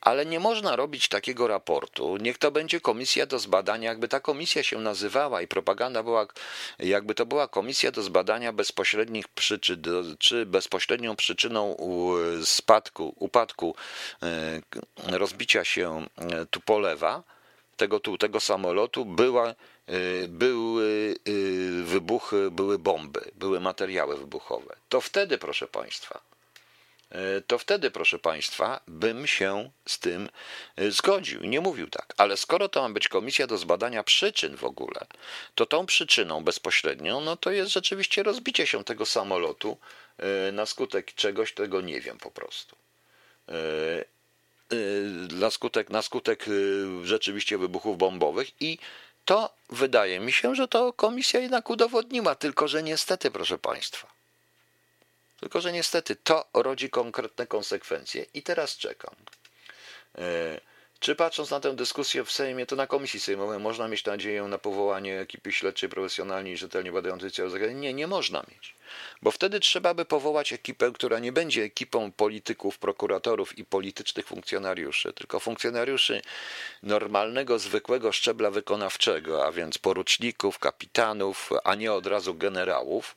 ale 0.00 0.26
nie 0.26 0.40
można 0.40 0.76
robić 0.76 1.08
takiego 1.08 1.48
raportu. 1.48 2.16
Niech 2.16 2.38
to 2.38 2.50
będzie 2.50 2.80
komisja 2.80 3.26
do 3.26 3.38
zbadania, 3.38 3.88
jakby 3.88 4.08
ta 4.08 4.20
komisja 4.20 4.62
się 4.62 4.78
nazywała 4.78 5.42
i 5.42 5.46
propaganda 5.46 6.02
była, 6.02 6.26
jakby 6.78 7.14
to 7.14 7.26
była 7.26 7.48
komisja 7.48 7.90
do 7.90 8.02
zbadania 8.02 8.52
bezpośrednich 8.52 9.28
przyczyn, 9.28 9.82
czy 10.18 10.46
bezpośrednią 10.46 11.16
przyczyną 11.16 11.76
spadku, 12.44 13.14
upadku, 13.18 13.74
e, 14.22 15.18
rozbicia 15.18 15.64
się 15.64 16.06
e, 16.16 16.46
Tupolewa, 16.46 17.22
tego, 17.76 18.00
tego 18.00 18.40
samolotu, 18.40 19.04
była 19.04 19.54
Y, 19.88 20.28
były 20.28 21.14
y, 21.28 21.82
wybuchy, 21.84 22.50
były 22.50 22.78
bomby, 22.78 23.30
były 23.34 23.60
materiały 23.60 24.16
wybuchowe. 24.16 24.76
To 24.88 25.00
wtedy, 25.00 25.38
proszę 25.38 25.66
Państwa, 25.66 26.20
y, 27.12 27.42
to 27.46 27.58
wtedy, 27.58 27.90
proszę 27.90 28.18
Państwa, 28.18 28.80
bym 28.86 29.26
się 29.26 29.70
z 29.86 29.98
tym 29.98 30.28
zgodził 30.88 31.44
nie 31.44 31.60
mówił 31.60 31.88
tak. 31.90 32.14
Ale 32.16 32.36
skoro 32.36 32.68
to 32.68 32.82
ma 32.82 32.94
być 32.94 33.08
komisja 33.08 33.46
do 33.46 33.58
zbadania 33.58 34.02
przyczyn 34.02 34.56
w 34.56 34.64
ogóle, 34.64 35.06
to 35.54 35.66
tą 35.66 35.86
przyczyną 35.86 36.44
bezpośrednią, 36.44 37.20
no 37.20 37.36
to 37.36 37.50
jest 37.50 37.72
rzeczywiście 37.72 38.22
rozbicie 38.22 38.66
się 38.66 38.84
tego 38.84 39.06
samolotu 39.06 39.78
na 40.52 40.66
skutek 40.66 41.14
czegoś, 41.14 41.54
tego 41.54 41.80
nie 41.80 42.00
wiem 42.00 42.18
po 42.18 42.30
prostu. 42.30 42.76
Na 45.30 45.50
skutek, 45.50 45.90
na 45.90 46.02
skutek 46.02 46.46
rzeczywiście 47.04 47.58
wybuchów 47.58 47.98
bombowych 47.98 48.62
i 48.62 48.78
to 49.24 49.54
wydaje 49.70 50.20
mi 50.20 50.32
się, 50.32 50.54
że 50.54 50.68
to 50.68 50.92
komisja 50.92 51.40
jednak 51.40 51.70
udowodniła, 51.70 52.34
tylko 52.34 52.68
że 52.68 52.82
niestety, 52.82 53.30
proszę 53.30 53.58
Państwa, 53.58 54.06
tylko 55.40 55.60
że 55.60 55.72
niestety 55.72 56.16
to 56.16 56.44
rodzi 56.54 56.90
konkretne 56.90 57.46
konsekwencje 57.46 58.26
i 58.34 58.42
teraz 58.42 58.76
czekam. 58.76 59.14
E, 60.18 60.60
Czy 61.02 61.14
patrząc 61.14 61.50
na 61.50 61.60
tę 61.60 61.76
dyskusję 61.76 62.24
w 62.24 62.32
Sejmie, 62.32 62.66
to 62.66 62.76
na 62.76 62.86
komisji 62.86 63.20
sejmowej 63.20 63.58
można 63.58 63.88
mieć 63.88 64.04
nadzieję 64.04 64.42
na 64.42 64.58
powołanie 64.58 65.20
ekipy 65.20 65.52
śledczej 65.52 65.88
profesjonalnej 65.88 66.52
i 66.52 66.56
rzetelnie 66.56 66.92
badającej 66.92 67.30
cały 67.30 67.50
zagadnienie? 67.50 67.80
Nie, 67.80 67.94
nie 67.94 68.06
można 68.06 68.44
mieć. 68.50 68.74
Bo 69.22 69.30
wtedy 69.30 69.60
trzeba 69.60 69.94
by 69.94 70.04
powołać 70.04 70.52
ekipę, 70.52 70.92
która 70.92 71.18
nie 71.18 71.32
będzie 71.32 71.62
ekipą 71.62 72.12
polityków, 72.12 72.78
prokuratorów 72.78 73.58
i 73.58 73.64
politycznych 73.64 74.26
funkcjonariuszy, 74.26 75.12
tylko 75.12 75.40
funkcjonariuszy 75.40 76.22
normalnego, 76.82 77.58
zwykłego 77.58 78.12
szczebla 78.12 78.50
wykonawczego, 78.50 79.46
a 79.46 79.52
więc 79.52 79.78
poruczników, 79.78 80.58
kapitanów, 80.58 81.50
a 81.64 81.74
nie 81.74 81.92
od 81.92 82.06
razu 82.06 82.34
generałów, 82.34 83.16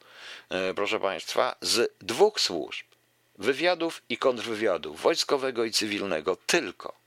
e, 0.49 0.73
proszę 0.73 0.99
Państwa, 0.99 1.55
z 1.61 1.93
dwóch 2.01 2.39
służb 2.39 2.85
wywiadów 3.37 4.01
i 4.09 4.17
kontrwywiadów, 4.17 5.01
wojskowego 5.01 5.65
i 5.65 5.71
cywilnego, 5.71 6.37
tylko 6.45 7.04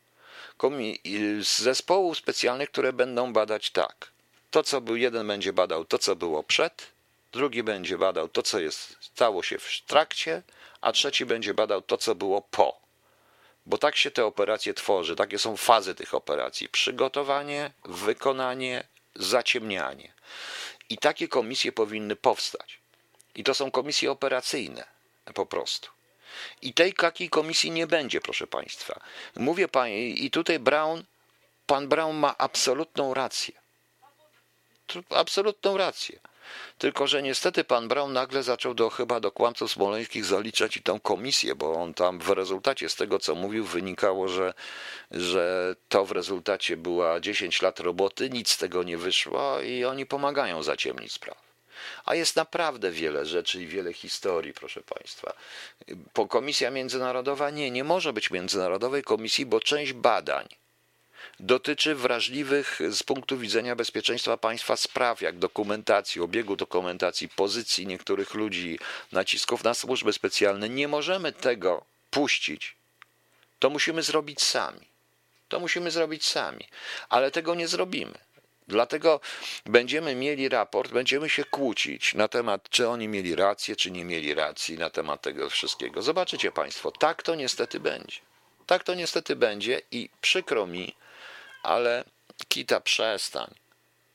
z 1.41 1.59
zespołów 1.59 2.19
specjalnych, 2.19 2.71
które 2.71 2.93
będą 2.93 3.33
badać 3.33 3.71
tak. 3.71 4.11
To, 4.51 4.63
co 4.63 4.81
był 4.81 4.97
jeden, 4.97 5.27
będzie 5.27 5.53
badał 5.53 5.85
to, 5.85 5.99
co 5.99 6.17
było 6.17 6.43
przed, 6.43 6.87
drugi 7.33 7.63
będzie 7.63 7.99
badał 7.99 8.29
to, 8.29 8.43
co 8.43 8.59
jest, 8.59 8.97
stało 9.01 9.43
się 9.43 9.59
w 9.59 9.81
trakcie, 9.87 10.43
a 10.81 10.93
trzeci 10.93 11.27
będzie 11.27 11.55
badał 11.55 11.83
to, 11.83 11.99
co 11.99 12.15
było 12.15 12.43
po. 12.43 12.81
Bo 13.67 13.79
tak 13.79 13.97
się 13.97 14.11
te 14.11 14.25
operacje 14.25 14.75
tworzy, 14.75 15.17
takie 15.17 15.39
są 15.39 15.57
fazy 15.57 15.95
tych 15.95 16.15
operacji: 16.15 16.69
przygotowanie, 16.69 17.71
wykonanie, 17.85 18.85
zaciemnianie. 19.15 20.13
I 20.91 20.99
takie 20.99 21.29
komisje 21.29 21.73
powinny 21.73 22.17
powstać. 22.17 22.79
I 23.35 23.45
to 23.45 23.55
są 23.55 23.71
komisje 23.71 24.11
operacyjne, 24.11 24.85
po 25.35 25.47
prostu. 25.47 25.98
I 26.63 26.75
tej 26.75 26.95
takiej 26.95 27.31
komisji 27.31 27.71
nie 27.71 27.87
będzie, 27.87 28.21
proszę 28.21 28.47
Państwa. 28.47 29.01
Mówię 29.37 29.69
Pani, 29.69 30.25
i 30.25 30.31
tutaj 30.31 30.59
Brown, 30.59 31.03
pan 31.67 31.89
Brown 31.89 32.17
ma 32.17 32.39
absolutną 32.39 33.15
rację. 33.15 33.55
Absolutną 35.11 35.77
rację. 35.77 36.21
Tylko, 36.79 37.07
że 37.07 37.23
niestety 37.23 37.65
pan 37.65 37.89
Brown 37.89 38.13
nagle 38.13 38.43
zaczął 38.43 38.75
do 38.75 38.91
chyba 38.91 39.21
do 39.21 39.33
kłamców 39.33 39.73
smoleńskich 39.73 40.25
zaliczać 40.25 40.77
i 40.77 40.83
tą 40.83 41.01
komisję, 41.01 41.55
bo 41.55 41.73
on 41.73 41.95
tam 41.95 42.19
w 42.19 42.29
rezultacie 42.29 42.89
z 42.89 42.97
tego, 42.97 43.19
co 43.19 43.35
mówił, 43.35 43.65
wynikało, 43.65 44.29
że, 44.29 44.55
że 45.11 45.75
to 45.89 46.05
w 46.05 46.13
rezultacie 46.13 46.77
była 46.77 47.21
10 47.21 47.63
lat 47.63 47.81
roboty, 47.81 48.31
nic 48.31 48.51
z 48.51 48.57
tego 48.57 48.83
nie 48.83 48.99
wyszło 48.99 49.61
i 49.61 49.85
oni 49.85 50.07
pomagają 50.07 50.63
zaciemnić 50.63 51.13
sprawę. 51.13 51.48
A 52.05 52.15
jest 52.15 52.37
naprawdę 52.37 52.91
wiele 52.91 53.27
rzeczy 53.27 53.63
i 53.63 53.67
wiele 53.67 53.93
historii, 53.93 54.53
proszę 54.53 54.81
Państwa. 54.81 55.33
Komisja 56.29 56.71
Międzynarodowa 56.71 57.51
nie, 57.51 57.71
nie 57.71 57.85
może 57.85 58.13
być 58.13 58.31
międzynarodowej 58.31 59.03
komisji, 59.03 59.47
bo 59.47 59.61
część 59.61 59.93
badań 59.93 60.49
dotyczy 61.41 61.95
wrażliwych 61.95 62.79
z 62.91 63.03
punktu 63.03 63.39
widzenia 63.39 63.77
bezpieczeństwa 63.77 64.37
państwa 64.37 64.77
spraw, 64.77 65.21
jak 65.21 65.39
dokumentacji, 65.39 66.21
obiegu 66.21 66.57
dokumentacji, 66.57 67.29
pozycji 67.29 67.87
niektórych 67.87 68.35
ludzi, 68.35 68.79
nacisków 69.13 69.65
na 69.65 69.75
służby 69.75 70.13
specjalne. 70.13 70.69
Nie 70.69 70.89
możemy 70.89 71.33
tego 71.33 71.85
puścić. 72.11 72.77
To 73.59 73.71
musimy 73.71 74.03
zrobić 74.03 74.43
sami. 74.43 74.89
To 75.49 75.61
musimy 75.61 75.91
zrobić 75.91 76.27
sami, 76.27 76.65
ale 77.09 77.31
tego 77.31 77.55
nie 77.55 77.69
zrobimy. 77.69 78.19
Dlatego 78.69 79.21
będziemy 79.67 80.15
mieli 80.15 80.49
raport, 80.49 80.93
będziemy 80.93 81.29
się 81.29 81.45
kłócić 81.45 82.15
na 82.15 82.29
temat, 82.29 82.69
czy 82.71 82.89
oni 82.89 83.09
mieli 83.09 83.35
rację, 83.35 83.77
czy 83.77 83.91
nie 83.91 84.05
mieli 84.05 84.35
racji 84.35 84.79
na 84.79 84.91
temat 84.91 85.23
tego 85.23 85.51
wszystkiego. 85.51 86.03
Zobaczycie 86.03 86.53
Państwo, 86.53 86.91
tak 86.91 87.23
to 87.23 87.35
niestety 87.35 87.81
będzie. 87.81 88.21
Tak 88.67 88.85
to 88.85 88.95
niestety 88.95 89.37
będzie 89.37 89.81
i 89.91 90.11
przykro 90.21 90.67
mi, 90.67 90.95
ale 91.63 92.05
Kita, 92.49 92.81
przestań. 92.81 93.55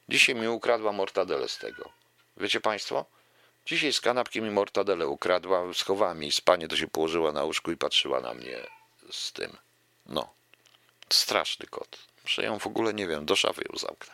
Dzisiaj 0.10 0.36
mi 0.36 0.48
ukradła 0.48 0.92
mortadele 0.92 1.50
z 1.50 1.58
tego. 1.58 1.90
Wiecie 2.38 2.62
Państwo? 2.62 3.06
Dzisiaj 3.66 3.94
z 3.94 4.02
kanapki 4.02 4.42
mi 4.42 4.52
mortadele 4.52 5.08
ukradła, 5.08 5.74
schowała 5.74 6.14
mi 6.14 6.32
spanie, 6.32 6.68
to 6.68 6.78
się 6.78 6.88
położyła 6.88 7.32
na 7.32 7.44
łóżku 7.44 7.72
i 7.72 7.78
patrzyła 7.78 8.22
na 8.22 8.34
mnie 8.34 8.58
z 9.12 9.32
tym. 9.32 9.58
No, 10.06 10.34
straszny 11.10 11.68
kot. 11.68 12.13
Ją 12.38 12.60
w 12.60 12.68
ogóle, 12.68 12.94
nie 12.94 13.08
wiem, 13.08 13.26
do 13.26 13.36
szafy 13.36 13.62
ją 13.72 13.80
zamknę. 13.80 14.14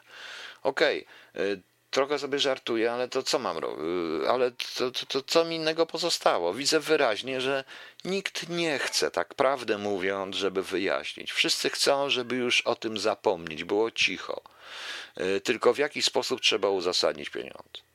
Okej, 0.63 1.05
okay. 1.33 1.61
trochę 1.91 2.19
sobie 2.19 2.39
żartuję, 2.39 2.91
ale 2.91 3.07
to 3.07 3.23
co 3.23 3.39
mam 3.39 3.57
robić? 3.57 3.79
Ale 4.27 4.51
to, 4.51 4.91
to, 4.91 5.05
to, 5.05 5.21
co 5.21 5.45
mi 5.45 5.55
innego 5.55 5.85
pozostało? 5.85 6.53
Widzę 6.53 6.79
wyraźnie, 6.79 7.41
że 7.41 7.63
nikt 8.05 8.49
nie 8.49 8.79
chce, 8.79 9.11
tak 9.11 9.33
prawdę 9.33 9.77
mówiąc, 9.77 10.35
żeby 10.35 10.63
wyjaśnić. 10.63 11.31
Wszyscy 11.31 11.69
chcą, 11.69 12.09
żeby 12.09 12.35
już 12.35 12.61
o 12.61 12.75
tym 12.75 12.97
zapomnieć, 12.97 13.63
było 13.63 13.91
cicho. 13.91 14.41
Y, 15.21 15.41
tylko 15.41 15.73
w 15.73 15.77
jaki 15.77 16.01
sposób 16.01 16.41
trzeba 16.41 16.69
uzasadnić 16.69 17.29
pieniądze. 17.29 17.89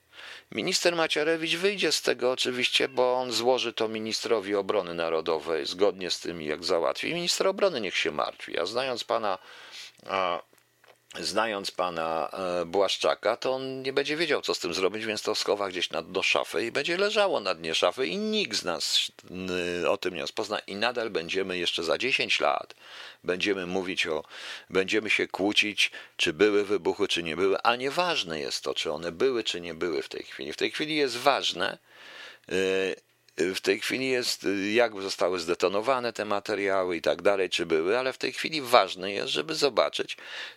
Minister 0.52 0.96
Macierewicz 0.96 1.56
wyjdzie 1.56 1.92
z 1.92 2.02
tego 2.02 2.32
oczywiście, 2.32 2.88
bo 2.88 3.14
on 3.14 3.32
złoży 3.32 3.72
to 3.72 3.88
ministrowi 3.88 4.54
obrony 4.54 4.94
narodowej 4.94 5.66
zgodnie 5.66 6.10
z 6.10 6.20
tym, 6.20 6.42
jak 6.42 6.64
załatwi. 6.64 7.14
Minister 7.14 7.46
obrony 7.46 7.80
niech 7.80 7.96
się 7.96 8.10
martwi. 8.10 8.58
A 8.58 8.66
znając 8.66 9.04
pana 9.04 9.38
znając 11.20 11.70
pana 11.70 12.30
e, 12.32 12.64
Błaszczaka, 12.64 13.36
to 13.36 13.54
on 13.54 13.82
nie 13.82 13.92
będzie 13.92 14.16
wiedział, 14.16 14.42
co 14.42 14.54
z 14.54 14.58
tym 14.58 14.74
zrobić, 14.74 15.04
więc 15.04 15.22
to 15.22 15.34
schowa 15.34 15.68
gdzieś 15.68 15.90
na 15.90 16.02
dno 16.02 16.22
szafy 16.22 16.66
i 16.66 16.72
będzie 16.72 16.96
leżało 16.96 17.40
na 17.40 17.54
dnie 17.54 17.74
szafy 17.74 18.06
i 18.06 18.16
nikt 18.16 18.56
z 18.56 18.64
nas 18.64 19.12
o 19.88 19.96
tym 19.96 20.14
nie 20.14 20.20
rozpozna 20.20 20.58
i 20.58 20.76
nadal 20.76 21.10
będziemy 21.10 21.58
jeszcze 21.58 21.84
za 21.84 21.98
10 21.98 22.40
lat 22.40 22.74
będziemy 23.24 23.66
mówić 23.66 24.06
o, 24.06 24.24
będziemy 24.70 25.10
się 25.10 25.28
kłócić, 25.28 25.90
czy 26.16 26.32
były 26.32 26.64
wybuchy, 26.64 27.08
czy 27.08 27.22
nie 27.22 27.36
były, 27.36 27.62
a 27.62 27.76
nieważne 27.76 28.40
jest 28.40 28.64
to, 28.64 28.74
czy 28.74 28.92
one 28.92 29.12
były, 29.12 29.44
czy 29.44 29.60
nie 29.60 29.74
były 29.74 30.02
w 30.02 30.08
tej 30.08 30.22
chwili. 30.22 30.52
W 30.52 30.56
tej 30.56 30.70
chwili 30.70 30.96
jest 30.96 31.16
ważne, 31.16 31.78
e, 32.48 32.54
w 33.36 33.60
tej 33.60 33.80
chwili 33.80 34.08
jest, 34.08 34.46
jak 34.72 35.02
zostały 35.02 35.40
zdetonowane 35.40 36.12
te 36.12 36.24
materiały 36.24 36.96
i 36.96 37.02
tak 37.02 37.22
dalej, 37.22 37.50
czy 37.50 37.66
były, 37.66 37.98
ale 37.98 38.12
w 38.12 38.18
tej 38.18 38.32
chwili 38.32 38.60
ważne 38.60 39.12
jest, 39.12 39.32
żeby 39.32 39.54
zobaczyć, 39.54 40.16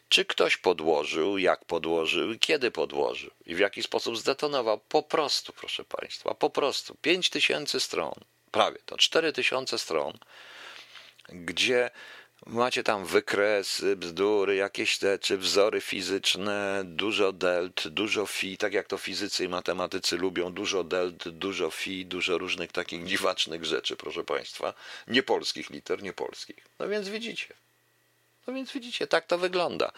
czy 0.10 0.26
ktoś 0.26 0.58
podłożył, 0.58 1.38
jak 1.38 1.66
podłożył 1.66 2.40
kiedy 2.40 2.72
podłożył 2.72 3.32
i 3.46 3.56
w 3.56 3.60
jaki 3.60 3.84
sposób 3.84 4.18
zdetonował. 4.18 4.80
Po 4.80 5.04
prostu, 5.04 5.54
proszę 5.54 5.84
Państwa, 5.84 6.34
po 6.34 6.50
prostu. 6.50 6.96
5 7.02 7.30
tysięcy 7.30 7.80
stron, 7.80 8.14
prawie 8.52 8.78
to 8.86 8.98
4 8.98 9.34
tysiące 9.34 9.78
stron, 9.78 10.18
gdzie 11.30 11.92
Macie 12.46 12.84
tam 12.84 13.06
wykresy, 13.06 13.96
bzdury, 13.96 14.56
jakieś 14.56 14.98
te, 14.98 15.20
czy 15.20 15.38
wzory 15.38 15.82
fizyczne, 15.82 16.82
dużo 16.86 17.32
delt, 17.32 17.88
dużo 17.88 18.26
fi, 18.26 18.58
tak 18.58 18.74
jak 18.74 18.88
to 18.88 18.98
fizycy 18.98 19.46
i 19.46 19.50
matematycy 19.50 20.18
lubią, 20.18 20.54
dużo 20.54 20.84
delt, 20.84 21.30
dużo 21.30 21.72
fi, 21.72 22.06
dużo 22.06 22.38
różnych 22.38 22.72
takich 22.72 23.06
dziwacznych 23.06 23.66
rzeczy, 23.66 23.96
proszę 23.96 24.24
Państwa. 24.24 24.74
Nie 25.08 25.24
polskich 25.24 25.70
liter, 25.70 26.04
nie 26.04 26.14
polskich. 26.14 26.68
No 26.80 26.88
więc 26.88 27.10
widzicie. 27.10 27.54
No 28.48 28.54
więc 28.54 28.72
widzicie, 28.72 29.08
tak 29.08 29.28
to 29.28 29.38
wygląda. 29.38 29.92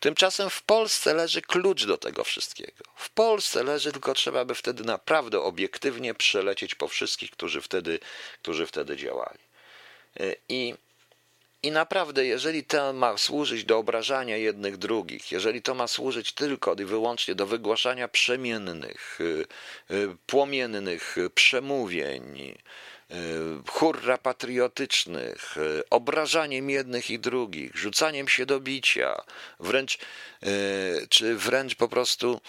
Tymczasem 0.00 0.50
w 0.50 0.62
Polsce 0.62 1.14
leży 1.14 1.42
klucz 1.42 1.84
do 1.84 1.98
tego 1.98 2.24
wszystkiego. 2.24 2.84
W 2.96 3.10
Polsce 3.10 3.62
leży, 3.62 3.92
tylko 3.92 4.14
trzeba 4.14 4.44
by 4.44 4.54
wtedy 4.54 4.84
naprawdę 4.84 5.40
obiektywnie 5.40 6.14
przelecieć 6.14 6.74
po 6.74 6.88
wszystkich, 6.88 7.30
którzy 7.30 7.60
wtedy, 7.60 7.98
którzy 8.42 8.66
wtedy 8.66 8.96
działali. 8.96 9.38
I 10.48 10.74
i 11.64 11.70
naprawdę, 11.70 12.26
jeżeli 12.26 12.64
to 12.64 12.92
ma 12.92 13.16
służyć 13.16 13.64
do 13.64 13.78
obrażania 13.78 14.36
jednych 14.36 14.76
drugich, 14.76 15.32
jeżeli 15.32 15.62
to 15.62 15.74
ma 15.74 15.88
służyć 15.88 16.32
tylko 16.32 16.74
i 16.74 16.84
wyłącznie 16.84 17.34
do 17.34 17.46
wygłaszania 17.46 18.08
przemiennych, 18.08 19.18
y, 19.20 19.46
y, 19.90 20.16
płomiennych 20.26 21.16
przemówień, 21.34 22.38
y, 22.40 23.14
hurra 23.68 24.18
patriotycznych, 24.18 25.56
obrażaniem 25.90 26.70
jednych 26.70 27.10
i 27.10 27.18
drugich, 27.18 27.76
rzucaniem 27.76 28.28
się 28.28 28.46
do 28.46 28.60
bicia, 28.60 29.24
wręcz, 29.60 29.98
czy 31.08 31.36
wręcz 31.36 31.74
po 31.74 31.88
prostu 31.88 32.40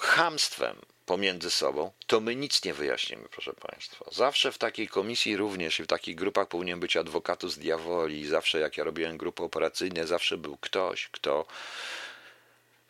chamstwem, 0.00 0.76
pomiędzy 1.08 1.50
sobą, 1.50 1.92
to 2.06 2.20
my 2.20 2.36
nic 2.36 2.64
nie 2.64 2.74
wyjaśnimy, 2.74 3.28
proszę 3.30 3.52
Państwa. 3.52 4.04
Zawsze 4.12 4.52
w 4.52 4.58
takiej 4.58 4.88
komisji 4.88 5.36
również 5.36 5.80
i 5.80 5.82
w 5.82 5.86
takich 5.86 6.16
grupach 6.16 6.48
powinien 6.48 6.80
być 6.80 6.96
adwokatus 6.96 7.58
diaboli. 7.58 8.26
Zawsze 8.26 8.60
jak 8.60 8.76
ja 8.76 8.84
robiłem 8.84 9.18
grupy 9.18 9.42
operacyjne, 9.42 10.06
zawsze 10.06 10.36
był 10.36 10.56
ktoś, 10.56 11.08
kto, 11.08 11.46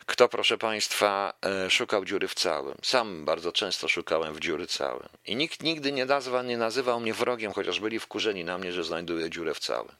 kto 0.05 0.29
proszę 0.29 0.57
Państwa, 0.57 1.33
e, 1.45 1.69
szukał 1.69 2.05
dziury 2.05 2.27
w 2.27 2.33
całym. 2.33 2.77
Sam 2.83 3.25
bardzo 3.25 3.51
często 3.51 3.87
szukałem 3.87 4.33
w 4.33 4.39
dziury 4.39 4.67
całym. 4.67 5.09
I 5.25 5.35
nikt 5.35 5.63
nigdy 5.63 5.91
nie, 5.91 6.05
nazwa, 6.05 6.43
nie 6.43 6.57
nazywał 6.57 6.99
mnie 6.99 7.13
wrogiem, 7.13 7.53
chociaż 7.53 7.79
byli 7.79 7.99
wkurzeni 7.99 8.43
na 8.43 8.57
mnie, 8.57 8.73
że 8.73 8.83
znajduję 8.83 9.29
dziurę 9.29 9.53
w 9.53 9.59
całym. 9.59 9.95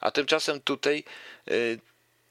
A 0.00 0.10
tymczasem 0.10 0.60
tutaj 0.60 1.04
y, 1.48 1.80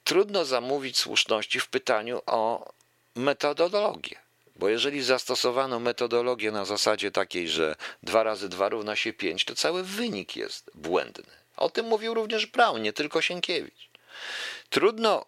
trudno 0.04 0.46
zamówić 0.46 0.98
słuszności 0.98 1.60
w 1.60 1.68
pytaniu 1.68 2.22
o 2.26 2.74
metodologię. 3.16 4.29
Bo 4.60 4.70
jeżeli 4.70 5.04
zastosowano 5.04 5.80
metodologię 5.80 6.52
na 6.52 6.66
zasadzie 6.66 7.12
takiej, 7.12 7.50
że 7.50 7.76
2 8.04 8.24
razy 8.24 8.50
2 8.50 8.70
równa 8.70 8.96
się 8.96 9.14
5, 9.14 9.46
to 9.46 9.56
cały 9.56 9.84
wynik 9.84 10.36
jest 10.36 10.72
błędny. 10.74 11.34
O 11.58 11.70
tym 11.70 11.86
mówił 11.86 12.14
również 12.14 12.46
Braun, 12.46 12.82
nie 12.82 12.94
tylko 12.94 13.22
Sienkiewicz. 13.22 13.90
Trudno 14.70 15.26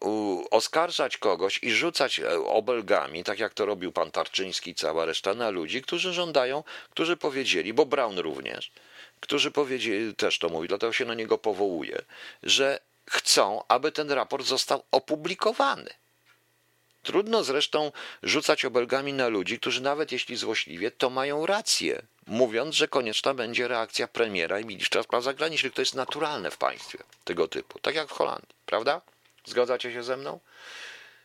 oskarżać 0.51 1.17
kogoś 1.17 1.59
i 1.63 1.71
rzucać 1.71 2.19
e, 2.19 2.39
obelgami, 2.45 3.23
tak 3.23 3.39
jak 3.39 3.53
to 3.53 3.65
robił 3.65 3.91
pan 3.91 4.11
Tarczyński 4.11 4.71
i 4.71 4.75
cała 4.75 5.05
reszta, 5.05 5.33
na 5.33 5.49
ludzi, 5.49 5.81
którzy 5.81 6.13
żądają, 6.13 6.63
którzy 6.89 7.17
powiedzieli, 7.17 7.73
bo 7.73 7.85
Braun 7.85 8.19
również, 8.19 8.71
którzy 9.19 9.51
powiedzieli, 9.51 10.15
też 10.15 10.39
to 10.39 10.49
mówi, 10.49 10.67
dlatego 10.67 10.93
się 10.93 11.05
na 11.05 11.13
niego 11.13 11.37
powołuje, 11.37 12.01
że 12.43 12.79
chcą, 13.09 13.63
aby 13.67 13.91
ten 13.91 14.11
raport 14.11 14.45
został 14.45 14.83
opublikowany. 14.91 16.00
Trudno 17.03 17.43
zresztą 17.43 17.91
rzucać 18.23 18.65
obelgami 18.65 19.13
na 19.13 19.27
ludzi, 19.27 19.59
którzy 19.59 19.81
nawet 19.81 20.11
jeśli 20.11 20.35
złośliwie, 20.35 20.91
to 20.91 21.09
mają 21.09 21.45
rację, 21.45 22.01
mówiąc, 22.27 22.75
że 22.75 22.87
konieczna 22.87 23.33
będzie 23.33 23.67
reakcja 23.67 24.07
premiera 24.07 24.59
i 24.59 24.65
ministra 24.65 25.03
spraw 25.03 25.23
zagranicznych. 25.23 25.73
To 25.73 25.81
jest 25.81 25.95
naturalne 25.95 26.51
w 26.51 26.57
państwie 26.57 26.99
tego 27.23 27.47
typu, 27.47 27.79
tak 27.79 27.95
jak 27.95 28.09
w 28.09 28.11
Holandii, 28.11 28.55
prawda? 28.65 29.01
Zgadzacie 29.45 29.93
się 29.93 30.03
ze 30.03 30.17
mną? 30.17 30.39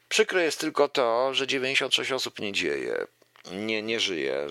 Przykre 0.09 0.45
jest 0.45 0.61
tylko 0.61 0.89
to, 0.89 1.35
że 1.35 1.47
96 1.47 2.13
osób 2.13 2.39
nie 2.39 2.53
dzieje 2.53 3.07
nie, 3.53 3.83
nie 3.83 4.01
żyje. 4.01 4.47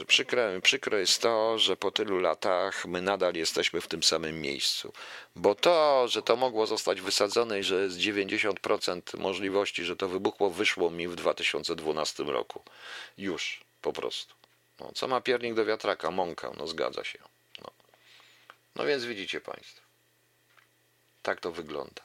Przykre, 0.62 1.00
jest 1.00 1.22
to, 1.22 1.60
że 1.60 1.78
po 1.78 1.92
tylu 1.92 2.20
latach 2.20 2.86
my 2.86 3.02
nadal 3.02 3.36
jesteśmy 3.36 3.82
w 3.82 3.88
tym 3.88 4.04
samym 4.04 4.42
miejscu. 4.42 4.94
Bo 5.36 5.56
to, 5.56 6.08
że 6.08 6.22
to 6.22 6.36
mogło 6.36 6.68
zostać 6.68 7.02
wysadzone 7.02 7.60
i 7.60 7.64
że 7.64 7.84
jest 7.84 7.98
90% 7.98 9.20
możliwości, 9.20 9.84
że 9.84 9.96
to 9.96 10.08
wybuchło, 10.08 10.50
wyszło 10.50 10.90
mi 10.90 11.08
w 11.08 11.16
2012 11.16 12.24
roku. 12.24 12.62
Już, 13.18 13.64
po 13.82 13.94
prostu. 13.94 14.34
No, 14.80 14.92
co 14.96 15.08
ma 15.08 15.22
piernik 15.22 15.54
do 15.54 15.66
wiatraka? 15.66 16.12
Mąka, 16.12 16.52
no 16.58 16.68
zgadza 16.68 17.04
się. 17.04 17.20
No, 17.62 17.72
no 18.76 18.86
więc 18.86 19.06
widzicie 19.06 19.42
Państwo. 19.42 19.82
Tak 21.22 21.40
to 21.40 21.52
wygląda. 21.52 22.02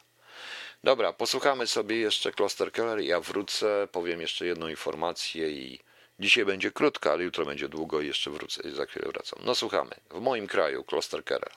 Dobra, 0.84 1.12
posłuchamy 1.12 1.66
sobie 1.66 1.96
jeszcze 1.96 2.32
Kloster 2.32 2.72
Keller. 2.72 3.00
Ja 3.00 3.20
wrócę, 3.20 3.88
powiem 3.92 4.20
jeszcze 4.20 4.46
jedną 4.46 4.68
informację 4.68 5.50
i 5.50 5.80
Dzisiaj 6.20 6.44
będzie 6.44 6.70
krótka, 6.70 7.12
ale 7.12 7.24
jutro 7.24 7.46
będzie 7.46 7.68
długo 7.68 8.00
i 8.00 8.06
jeszcze 8.06 8.30
wrócę, 8.30 8.70
za 8.70 8.86
chwilę 8.86 9.08
wracam. 9.12 9.38
No 9.44 9.54
słuchamy. 9.54 9.90
W 10.10 10.20
moim 10.20 10.46
kraju, 10.46 10.84
Kloster 10.84 11.24
Kerel. 11.24 11.50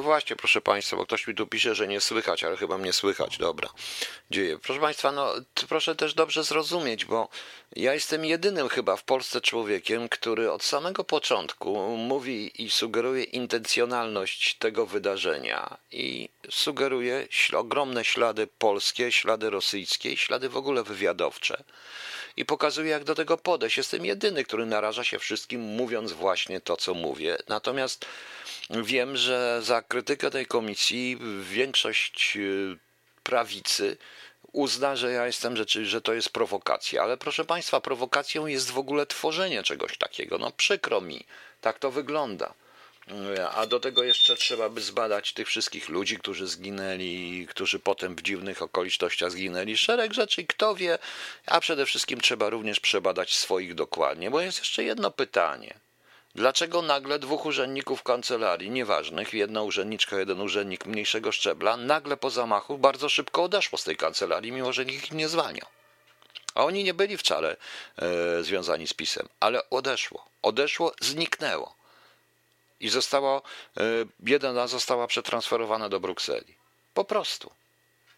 No 0.00 0.04
właśnie, 0.04 0.36
proszę 0.36 0.60
Państwa, 0.60 0.96
bo 0.96 1.06
ktoś 1.06 1.26
mi 1.26 1.34
tu 1.34 1.46
pisze, 1.46 1.74
że 1.74 1.88
nie 1.88 2.00
słychać, 2.00 2.44
ale 2.44 2.56
chyba 2.56 2.78
mnie 2.78 2.92
słychać. 2.92 3.38
Dobra, 3.38 3.68
dzieje. 4.30 4.58
Proszę 4.58 4.80
Państwa, 4.80 5.12
no 5.12 5.34
proszę 5.68 5.96
też 5.96 6.14
dobrze 6.14 6.44
zrozumieć, 6.44 7.04
bo 7.04 7.28
ja 7.76 7.94
jestem 7.94 8.24
jedynym 8.24 8.68
chyba 8.68 8.96
w 8.96 9.04
Polsce 9.04 9.40
człowiekiem, 9.40 10.08
który 10.08 10.52
od 10.52 10.64
samego 10.64 11.04
początku 11.04 11.96
mówi 11.96 12.62
i 12.62 12.70
sugeruje 12.70 13.24
intencjonalność 13.24 14.54
tego 14.54 14.86
wydarzenia 14.86 15.76
i 15.92 16.28
sugeruje 16.50 17.28
ogromne 17.56 18.04
ślady 18.04 18.48
polskie, 18.58 19.12
ślady 19.12 19.50
rosyjskie, 19.50 20.16
ślady 20.16 20.48
w 20.48 20.56
ogóle 20.56 20.82
wywiadowcze 20.82 21.64
i 22.40 22.44
pokazuje, 22.44 22.90
jak 22.90 23.04
do 23.04 23.14
tego 23.14 23.38
podejść. 23.38 23.76
Jestem 23.76 24.04
jedyny, 24.04 24.44
który 24.44 24.66
naraża 24.66 25.04
się 25.04 25.18
wszystkim, 25.18 25.60
mówiąc 25.60 26.12
właśnie 26.12 26.60
to, 26.60 26.76
co 26.76 26.94
mówię. 26.94 27.36
Natomiast 27.48 28.06
wiem, 28.70 29.16
że 29.16 29.60
za 29.62 29.82
krytykę 29.82 30.30
tej 30.30 30.46
komisji 30.46 31.18
większość 31.42 32.36
y, 32.36 32.78
prawicy 33.22 33.96
uzna, 34.52 34.96
że 34.96 35.12
ja 35.12 35.26
jestem 35.26 35.56
rzeczy, 35.56 35.86
że 35.86 36.00
to 36.00 36.12
jest 36.12 36.30
prowokacja. 36.30 37.02
Ale 37.02 37.16
proszę 37.16 37.44
Państwa, 37.44 37.80
prowokacją 37.80 38.46
jest 38.46 38.70
w 38.70 38.78
ogóle 38.78 39.06
tworzenie 39.06 39.62
czegoś 39.62 39.98
takiego. 39.98 40.38
No 40.38 40.50
przykro 40.50 41.00
mi, 41.00 41.24
tak 41.60 41.78
to 41.78 41.90
wygląda. 41.90 42.54
A 43.54 43.66
do 43.66 43.80
tego 43.80 44.02
jeszcze 44.02 44.36
trzeba 44.36 44.68
by 44.68 44.80
zbadać 44.80 45.32
tych 45.32 45.48
wszystkich 45.48 45.88
ludzi, 45.88 46.18
którzy 46.18 46.46
zginęli, 46.46 47.46
którzy 47.50 47.78
potem 47.78 48.14
w 48.16 48.22
dziwnych 48.22 48.62
okolicznościach 48.62 49.30
zginęli. 49.30 49.76
Szereg 49.76 50.12
rzeczy, 50.12 50.44
kto 50.44 50.74
wie, 50.74 50.98
a 51.46 51.60
przede 51.60 51.86
wszystkim 51.86 52.20
trzeba 52.20 52.50
również 52.50 52.80
przebadać 52.80 53.34
swoich 53.34 53.74
dokładnie, 53.74 54.30
bo 54.30 54.40
jest 54.40 54.58
jeszcze 54.58 54.84
jedno 54.84 55.10
pytanie. 55.10 55.74
Dlaczego 56.34 56.82
nagle 56.82 57.18
dwóch 57.18 57.46
urzędników 57.46 58.02
kancelarii, 58.02 58.70
nieważnych, 58.70 59.34
jedna 59.34 59.62
urzędniczka, 59.62 60.18
jeden 60.18 60.40
urzędnik 60.40 60.86
mniejszego 60.86 61.32
szczebla, 61.32 61.76
nagle 61.76 62.16
po 62.16 62.30
zamachu 62.30 62.78
bardzo 62.78 63.08
szybko 63.08 63.42
odeszło 63.42 63.78
z 63.78 63.84
tej 63.84 63.96
kancelarii, 63.96 64.52
mimo 64.52 64.72
że 64.72 64.86
nikt 64.86 65.04
ich 65.04 65.12
nie 65.12 65.28
zwalniał? 65.28 65.66
A 66.54 66.64
oni 66.64 66.84
nie 66.84 66.94
byli 66.94 67.16
wcale 67.16 67.56
e, 67.96 68.42
związani 68.42 68.86
z 68.86 68.94
pisem, 68.94 69.28
ale 69.40 69.70
odeszło. 69.70 70.26
Odeszło, 70.42 70.92
zniknęło 71.00 71.79
i 72.80 72.88
zostało, 72.88 73.42
e, 73.76 73.82
jedna 74.26 74.66
została 74.66 75.06
przetransferowana 75.06 75.88
do 75.88 76.00
Brukseli. 76.00 76.54
Po 76.94 77.04
prostu. 77.04 77.50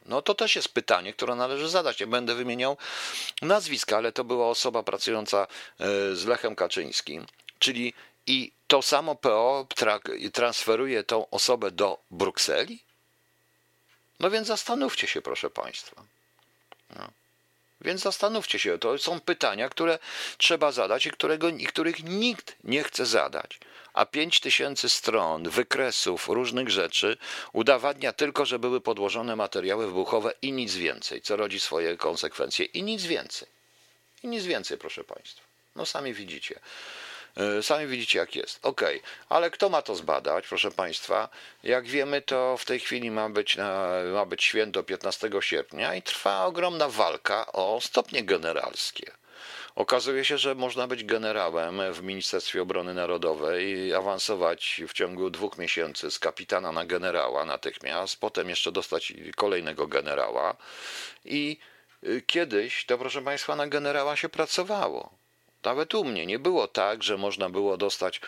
No 0.07 0.23
to 0.23 0.35
też 0.35 0.57
jest 0.57 0.69
pytanie, 0.69 1.13
które 1.13 1.35
należy 1.35 1.69
zadać. 1.69 2.01
Nie 2.01 2.07
będę 2.07 2.35
wymieniał 2.35 2.77
nazwiska, 3.43 3.97
ale 3.97 4.13
to 4.13 4.25
była 4.25 4.49
osoba 4.49 4.83
pracująca 4.83 5.47
e, 5.81 5.87
z 6.15 6.27
Lechem 6.27 6.57
Kaczyńskim, 6.57 7.27
czyli 7.59 7.95
i 8.27 8.53
to 8.67 8.83
samo 8.83 9.15
PO 9.15 9.67
transferuje 10.33 11.05
tą 11.05 11.31
osobę 11.31 11.71
do 11.71 11.99
Brukseli? 12.11 12.83
No 14.21 14.31
więc 14.31 14.49
zastanówcie 14.49 15.07
się, 15.07 15.23
proszę 15.23 15.51
Państwa. 15.51 16.03
No. 16.97 17.09
Więc 17.81 18.01
zastanówcie 18.01 18.59
się, 18.59 18.79
to 18.79 18.99
są 18.99 19.21
pytania, 19.21 19.69
które 19.69 19.99
trzeba 20.39 20.73
zadać 20.73 21.07
i, 21.07 21.11
którego, 21.11 21.49
i 21.49 21.67
których 21.67 22.05
nikt 22.05 22.57
nie 22.65 22.85
chce 22.85 23.07
zadać 23.07 23.59
a 23.95 24.07
5 24.07 24.41
tysięcy 24.41 24.89
stron 24.89 25.49
wykresów 25.49 26.29
różnych 26.29 26.71
rzeczy 26.71 27.17
udowadnia 27.53 28.13
tylko, 28.13 28.47
że 28.47 28.59
były 28.59 28.81
podłożone 28.81 29.37
materiały 29.37 29.87
wybuchowe 29.87 30.33
i 30.43 30.53
nic 30.53 30.75
więcej, 30.75 31.23
co 31.23 31.37
rodzi 31.37 31.61
swoje 31.61 31.97
konsekwencje 31.97 32.65
i 32.65 32.83
nic 32.83 33.05
więcej. 33.05 33.49
I 34.23 34.29
nic 34.29 34.45
więcej, 34.45 34.79
proszę 34.79 35.05
Państwa. 35.05 35.43
No 35.77 35.87
sami 35.87 36.15
widzicie. 36.15 36.61
E, 37.37 37.63
sami 37.63 37.87
widzicie, 37.87 38.19
jak 38.19 38.37
jest. 38.37 38.59
Ok, 38.63 38.83
ale 39.29 39.51
kto 39.51 39.69
ma 39.69 39.83
to 39.83 39.95
zbadać, 39.95 40.49
proszę 40.49 40.71
Państwa? 40.71 41.29
Jak 41.63 41.87
wiemy, 41.87 42.23
to 42.23 42.57
w 42.57 42.65
tej 42.65 42.81
chwili 42.81 43.11
ma 43.11 43.29
być, 43.29 43.57
ma 44.13 44.27
być 44.27 44.45
święto 44.45 44.83
15 44.83 45.31
sierpnia 45.41 45.95
i 45.95 46.03
trwa 46.03 46.47
ogromna 46.47 46.89
walka 46.89 47.53
o 47.53 47.81
stopnie 47.81 48.25
generalskie. 48.25 49.22
Okazuje 49.75 50.25
się, 50.25 50.39
że 50.39 50.55
można 50.55 50.87
być 50.87 51.05
generałem 51.05 51.93
w 51.93 52.03
Ministerstwie 52.03 52.63
Obrony 52.63 52.95
Narodowej 52.95 53.69
i 53.69 53.95
awansować 53.95 54.81
w 54.89 54.93
ciągu 54.93 55.31
dwóch 55.31 55.59
miesięcy 55.59 56.11
z 56.11 56.19
kapitana 56.19 56.73
na 56.73 56.85
generała 56.85 57.45
natychmiast, 57.45 58.21
potem 58.21 58.49
jeszcze 58.49 58.73
dostać 58.73 59.13
kolejnego 59.37 59.87
generała. 59.87 60.57
I 61.25 61.59
y, 62.05 62.23
kiedyś 62.27 62.87
to, 62.87 62.99
proszę 62.99 63.23
Państwa, 63.23 63.57
na 63.57 63.67
generała 63.67 64.17
się 64.17 64.29
pracowało. 64.29 65.22
Nawet 65.65 65.95
u 65.95 66.05
mnie 66.05 66.27
nie 66.27 66.39
było 66.39 66.69
tak, 66.69 67.03
że 67.03 67.19
można 67.19 67.49
było 67.49 67.77
dostać, 67.77 68.21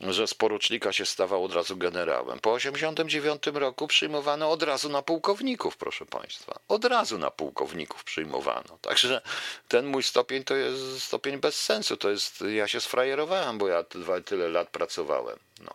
że 0.00 0.26
z 0.26 0.34
porucznika 0.34 0.92
się 0.92 1.06
stawał 1.06 1.44
od 1.44 1.54
razu 1.54 1.76
generałem. 1.76 2.38
Po 2.38 2.56
1989 2.56 3.60
roku 3.60 3.86
przyjmowano 3.86 4.50
od 4.50 4.62
razu 4.62 4.88
na 4.88 5.02
pułkowników, 5.02 5.76
proszę 5.76 6.06
Państwa. 6.06 6.58
Od 6.68 6.84
razu 6.84 7.18
na 7.18 7.30
pułkowników 7.30 8.04
przyjmowano. 8.04 8.78
Także 8.82 9.20
ten 9.68 9.86
mój 9.86 10.02
stopień 10.02 10.44
to 10.44 10.56
jest 10.56 11.02
stopień 11.02 11.38
bez 11.38 11.62
sensu. 11.62 11.96
To 11.96 12.10
jest, 12.10 12.40
ja 12.40 12.68
się 12.68 12.80
sfrajerowałem, 12.80 13.58
bo 13.58 13.68
ja 13.68 13.84
tyle 14.24 14.48
lat 14.48 14.68
pracowałem. 14.68 15.38
No. 15.60 15.74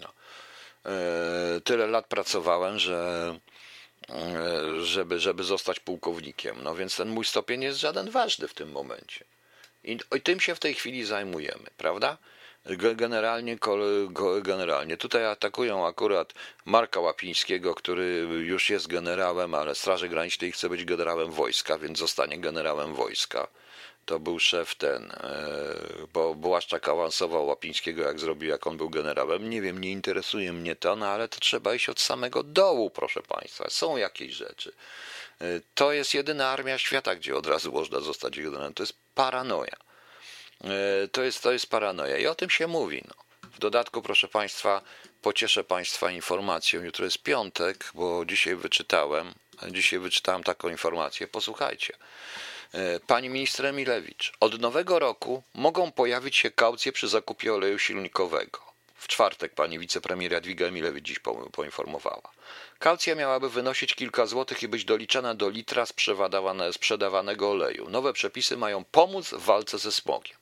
no. 0.00 0.08
E, 0.90 1.60
tyle 1.60 1.86
lat 1.86 2.06
pracowałem, 2.06 2.78
że 2.78 3.38
e, 4.08 4.84
żeby, 4.84 5.20
żeby 5.20 5.44
zostać 5.44 5.80
pułkownikiem. 5.80 6.56
No 6.62 6.74
więc 6.74 6.96
ten 6.96 7.08
mój 7.08 7.24
stopień 7.24 7.62
jest 7.62 7.78
żaden 7.78 8.10
ważny 8.10 8.48
w 8.48 8.54
tym 8.54 8.72
momencie. 8.72 9.24
I 9.84 10.20
tym 10.22 10.40
się 10.40 10.54
w 10.54 10.60
tej 10.60 10.74
chwili 10.74 11.04
zajmujemy, 11.04 11.70
prawda? 11.76 12.18
Generalnie, 12.96 13.58
generalnie. 14.42 14.96
Tutaj 14.96 15.26
atakują 15.26 15.86
akurat 15.86 16.32
Marka 16.64 17.00
Łapińskiego, 17.00 17.74
który 17.74 18.26
już 18.46 18.70
jest 18.70 18.86
generałem, 18.86 19.54
ale 19.54 19.74
Straży 19.74 20.08
Granicznej 20.08 20.52
chce 20.52 20.68
być 20.68 20.84
generałem 20.84 21.32
wojska, 21.32 21.78
więc 21.78 21.98
zostanie 21.98 22.38
generałem 22.38 22.94
wojska. 22.94 23.48
To 24.04 24.20
był 24.20 24.38
szef 24.38 24.74
ten, 24.74 25.10
e, 25.10 25.46
bo 26.12 26.34
Błaszczak 26.34 26.88
awansował 26.88 27.46
Łapińskiego, 27.46 28.02
jak 28.02 28.20
zrobił, 28.20 28.50
jak 28.50 28.66
on 28.66 28.76
był 28.76 28.90
generałem. 28.90 29.50
Nie 29.50 29.62
wiem, 29.62 29.80
nie 29.80 29.90
interesuje 29.90 30.52
mnie 30.52 30.76
to, 30.76 30.96
no 30.96 31.06
ale 31.06 31.28
to 31.28 31.40
trzeba 31.40 31.74
iść 31.74 31.88
od 31.88 32.00
samego 32.00 32.42
dołu, 32.42 32.90
proszę 32.90 33.22
Państwa. 33.22 33.70
Są 33.70 33.96
jakieś 33.96 34.32
rzeczy. 34.34 34.72
E, 35.44 35.60
to 35.74 35.92
jest 35.92 36.14
jedyna 36.14 36.48
armia 36.48 36.78
świata, 36.78 37.14
gdzie 37.14 37.36
od 37.36 37.46
razu 37.46 37.72
można 37.72 38.00
zostać 38.00 38.40
generałem. 38.40 38.74
To 38.74 38.82
jest 38.82 38.94
paranoja. 39.14 39.76
E, 40.64 41.08
to 41.08 41.22
jest, 41.22 41.42
to 41.42 41.52
jest 41.52 41.66
paranoja 41.66 42.18
i 42.18 42.26
o 42.26 42.34
tym 42.34 42.50
się 42.50 42.66
mówi. 42.66 43.02
No. 43.08 43.14
W 43.54 43.58
dodatku, 43.58 44.02
proszę 44.02 44.28
Państwa, 44.28 44.82
pocieszę 45.22 45.64
Państwa 45.64 46.10
informacją. 46.10 46.82
Jutro 46.82 47.04
jest 47.04 47.22
piątek, 47.22 47.90
bo 47.94 48.24
dzisiaj 48.24 48.56
wyczytałem, 48.56 49.34
dzisiaj 49.70 49.98
wyczytałem 49.98 50.42
taką 50.42 50.68
informację. 50.68 51.26
Posłuchajcie. 51.26 51.96
E, 52.72 53.00
pani 53.00 53.28
minister 53.28 53.66
Emilewicz, 53.66 54.32
od 54.40 54.60
nowego 54.60 54.98
roku 54.98 55.42
mogą 55.54 55.92
pojawić 55.92 56.36
się 56.36 56.50
kaucje 56.50 56.92
przy 56.92 57.08
zakupie 57.08 57.54
oleju 57.54 57.78
silnikowego. 57.78 58.73
W 58.94 59.08
czwartek 59.08 59.54
pani 59.54 59.78
wicepremier 59.78 60.32
Jadwiga 60.32 60.66
Emilewicz 60.66 61.04
dziś 61.04 61.18
poinformowała. 61.52 62.32
Kaucja 62.78 63.14
miałaby 63.14 63.50
wynosić 63.50 63.94
kilka 63.94 64.26
złotych 64.26 64.62
i 64.62 64.68
być 64.68 64.84
doliczana 64.84 65.34
do 65.34 65.48
litra 65.48 65.84
sprzedawanego 66.72 67.50
oleju. 67.50 67.90
Nowe 67.90 68.12
przepisy 68.12 68.56
mają 68.56 68.84
pomóc 68.84 69.28
w 69.28 69.44
walce 69.44 69.78
ze 69.78 69.92
smogiem. 69.92 70.36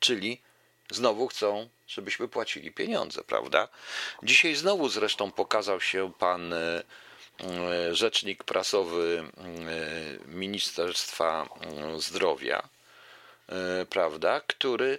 Czyli 0.00 0.40
znowu 0.90 1.28
chcą, 1.28 1.68
żebyśmy 1.86 2.28
płacili 2.28 2.72
pieniądze, 2.72 3.24
prawda? 3.24 3.68
Dzisiaj 4.22 4.54
znowu 4.54 4.88
zresztą 4.88 5.30
pokazał 5.30 5.80
się 5.80 6.12
pan 6.18 6.52
e, 6.52 6.82
e, 7.40 7.94
rzecznik 7.94 8.44
prasowy 8.44 9.24
e, 9.38 10.28
Ministerstwa 10.28 11.48
Zdrowia, 11.98 12.68
prawda, 13.90 14.40
który 14.40 14.98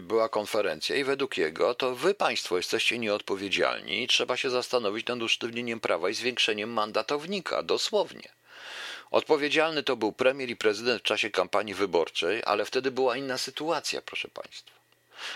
była 0.00 0.28
konferencja 0.28 0.96
i 0.96 1.04
według 1.04 1.36
jego 1.36 1.74
to 1.74 1.94
wy 1.94 2.14
państwo 2.14 2.56
jesteście 2.56 2.98
nieodpowiedzialni 2.98 4.02
i 4.02 4.08
trzeba 4.08 4.36
się 4.36 4.50
zastanowić 4.50 5.06
nad 5.06 5.22
usztywnieniem 5.22 5.80
prawa 5.80 6.10
i 6.10 6.14
zwiększeniem 6.14 6.72
mandatownika, 6.72 7.62
dosłownie. 7.62 8.28
Odpowiedzialny 9.10 9.82
to 9.82 9.96
był 9.96 10.12
premier 10.12 10.50
i 10.50 10.56
prezydent 10.56 11.02
w 11.02 11.04
czasie 11.04 11.30
kampanii 11.30 11.74
wyborczej, 11.74 12.42
ale 12.44 12.64
wtedy 12.64 12.90
była 12.90 13.16
inna 13.16 13.38
sytuacja, 13.38 14.02
proszę 14.02 14.28
Państwa. 14.28 14.76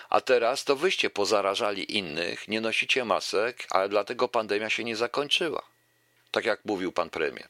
A 0.09 0.21
teraz 0.21 0.65
to 0.65 0.77
wyście 0.77 1.11
pozarażali 1.11 1.97
innych, 1.97 2.49
nie 2.49 2.61
nosicie 2.61 3.05
masek, 3.05 3.67
ale 3.71 3.89
dlatego 3.89 4.29
pandemia 4.29 4.71
się 4.71 4.85
nie 4.85 4.97
zakończyła. 4.97 5.63
Tak 6.31 6.45
jak 6.45 6.65
mówił 6.65 6.93
pan 6.93 7.11
premier. 7.11 7.49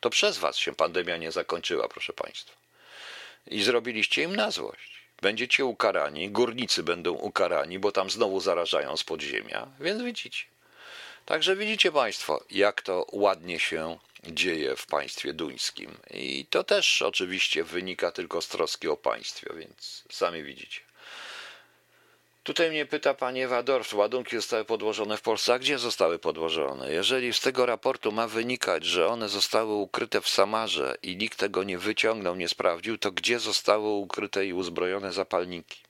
To 0.00 0.10
przez 0.10 0.38
was 0.38 0.56
się 0.56 0.74
pandemia 0.74 1.16
nie 1.16 1.32
zakończyła, 1.32 1.88
proszę 1.88 2.12
Państwa. 2.12 2.56
I 3.46 3.62
zrobiliście 3.62 4.22
im 4.22 4.36
na 4.36 4.50
złość. 4.50 4.95
Będziecie 5.22 5.64
ukarani, 5.64 6.30
górnicy 6.30 6.82
będą 6.82 7.12
ukarani, 7.12 7.78
bo 7.78 7.92
tam 7.92 8.10
znowu 8.10 8.40
zarażają 8.40 8.96
z 8.96 9.04
podziemia, 9.04 9.66
więc 9.80 10.02
widzicie. 10.02 10.44
Także 11.24 11.56
widzicie 11.56 11.92
Państwo, 11.92 12.44
jak 12.50 12.82
to 12.82 13.06
ładnie 13.12 13.60
się 13.60 13.98
dzieje 14.24 14.76
w 14.76 14.86
państwie 14.86 15.32
duńskim. 15.32 15.98
I 16.10 16.46
to 16.50 16.64
też 16.64 17.02
oczywiście 17.02 17.64
wynika 17.64 18.12
tylko 18.12 18.42
z 18.42 18.48
troski 18.48 18.88
o 18.88 18.96
państwie, 18.96 19.46
więc 19.56 20.04
sami 20.10 20.42
widzicie. 20.42 20.85
Tutaj 22.46 22.70
mnie 22.70 22.86
pyta 22.86 23.14
pani 23.14 23.42
Ewa 23.42 23.62
Dorf, 23.62 23.94
ładunki 23.94 24.36
zostały 24.36 24.64
podłożone 24.64 25.16
w 25.16 25.22
Polsce. 25.22 25.54
A 25.54 25.58
gdzie 25.58 25.78
zostały 25.78 26.18
podłożone? 26.18 26.92
Jeżeli 26.92 27.32
z 27.32 27.40
tego 27.40 27.66
raportu 27.66 28.12
ma 28.12 28.28
wynikać, 28.28 28.84
że 28.84 29.06
one 29.06 29.28
zostały 29.28 29.74
ukryte 29.74 30.20
w 30.20 30.28
Samarze 30.28 30.96
i 31.02 31.16
nikt 31.16 31.38
tego 31.38 31.64
nie 31.64 31.78
wyciągnął, 31.78 32.36
nie 32.36 32.48
sprawdził, 32.48 32.98
to 32.98 33.12
gdzie 33.12 33.38
zostały 33.38 33.88
ukryte 33.88 34.46
i 34.46 34.52
uzbrojone 34.52 35.12
zapalniki? 35.12 35.80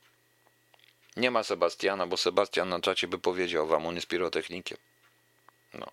Nie 1.16 1.30
ma 1.30 1.42
Sebastiana, 1.42 2.06
bo 2.06 2.16
Sebastian 2.16 2.68
na 2.68 2.80
czacie 2.80 3.08
by 3.08 3.18
powiedział 3.18 3.66
wam, 3.66 3.86
on 3.86 3.94
jest 3.94 4.06
pirotechnikiem. 4.06 4.78
No, 5.74 5.86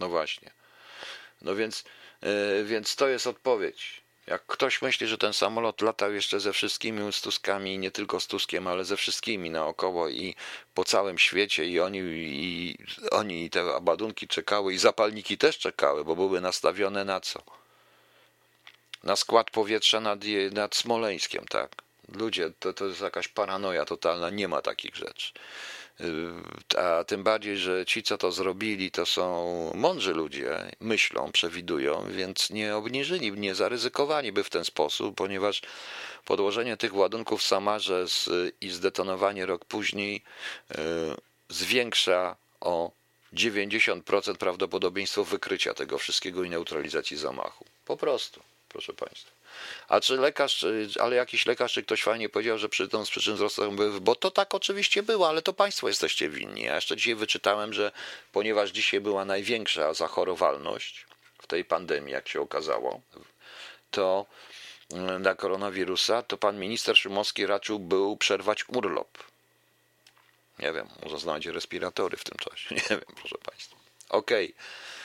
no 0.00 0.08
właśnie. 0.08 0.50
No 1.42 1.54
więc, 1.54 1.84
yy, 2.22 2.64
więc 2.64 2.96
to 2.96 3.08
jest 3.08 3.26
odpowiedź. 3.26 4.05
Jak 4.26 4.46
ktoś 4.46 4.82
myśli, 4.82 5.06
że 5.06 5.18
ten 5.18 5.32
samolot 5.32 5.82
latał 5.82 6.12
jeszcze 6.12 6.40
ze 6.40 6.52
wszystkimi 6.52 7.12
z 7.12 7.20
Tuskami, 7.20 7.78
nie 7.78 7.90
tylko 7.90 8.20
z 8.20 8.26
Tuskiem, 8.26 8.66
ale 8.66 8.84
ze 8.84 8.96
wszystkimi 8.96 9.50
naokoło 9.50 10.08
i 10.08 10.34
po 10.74 10.84
całym 10.84 11.18
świecie 11.18 11.64
i 11.64 11.80
oni 11.80 11.98
i 11.98 12.78
oni 13.10 13.44
i 13.44 13.50
te 13.50 13.74
abadunki 13.74 14.28
czekały 14.28 14.74
i 14.74 14.78
zapalniki 14.78 15.38
też 15.38 15.58
czekały, 15.58 16.04
bo 16.04 16.16
były 16.16 16.40
nastawione 16.40 17.04
na 17.04 17.20
co? 17.20 17.42
Na 19.04 19.16
skład 19.16 19.50
powietrza 19.50 20.00
nad, 20.00 20.20
nad 20.52 20.74
Smoleńskiem, 20.74 21.44
tak. 21.44 21.70
Ludzie, 22.14 22.50
to, 22.60 22.72
to 22.72 22.86
jest 22.86 23.00
jakaś 23.00 23.28
paranoja 23.28 23.84
totalna, 23.84 24.30
nie 24.30 24.48
ma 24.48 24.62
takich 24.62 24.96
rzeczy. 24.96 25.32
Yy, 26.00 26.80
a 26.82 27.04
tym 27.04 27.22
bardziej, 27.22 27.56
że 27.56 27.86
ci, 27.86 28.02
co 28.02 28.18
to 28.18 28.32
zrobili, 28.32 28.90
to 28.90 29.06
są 29.06 29.72
mądrzy 29.74 30.14
ludzie, 30.14 30.70
myślą, 30.80 31.32
przewidują, 31.32 32.06
więc 32.10 32.50
nie 32.50 32.76
obniżyli, 32.76 33.32
nie 33.32 33.54
zaryzykowali 33.54 34.32
by 34.32 34.44
w 34.44 34.50
ten 34.50 34.64
sposób, 34.64 35.16
ponieważ 35.16 35.62
podłożenie 36.24 36.76
tych 36.76 36.94
ładunków 36.94 37.40
w 37.40 37.46
Samarze 37.46 38.08
z, 38.08 38.28
i 38.60 38.70
zdetonowanie 38.70 39.46
rok 39.46 39.64
później 39.64 40.22
yy, 40.70 40.76
zwiększa 41.48 42.36
o 42.60 42.90
90% 43.34 44.36
prawdopodobieństwo 44.36 45.24
wykrycia 45.24 45.74
tego 45.74 45.98
wszystkiego 45.98 46.44
i 46.44 46.50
neutralizacji 46.50 47.16
zamachu. 47.16 47.64
Po 47.84 47.96
prostu, 47.96 48.40
proszę 48.68 48.92
Państwa. 48.92 49.35
A 49.88 50.00
czy 50.00 50.16
lekarz, 50.16 50.66
ale 51.00 51.16
jakiś 51.16 51.46
lekarz, 51.46 51.72
czy 51.72 51.82
ktoś 51.82 52.02
fajnie 52.02 52.28
powiedział, 52.28 52.58
że 52.58 52.68
przy 52.68 52.88
z 53.04 53.10
przyczyn 53.10 53.34
wzrostu, 53.34 53.72
bo 54.00 54.14
to 54.14 54.30
tak 54.30 54.54
oczywiście 54.54 55.02
było, 55.02 55.28
ale 55.28 55.42
to 55.42 55.52
państwo 55.52 55.88
jesteście 55.88 56.28
winni. 56.28 56.62
Ja 56.62 56.74
jeszcze 56.74 56.96
dzisiaj 56.96 57.14
wyczytałem, 57.14 57.72
że 57.72 57.92
ponieważ 58.32 58.70
dzisiaj 58.70 59.00
była 59.00 59.24
największa 59.24 59.94
zachorowalność 59.94 61.06
w 61.42 61.46
tej 61.46 61.64
pandemii, 61.64 62.12
jak 62.12 62.28
się 62.28 62.40
okazało, 62.40 63.00
to 63.90 64.26
mm, 64.92 65.22
na 65.22 65.34
koronawirusa, 65.34 66.22
to 66.22 66.36
pan 66.36 66.58
minister 66.58 66.96
Szymowski 66.96 67.46
raczył 67.46 67.78
był 67.78 68.16
przerwać 68.16 68.68
urlop. 68.68 69.18
Nie 70.58 70.72
wiem, 70.72 70.88
znajdzie 71.16 71.52
respiratory 71.52 72.16
w 72.16 72.24
tym 72.24 72.38
czasie. 72.38 72.74
Nie 72.74 72.82
wiem, 72.90 73.14
proszę 73.16 73.36
państwa. 73.44 73.76
Okej. 74.08 74.44
Okay. 74.44 74.95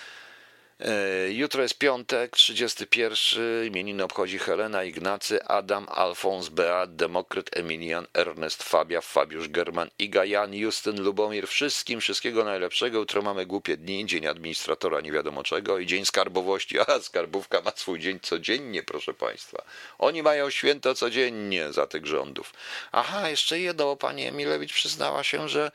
E, 0.82 1.32
jutro 1.32 1.62
jest 1.62 1.78
piątek, 1.78 2.36
31. 2.36 3.66
Imieniny 3.66 4.04
obchodzi 4.04 4.40
Helena, 4.40 4.84
Ignacy, 4.84 5.44
Adam, 5.44 5.88
Alfons, 5.90 6.50
Beat, 6.50 6.96
Demokryt, 6.96 7.58
Emilian, 7.58 8.08
Ernest, 8.14 8.64
Fabia, 8.64 9.02
Fabiusz, 9.02 9.50
German, 9.50 9.90
Iga, 10.00 10.26
Jan, 10.26 10.54
Justyn, 10.54 11.02
Lubomir. 11.02 11.48
Wszystkim 11.48 12.02
wszystkiego 12.02 12.44
najlepszego. 12.44 13.00
Jutro 13.00 13.22
mamy 13.22 13.46
głupie 13.46 13.78
dni, 13.78 14.06
dzień 14.06 14.28
administratora 14.28 15.02
nie 15.02 15.12
wiadomo 15.12 15.44
czego 15.44 15.80
i 15.80 15.86
dzień 15.86 16.06
skarbowości. 16.06 16.80
A 16.80 17.00
skarbówka 17.00 17.62
ma 17.62 17.72
swój 17.76 18.00
dzień 18.00 18.20
codziennie, 18.20 18.84
proszę 18.84 19.14
Państwa. 19.14 19.64
Oni 20.00 20.24
mają 20.24 20.50
święto 20.50 20.96
codziennie 20.96 21.74
za 21.74 21.88
tych 21.88 22.06
rządów. 22.06 22.54
Aha, 22.92 23.30
jeszcze 23.30 23.60
jedno, 23.60 23.96
pani 23.96 24.26
Emilewicz 24.26 24.74
przyznała 24.74 25.24
się, 25.24 25.50
że, 25.50 25.72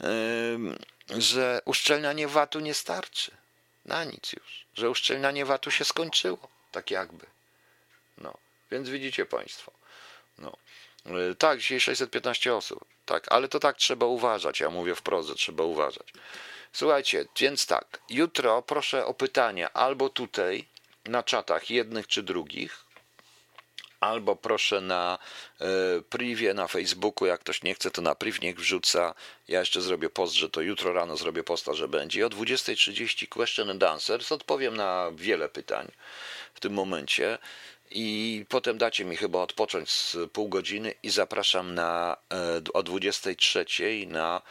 yy, 0.00 1.20
że 1.22 1.60
uszczelnianie 1.64 2.28
VAT-u 2.28 2.60
nie 2.60 2.74
starczy 2.74 3.43
na 3.84 4.04
nic 4.04 4.32
już, 4.32 4.66
że 4.74 4.90
uszczelnianie 4.90 5.44
VAT-u 5.44 5.70
się 5.70 5.84
skończyło, 5.84 6.48
tak 6.72 6.90
jakby. 6.90 7.26
No, 8.18 8.34
więc 8.70 8.88
widzicie 8.88 9.26
Państwo. 9.26 9.72
No. 10.38 10.56
E, 11.06 11.34
tak, 11.34 11.58
dzisiaj 11.58 11.80
615 11.80 12.54
osób. 12.54 12.84
Tak, 13.06 13.32
ale 13.32 13.48
to 13.48 13.60
tak 13.60 13.76
trzeba 13.76 14.06
uważać. 14.06 14.60
Ja 14.60 14.70
mówię 14.70 14.94
wprost, 14.94 15.28
że 15.28 15.34
trzeba 15.34 15.64
uważać. 15.64 16.12
Słuchajcie, 16.72 17.26
więc 17.40 17.66
tak, 17.66 18.00
jutro 18.10 18.62
proszę 18.62 19.06
o 19.06 19.14
pytania 19.14 19.72
albo 19.72 20.08
tutaj 20.08 20.64
na 21.04 21.22
czatach 21.22 21.70
jednych 21.70 22.06
czy 22.06 22.22
drugich, 22.22 22.83
albo 24.04 24.36
proszę 24.36 24.80
na 24.80 25.18
e, 25.60 25.66
privie 26.02 26.54
na 26.54 26.68
Facebooku, 26.68 27.26
jak 27.26 27.40
ktoś 27.40 27.62
nie 27.62 27.74
chce, 27.74 27.90
to 27.90 28.02
na 28.02 28.14
priv 28.14 28.38
niech 28.42 28.56
wrzuca. 28.56 29.14
Ja 29.48 29.60
jeszcze 29.60 29.80
zrobię 29.80 30.10
post, 30.10 30.34
że 30.34 30.50
to 30.50 30.60
jutro 30.60 30.92
rano 30.92 31.16
zrobię 31.16 31.44
posta, 31.44 31.74
że 31.74 31.88
będzie. 31.88 32.20
I 32.20 32.22
o 32.22 32.28
20.30 32.28 33.28
question 33.28 33.70
and 33.70 33.82
answers 33.82 34.32
odpowiem 34.32 34.76
na 34.76 35.10
wiele 35.14 35.48
pytań 35.48 35.92
w 36.54 36.60
tym 36.60 36.72
momencie. 36.72 37.38
I 37.90 38.44
potem 38.48 38.78
dacie 38.78 39.04
mi 39.04 39.16
chyba 39.16 39.38
odpocząć 39.38 39.90
z 39.90 40.16
pół 40.32 40.48
godziny 40.48 40.94
i 41.02 41.10
zapraszam 41.10 41.74
na 41.74 42.16
e, 42.32 42.56
o 42.72 42.82
23.00 42.82 44.06
na 44.08 44.42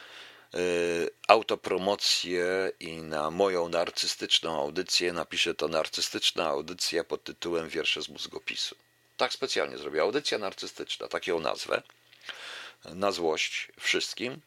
e, 0.54 0.58
autopromocję 1.28 2.72
i 2.80 2.96
na 2.96 3.30
moją 3.30 3.68
narcystyczną 3.68 4.60
audycję. 4.60 5.12
Napiszę 5.12 5.54
to 5.54 5.68
narcystyczna 5.68 6.46
audycja 6.46 7.04
pod 7.04 7.24
tytułem 7.24 7.68
Wiersze 7.68 8.02
z 8.02 8.08
mózgopisu. 8.08 8.83
Tak 9.16 9.32
specjalnie 9.32 9.78
zrobię. 9.78 10.02
Audycja 10.02 10.38
narcystyczna, 10.38 11.08
tak 11.08 11.26
ją 11.26 11.40
nazwę. 11.40 11.82
Na 12.84 13.12
złość 13.12 13.68
wszystkim. 13.80 14.40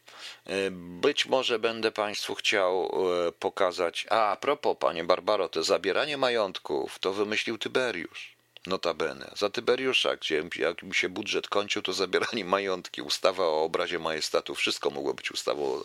Być 1.00 1.26
może 1.26 1.58
będę 1.58 1.92
Państwu 1.92 2.34
chciał 2.34 2.84
e, 3.28 3.32
pokazać. 3.32 4.06
A, 4.10 4.30
a 4.30 4.36
propos, 4.36 4.76
Panie 4.80 5.04
Barbaro, 5.04 5.48
to 5.48 5.64
zabieranie 5.64 6.16
majątków 6.16 6.98
to 6.98 7.12
wymyślił 7.12 7.58
Tyberiusz. 7.58 8.38
Notabene. 8.66 9.30
Za 9.36 9.50
Tyberiusza, 9.50 10.16
gdzie 10.16 10.42
jak 10.56 10.82
mi 10.82 10.94
się 10.94 11.08
budżet 11.08 11.48
kończył, 11.48 11.82
to 11.82 11.92
zabieranie 11.92 12.44
majątki, 12.56 13.02
ustawa 13.02 13.44
o 13.44 13.62
obrazie 13.64 13.98
majestatu, 13.98 14.54
wszystko 14.54 14.90
mogło 14.90 15.14
być 15.14 15.30
ustawą 15.30 15.82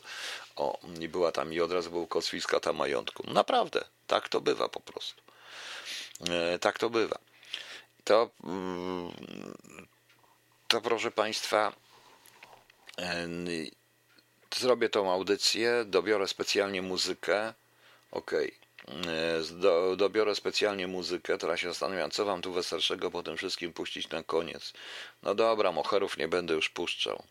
o, 0.56 0.80
nie 1.00 1.10
była 1.10 1.32
tam 1.32 1.54
i 1.54 1.62
od 1.62 1.72
razu 1.72 1.92
był 1.92 2.08
konfiskata 2.08 2.74
majątku. 2.74 3.24
Naprawdę, 3.28 3.84
tak 4.08 4.30
to 4.30 4.42
bywa 4.42 4.70
po 4.70 4.80
prostu. 4.80 5.22
E, 6.30 6.60
tak 6.60 6.80
to 6.80 6.90
bywa 6.90 7.18
to, 8.04 8.30
mm, 8.44 9.12
to 10.68 10.82
proszę 10.82 11.12
Państwa, 11.12 11.74
zrobię 14.56 14.90
tą 14.90 15.12
audycję, 15.12 15.86
dobiorę 15.86 16.28
specjalnie 16.28 16.82
muzykę. 16.82 17.54
Ok, 18.12 18.32
Do, 19.52 19.96
dobiorę 19.96 20.36
specjalnie 20.36 20.88
muzykę, 20.88 21.38
teraz 21.38 21.60
się 21.60 21.68
zastanawiam, 21.68 22.12
co 22.12 22.26
wam 22.26 22.42
tu 22.42 22.54
weselszego 22.54 23.12
po 23.12 23.24
tym 23.24 23.38
wszystkim 23.38 23.74
puścić 23.74 24.10
na 24.10 24.24
koniec. 24.24 24.74
No 25.24 25.36
dobra, 25.36 25.72
moherów 25.72 26.18
nie 26.18 26.28
będę 26.28 26.54
już 26.54 26.70
puszczał. 26.70 27.24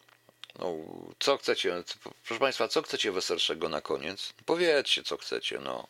No, 0.58 0.74
co 1.18 1.38
chcecie, 1.38 1.82
proszę 2.24 2.40
Państwa, 2.40 2.68
co 2.68 2.82
chcecie 2.82 3.12
weselszego 3.12 3.68
na 3.68 3.80
koniec? 3.80 4.32
Powiedzcie, 4.46 5.02
co 5.02 5.16
chcecie, 5.16 5.58
no. 5.58 5.86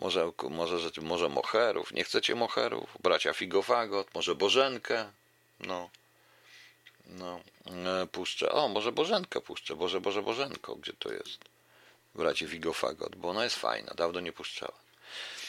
Może, 0.00 0.32
może, 0.50 0.90
może 1.02 1.28
moherów. 1.28 1.92
Nie 1.92 2.04
chcecie 2.04 2.34
moherów? 2.34 2.96
Bracia 3.02 3.32
Figofagot, 3.32 4.14
może 4.14 4.34
Bożenkę? 4.34 5.10
No. 5.60 5.90
No, 7.06 7.40
e, 7.66 8.06
puszczę. 8.06 8.52
O, 8.52 8.68
może 8.68 8.92
Bożenkę 8.92 9.40
puszczę. 9.40 9.76
Boże, 9.76 10.00
Boże, 10.00 10.22
Bożenko, 10.22 10.76
gdzie 10.76 10.92
to 10.92 11.12
jest? 11.12 11.38
Bracie 12.14 12.48
Figofagot, 12.48 13.16
bo 13.16 13.28
ona 13.28 13.44
jest 13.44 13.56
fajna. 13.56 13.94
Dawno 13.94 14.20
nie 14.20 14.32
puszczała. 14.32 14.78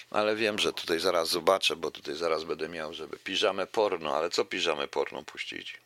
Ale 0.09 0.35
wiem, 0.35 0.59
że 0.59 0.73
tutaj 0.73 0.99
zaraz 0.99 1.29
zobaczę, 1.29 1.75
bo 1.75 1.91
tutaj 1.91 2.15
zaraz 2.15 2.43
będę 2.43 2.69
miał, 2.69 2.93
żeby 2.93 3.17
piżamę 3.17 3.67
porno. 3.67 4.15
Ale 4.15 4.29
co 4.29 4.45
piżamę 4.45 4.87
porno 4.87 5.23
puścić? 5.23 5.77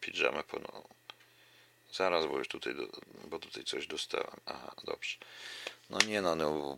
Piżamę 0.00 0.42
porno. 0.42 0.93
Zaraz, 1.96 2.26
bo 2.26 2.38
już 2.38 2.48
tutaj, 2.48 2.74
bo 3.24 3.38
tutaj 3.38 3.64
coś 3.64 3.86
dostałem. 3.86 4.36
Aha, 4.46 4.74
dobrze. 4.84 5.16
No 5.90 5.98
nie 6.06 6.22
no, 6.22 6.34
no 6.34 6.76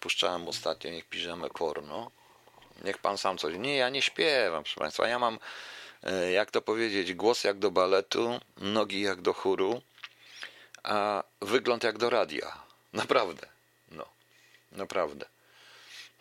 puszczałem 0.00 0.48
ostatnio, 0.48 0.90
niech 0.90 1.04
piżemy 1.04 1.50
porno. 1.50 2.10
Niech 2.84 2.98
pan 2.98 3.18
sam 3.18 3.38
coś. 3.38 3.54
Nie, 3.58 3.76
ja 3.76 3.88
nie 3.88 4.02
śpiewam, 4.02 4.62
proszę 4.62 4.80
państwa. 4.80 5.08
Ja 5.08 5.18
mam, 5.18 5.38
e, 6.02 6.32
jak 6.32 6.50
to 6.50 6.62
powiedzieć, 6.62 7.14
głos 7.14 7.44
jak 7.44 7.58
do 7.58 7.70
baletu, 7.70 8.40
nogi 8.56 9.00
jak 9.00 9.20
do 9.22 9.32
chóru, 9.32 9.82
a 10.82 11.22
wygląd 11.40 11.84
jak 11.84 11.98
do 11.98 12.10
radia. 12.10 12.62
Naprawdę. 12.92 13.46
No, 13.90 14.04
naprawdę. 14.72 15.26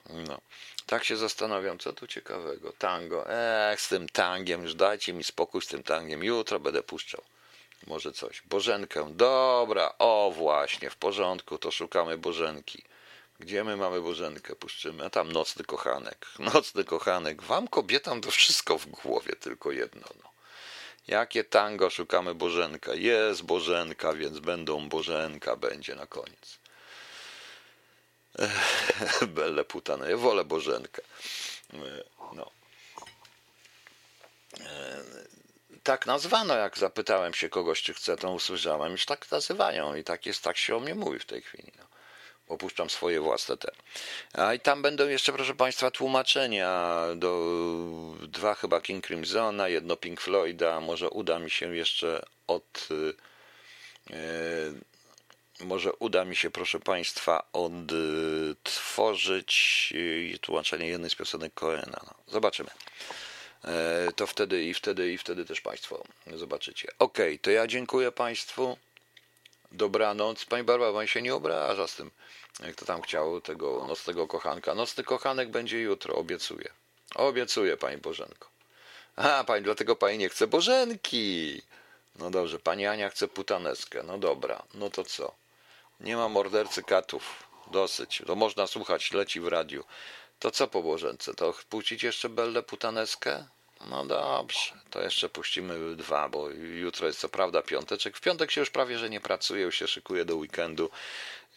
No. 0.10 0.42
Tak 0.86 1.04
się 1.04 1.18
zastanawiam, 1.18 1.80
co 1.80 1.94
tu 1.94 2.08
ciekawego. 2.08 2.74
Tango. 2.78 3.30
Ech, 3.30 3.82
z 3.82 3.88
tym 3.88 4.10
tangiem, 4.10 4.64
już 4.64 4.76
dajcie 4.76 5.14
mi 5.14 5.24
spokój 5.24 5.62
z 5.62 5.68
tym 5.68 5.84
tangiem. 5.84 6.24
Jutro 6.24 6.60
będę 6.60 6.84
puszczał. 6.84 7.22
Może 7.88 8.12
coś. 8.12 8.42
Bożenkę. 8.42 9.10
Dobra, 9.16 9.94
o 10.00 10.32
właśnie, 10.36 10.90
w 10.90 10.96
porządku, 10.96 11.58
to 11.58 11.72
szukamy 11.72 12.18
Bożenki. 12.18 12.84
Gdzie 13.40 13.64
my 13.64 13.78
mamy 13.78 14.02
Bożenkę? 14.02 14.56
Puszczymy. 14.56 15.06
A 15.06 15.10
tam 15.10 15.32
nocny 15.32 15.66
kochanek. 15.66 16.28
Nocny 16.54 16.84
kochanek. 16.84 17.44
Wam 17.44 17.68
kobietom 17.68 18.22
to 18.22 18.32
wszystko 18.32 18.78
w 18.78 18.86
głowie, 18.86 19.36
tylko 19.36 19.72
jedno. 19.72 20.08
No. 20.24 20.30
Jakie 21.08 21.44
tango 21.44 21.90
szukamy 21.90 22.36
Bożenka? 22.36 22.94
Jest 22.94 23.44
Bożenka, 23.44 24.14
więc 24.14 24.40
będą 24.40 24.90
Bożenka, 24.90 25.56
będzie 25.56 25.96
na 25.96 26.06
koniec. 26.06 26.58
Belle 29.36 29.66
putane, 29.66 30.10
ja 30.10 30.18
wolę 30.18 30.46
Bożenkę. 30.46 31.02
E, 31.74 32.04
No. 32.34 32.52
Tak 35.88 36.06
nazwano, 36.06 36.58
jak 36.58 36.78
zapytałem 36.78 37.34
się 37.34 37.50
kogoś, 37.50 37.82
czy 37.82 37.94
chce, 37.94 38.18
to 38.18 38.32
usłyszałem, 38.32 38.92
już 38.92 39.06
tak 39.06 39.32
nazywają 39.32 39.96
i 39.96 40.04
tak 40.04 40.26
jest, 40.26 40.44
tak 40.44 40.58
się 40.58 40.76
o 40.76 40.80
mnie 40.80 40.96
mówi 40.96 41.20
w 41.20 41.26
tej 41.26 41.42
chwili. 41.42 41.72
No. 41.78 41.84
Opuszczam 42.48 42.90
swoje 42.90 43.22
własne 43.22 43.58
te. 43.58 43.72
A 44.34 44.54
i 44.54 44.60
tam 44.60 44.82
będą 44.82 45.08
jeszcze, 45.08 45.34
proszę 45.34 45.56
Państwa, 45.56 45.92
tłumaczenia 45.92 47.02
do 47.16 47.44
dwa 48.22 48.56
chyba 48.56 48.82
King 48.82 49.08
Crimsona, 49.08 49.68
jedno 49.68 49.96
Pink 49.96 50.22
Floyda. 50.22 50.80
Może 50.80 51.10
uda 51.10 51.40
mi 51.40 51.52
się 51.52 51.76
jeszcze 51.76 52.26
od. 52.48 52.88
e, 54.10 54.16
może 55.60 55.94
uda 55.94 56.26
mi 56.26 56.36
się, 56.36 56.52
proszę 56.52 56.80
Państwa, 56.80 57.48
odtworzyć 58.64 59.04
e, 60.36 60.38
tłumaczenie 60.38 60.88
jednej 60.88 61.10
z 61.10 61.16
piosenek 61.16 61.54
Coena. 61.54 62.00
No, 62.08 62.14
zobaczymy. 62.28 62.70
E, 63.66 64.12
To 64.16 64.28
wtedy 64.28 64.64
i 64.64 64.74
wtedy 64.74 65.12
i 65.12 65.18
wtedy 65.18 65.46
też 65.46 65.62
Państwo 65.62 66.04
zobaczycie. 66.36 66.92
Okej, 67.00 67.40
to 67.40 67.52
ja 67.52 67.68
dziękuję 67.68 68.12
Państwu. 68.12 68.78
Dobranoc. 69.72 70.46
Pani 70.46 70.64
Barbara, 70.64 70.94
pani 70.94 71.08
się 71.08 71.22
nie 71.22 71.36
obraża 71.36 71.88
z 71.88 71.96
tym, 71.96 72.12
jak 72.64 72.76
to 72.76 72.86
tam 72.86 73.02
chciał 73.02 73.42
tego 73.42 73.86
nocnego 73.88 74.28
kochanka. 74.28 74.76
Nocny 74.76 75.04
kochanek 75.04 75.50
będzie 75.50 75.80
jutro, 75.82 76.16
obiecuję. 76.16 76.70
Obiecuję, 77.16 77.78
pani 77.78 77.98
Bożenko. 77.98 78.48
A, 79.16 79.44
pani, 79.44 79.64
dlatego 79.64 79.96
pani 79.96 80.18
nie 80.18 80.30
chce 80.30 80.48
Bożenki. 80.48 81.62
No 82.16 82.30
dobrze, 82.30 82.60
pani 82.60 82.86
Ania 82.86 83.10
chce 83.10 83.28
putaneskę. 83.28 84.04
No 84.04 84.18
dobra, 84.18 84.64
no 84.74 84.90
to 84.90 85.04
co? 85.04 85.36
Nie 86.00 86.16
ma 86.18 86.30
mordercy 86.30 86.84
katów. 86.84 87.44
Dosyć. 87.72 88.22
To 88.28 88.36
można 88.36 88.68
słuchać, 88.68 89.12
leci 89.12 89.40
w 89.40 89.48
radiu. 89.48 89.84
To 90.40 90.52
co 90.52 90.68
po 90.68 90.82
Bożence? 90.82 91.34
To 91.34 91.54
puścić 91.70 92.04
jeszcze 92.04 92.30
Belle 92.30 92.64
Putaneskę? 92.64 93.46
No 93.90 94.06
dobrze, 94.06 94.72
to 94.90 95.02
jeszcze 95.02 95.30
puścimy 95.30 95.96
dwa, 95.96 96.30
bo 96.30 96.50
jutro 96.50 97.08
jest 97.08 97.20
co 97.20 97.30
prawda 97.30 97.62
piąteczek. 97.62 98.18
W 98.18 98.22
piątek 98.22 98.52
się 98.52 98.62
już 98.62 98.70
prawie, 98.70 98.98
że 98.98 99.10
nie 99.10 99.22
pracuje, 99.22 99.64
już 99.64 99.76
się 99.76 99.88
szykuje 99.88 100.26
do 100.26 100.36
weekendu, 100.36 100.90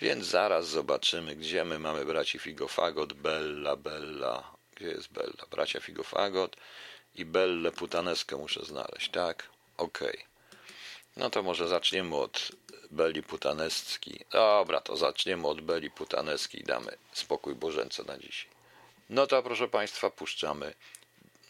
więc 0.00 0.26
zaraz 0.26 0.68
zobaczymy, 0.68 1.36
gdzie 1.36 1.64
my 1.64 1.78
mamy 1.78 2.04
braci 2.04 2.38
Figofagot, 2.38 3.12
Bella, 3.12 3.76
Bella, 3.76 4.52
gdzie 4.76 4.86
jest 4.86 5.12
Bella? 5.12 5.46
Bracia 5.50 5.80
Figofagot 5.80 6.56
i 7.14 7.24
Belle 7.24 7.72
Putaneskę 7.72 8.36
muszę 8.36 8.64
znaleźć, 8.64 9.10
tak? 9.10 9.48
Okej. 9.76 10.24
No 11.16 11.30
to 11.30 11.42
może 11.42 11.68
zaczniemy 11.68 12.16
od 12.16 12.52
Beli 12.90 13.22
Putaneski. 13.22 14.24
Dobra, 14.30 14.80
to 14.80 14.96
zaczniemy 14.96 15.46
od 15.48 15.60
Beli 15.60 15.90
Putaneski 15.90 16.60
i 16.60 16.64
damy 16.64 16.96
spokój 17.12 17.54
Bożence 17.54 18.04
na 18.04 18.18
dzisiaj. 18.18 18.60
No 19.10 19.26
to 19.26 19.42
proszę 19.42 19.68
Państwa, 19.68 20.10
puszczamy. 20.10 20.74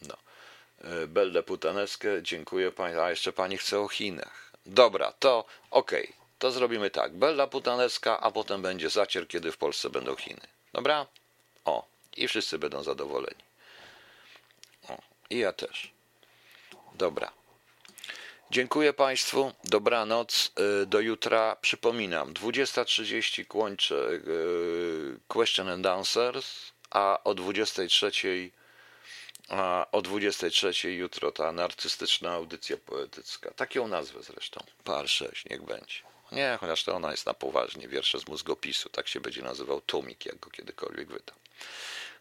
No. 0.01 0.17
E, 0.81 1.07
Belle 1.07 1.43
Putaneskę, 1.43 2.23
dziękuję 2.23 2.71
Pani. 2.71 2.97
A 2.97 3.09
jeszcze 3.09 3.33
Pani 3.33 3.57
chce 3.57 3.79
o 3.79 3.87
Chinach. 3.87 4.51
Dobra, 4.65 5.11
to 5.11 5.45
okej. 5.71 6.13
To 6.39 6.51
zrobimy 6.51 6.89
tak. 6.89 7.13
Bella 7.13 7.47
Putaneska, 7.47 8.19
a 8.19 8.31
potem 8.31 8.61
będzie 8.61 8.89
zacier, 8.89 9.27
kiedy 9.27 9.51
w 9.51 9.57
Polsce 9.57 9.89
będą 9.89 10.15
Chiny. 10.15 10.47
Dobra? 10.73 11.05
O, 11.65 11.85
i 12.17 12.27
wszyscy 12.27 12.59
będą 12.59 12.83
zadowoleni. 12.83 13.43
O, 14.89 14.97
i 15.29 15.37
ja 15.37 15.53
też. 15.53 15.91
Dobra. 16.93 17.31
Dziękuję 18.51 18.93
Państwu. 18.93 19.51
Dobranoc. 19.63 20.51
Y, 20.83 20.85
Do 20.85 20.99
jutra. 20.99 21.55
Przypominam, 21.61 22.33
20.30 22.33 23.45
kończę 23.47 23.95
y, 23.95 25.19
Question 25.27 25.69
and 25.69 25.85
Answers, 25.85 26.70
a 26.91 27.23
o 27.23 27.31
23.00 27.35 28.49
a 29.49 29.87
o 29.91 30.01
23.00 30.01 30.87
jutro 30.87 31.31
ta 31.31 31.51
narcystyczna 31.51 32.31
audycja 32.31 32.77
poetycka. 32.77 33.51
Tak 33.51 33.75
ją 33.75 33.87
nazwę 33.87 34.23
zresztą. 34.23 34.63
Par 34.83 35.09
6, 35.09 35.45
niech 35.49 35.61
będzie. 35.61 35.95
Nie, 36.31 36.57
chociaż 36.59 36.83
to 36.83 36.95
ona 36.95 37.11
jest 37.11 37.25
na 37.25 37.33
poważnie. 37.33 37.87
Wiersze 37.87 38.19
z 38.19 38.27
mózgopisu. 38.27 38.89
Tak 38.89 39.07
się 39.07 39.19
będzie 39.19 39.41
nazywał 39.41 39.81
Tomik, 39.81 40.25
jak 40.25 40.39
go 40.39 40.49
kiedykolwiek 40.49 41.07
wydał. 41.07 41.35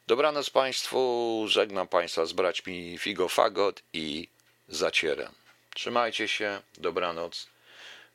Dobranoc 0.06 0.50
Państwu. 0.50 1.44
Żegnam 1.48 1.88
Państwa 1.88 2.26
z 2.26 2.32
braćmi 2.32 2.98
Figo 2.98 3.28
Fagot 3.28 3.82
i 3.92 4.28
Zacierem. 4.68 5.32
Trzymajcie 5.74 6.28
się. 6.28 6.62
Dobranoc. 6.78 7.46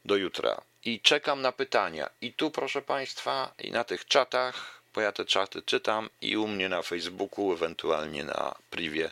Do 0.05 0.15
jutra. 0.15 0.61
I 0.85 0.99
czekam 0.99 1.41
na 1.41 1.51
pytania. 1.51 2.09
I 2.21 2.33
tu, 2.33 2.51
proszę 2.51 2.81
Państwa, 2.81 3.53
i 3.59 3.71
na 3.71 3.83
tych 3.83 4.05
czatach, 4.05 4.81
bo 4.95 5.01
ja 5.01 5.11
te 5.11 5.25
czaty 5.25 5.61
czytam, 5.61 6.09
i 6.21 6.37
u 6.37 6.47
mnie 6.47 6.69
na 6.69 6.81
Facebooku, 6.81 7.53
ewentualnie 7.53 8.23
na 8.23 8.55
privie, 8.69 9.11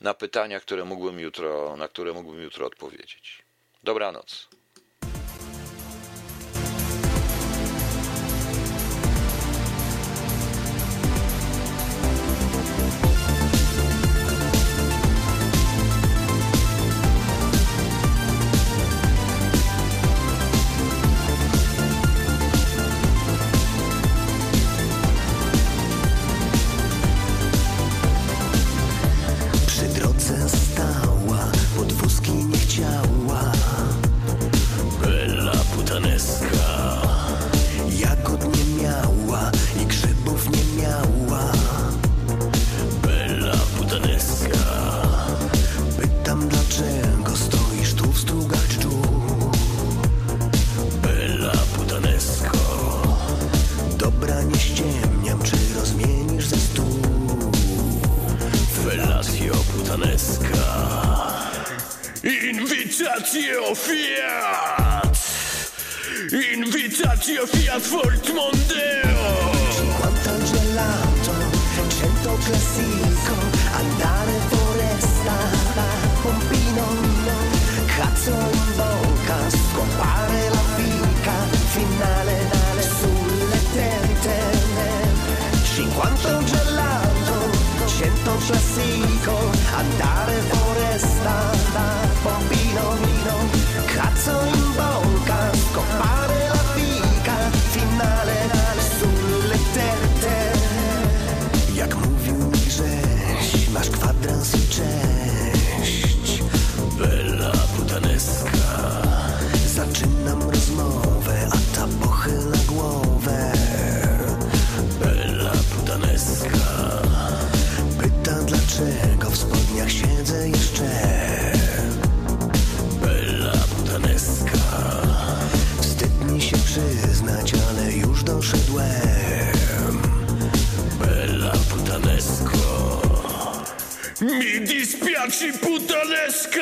na 0.00 0.14
pytania, 0.14 0.60
które 0.60 0.84
mógłbym 0.84 1.20
jutro, 1.20 1.76
na 1.76 1.88
które 1.88 2.12
mógłbym 2.12 2.42
jutro 2.42 2.66
odpowiedzieć. 2.66 3.42
Dobranoc. 3.82 4.48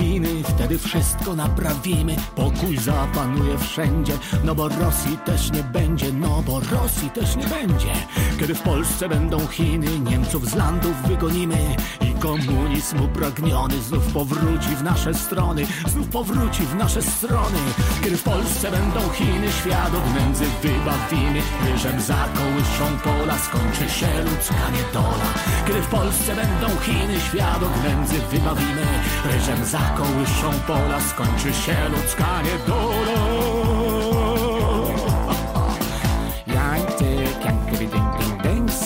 Chiny, 0.00 0.42
wtedy 0.44 0.78
wszystko 0.78 1.36
naprawimy. 1.36 2.16
Pokój 2.36 2.78
zapanuje 2.78 3.58
wszędzie, 3.58 4.12
no 4.44 4.54
bo 4.54 4.68
Rosji 4.68 5.18
też 5.24 5.52
nie 5.52 5.62
będzie, 5.62 6.12
no 6.12 6.42
bo 6.46 6.60
Rosji 6.60 7.10
też 7.10 7.36
nie 7.36 7.46
będzie. 7.46 7.92
Kiedy 8.38 8.54
w 8.54 8.62
Polsce 8.62 9.08
będą 9.08 9.46
Chiny, 9.46 9.98
Niemców 9.98 10.50
z 10.50 10.54
landów 10.54 11.02
wygonimy 11.08 11.76
komunizm 12.20 13.02
upragniony 13.02 13.82
znów 13.82 14.12
powróci 14.12 14.76
w 14.76 14.82
nasze 14.82 15.14
strony, 15.14 15.66
znów 15.86 16.08
powróci 16.08 16.62
w 16.62 16.74
nasze 16.74 17.02
strony. 17.02 17.58
Kiedy 18.04 18.16
w 18.16 18.22
Polsce 18.22 18.70
będą 18.70 19.00
Chiny, 19.12 19.52
świat 19.52 19.94
od 19.94 20.14
nędzy 20.14 20.44
wybawimy, 20.62 21.40
ryżem 21.66 22.00
zakołyszą 22.00 22.98
pola, 23.04 23.38
skończy 23.38 23.94
się 23.94 24.22
ludzka 24.24 24.70
niedola. 24.76 25.28
Kiedy 25.66 25.82
w 25.82 25.86
Polsce 25.86 26.34
będą 26.34 26.80
Chiny, 26.80 27.20
świat 27.20 27.62
od 27.62 27.84
nędzy 27.84 28.18
wybawimy, 28.30 28.86
ryżem 29.24 29.64
zakołyszą 29.64 30.50
pola, 30.66 31.00
skończy 31.00 31.52
się 31.52 31.76
ludzka 31.88 32.42
niedola. 32.42 33.50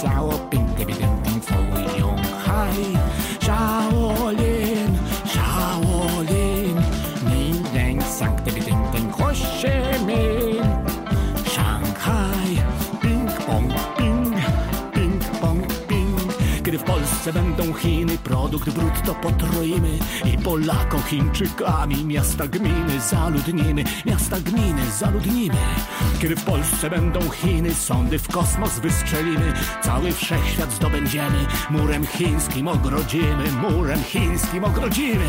样 0.05 0.44
Polsce 17.25 17.43
będą 17.43 17.75
Chiny, 17.75 18.19
produkt 18.19 18.71
brutto 18.71 19.15
potroimy 19.15 19.99
i 20.35 20.39
Polako 20.39 20.99
Chińczykami 20.99 22.05
miasta 22.05 22.47
gminy 22.49 23.01
zaludnimy, 23.11 23.85
miasta 24.07 24.41
gminy 24.41 24.91
zaludnimy. 24.99 25.57
Kiedy 26.21 26.37
w 26.37 26.45
Polsce 26.45 26.91
będą 26.91 27.21
Chiny, 27.31 27.75
sądy 27.75 28.19
w 28.19 28.29
kosmos 28.29 28.79
wystrzelimy, 28.79 29.53
cały 29.83 30.13
wszechświat 30.13 30.73
zdobędziemy, 30.73 31.47
murem 31.71 32.07
chińskim 32.07 32.69
ogrodzimy, 32.69 33.53
murem 33.53 34.05
chińskim 34.05 34.65
ogrodzimy. 34.65 35.27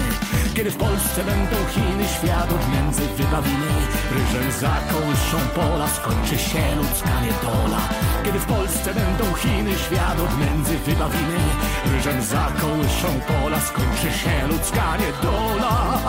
Kiedy 0.56 0.72
w 0.72 0.78
Polsce 0.78 1.24
będą 1.24 1.56
Chiny, 1.70 2.08
świat 2.08 2.50
odmiędzy 2.54 3.02
wybawimy 3.02 3.68
Ryżem 4.12 4.52
zakołyszą 4.52 5.38
pola, 5.56 5.88
skończy 5.88 6.38
się 6.38 6.76
ludzka 6.76 7.22
niedola 7.22 7.80
Kiedy 8.26 8.40
w 8.40 8.46
Polsce 8.46 8.94
będą 8.94 9.34
Chiny, 9.34 9.76
świat 9.76 10.20
odmiędzy 10.20 10.78
wybawimy 10.78 11.38
Ryżem 11.92 12.22
zakołyszą 12.22 13.08
pola, 13.28 13.60
skończy 13.60 14.18
się 14.18 14.48
ludzka 14.48 14.98
niedola 14.98 16.00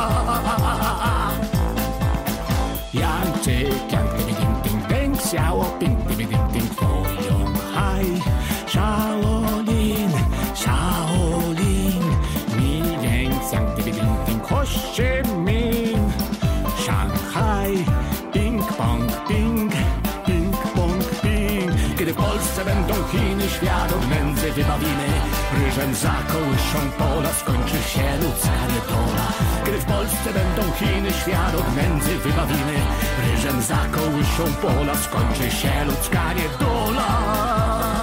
Yang, 2.94 3.40
ty, 3.44 3.62
yang, 3.92 4.26
ding, 4.26 4.62
ding, 4.62 4.86
ding, 4.88 5.16
xiao, 5.16 5.64
ding, 5.80 5.98
ding, 6.08 6.18
ding, 6.18 6.30
ding, 6.30 6.52
ding, 6.52 6.70
ding, 6.72 6.92
ding, 6.92 7.34
ding, 8.14 8.35
świat 23.56 24.08
nędzy 24.10 24.52
wybawimy. 24.52 25.08
Ryżem 25.64 25.94
zakołyszą 25.94 26.90
pola, 26.98 27.32
skończy 27.32 27.82
się 27.92 28.16
ludzka 28.22 28.62
niedola 28.72 29.26
Kiedy 29.64 29.78
w 29.78 29.84
Polsce 29.84 30.32
będą 30.32 30.72
Chiny, 30.72 31.10
świat 31.10 31.54
nędzy 31.76 32.18
wybawimy. 32.18 32.76
Ryżem 33.26 33.62
zakołyszą 33.62 34.44
pola, 34.62 34.94
skończy 34.94 35.50
się 35.50 35.84
ludzka 35.84 36.32
niedola 36.32 37.95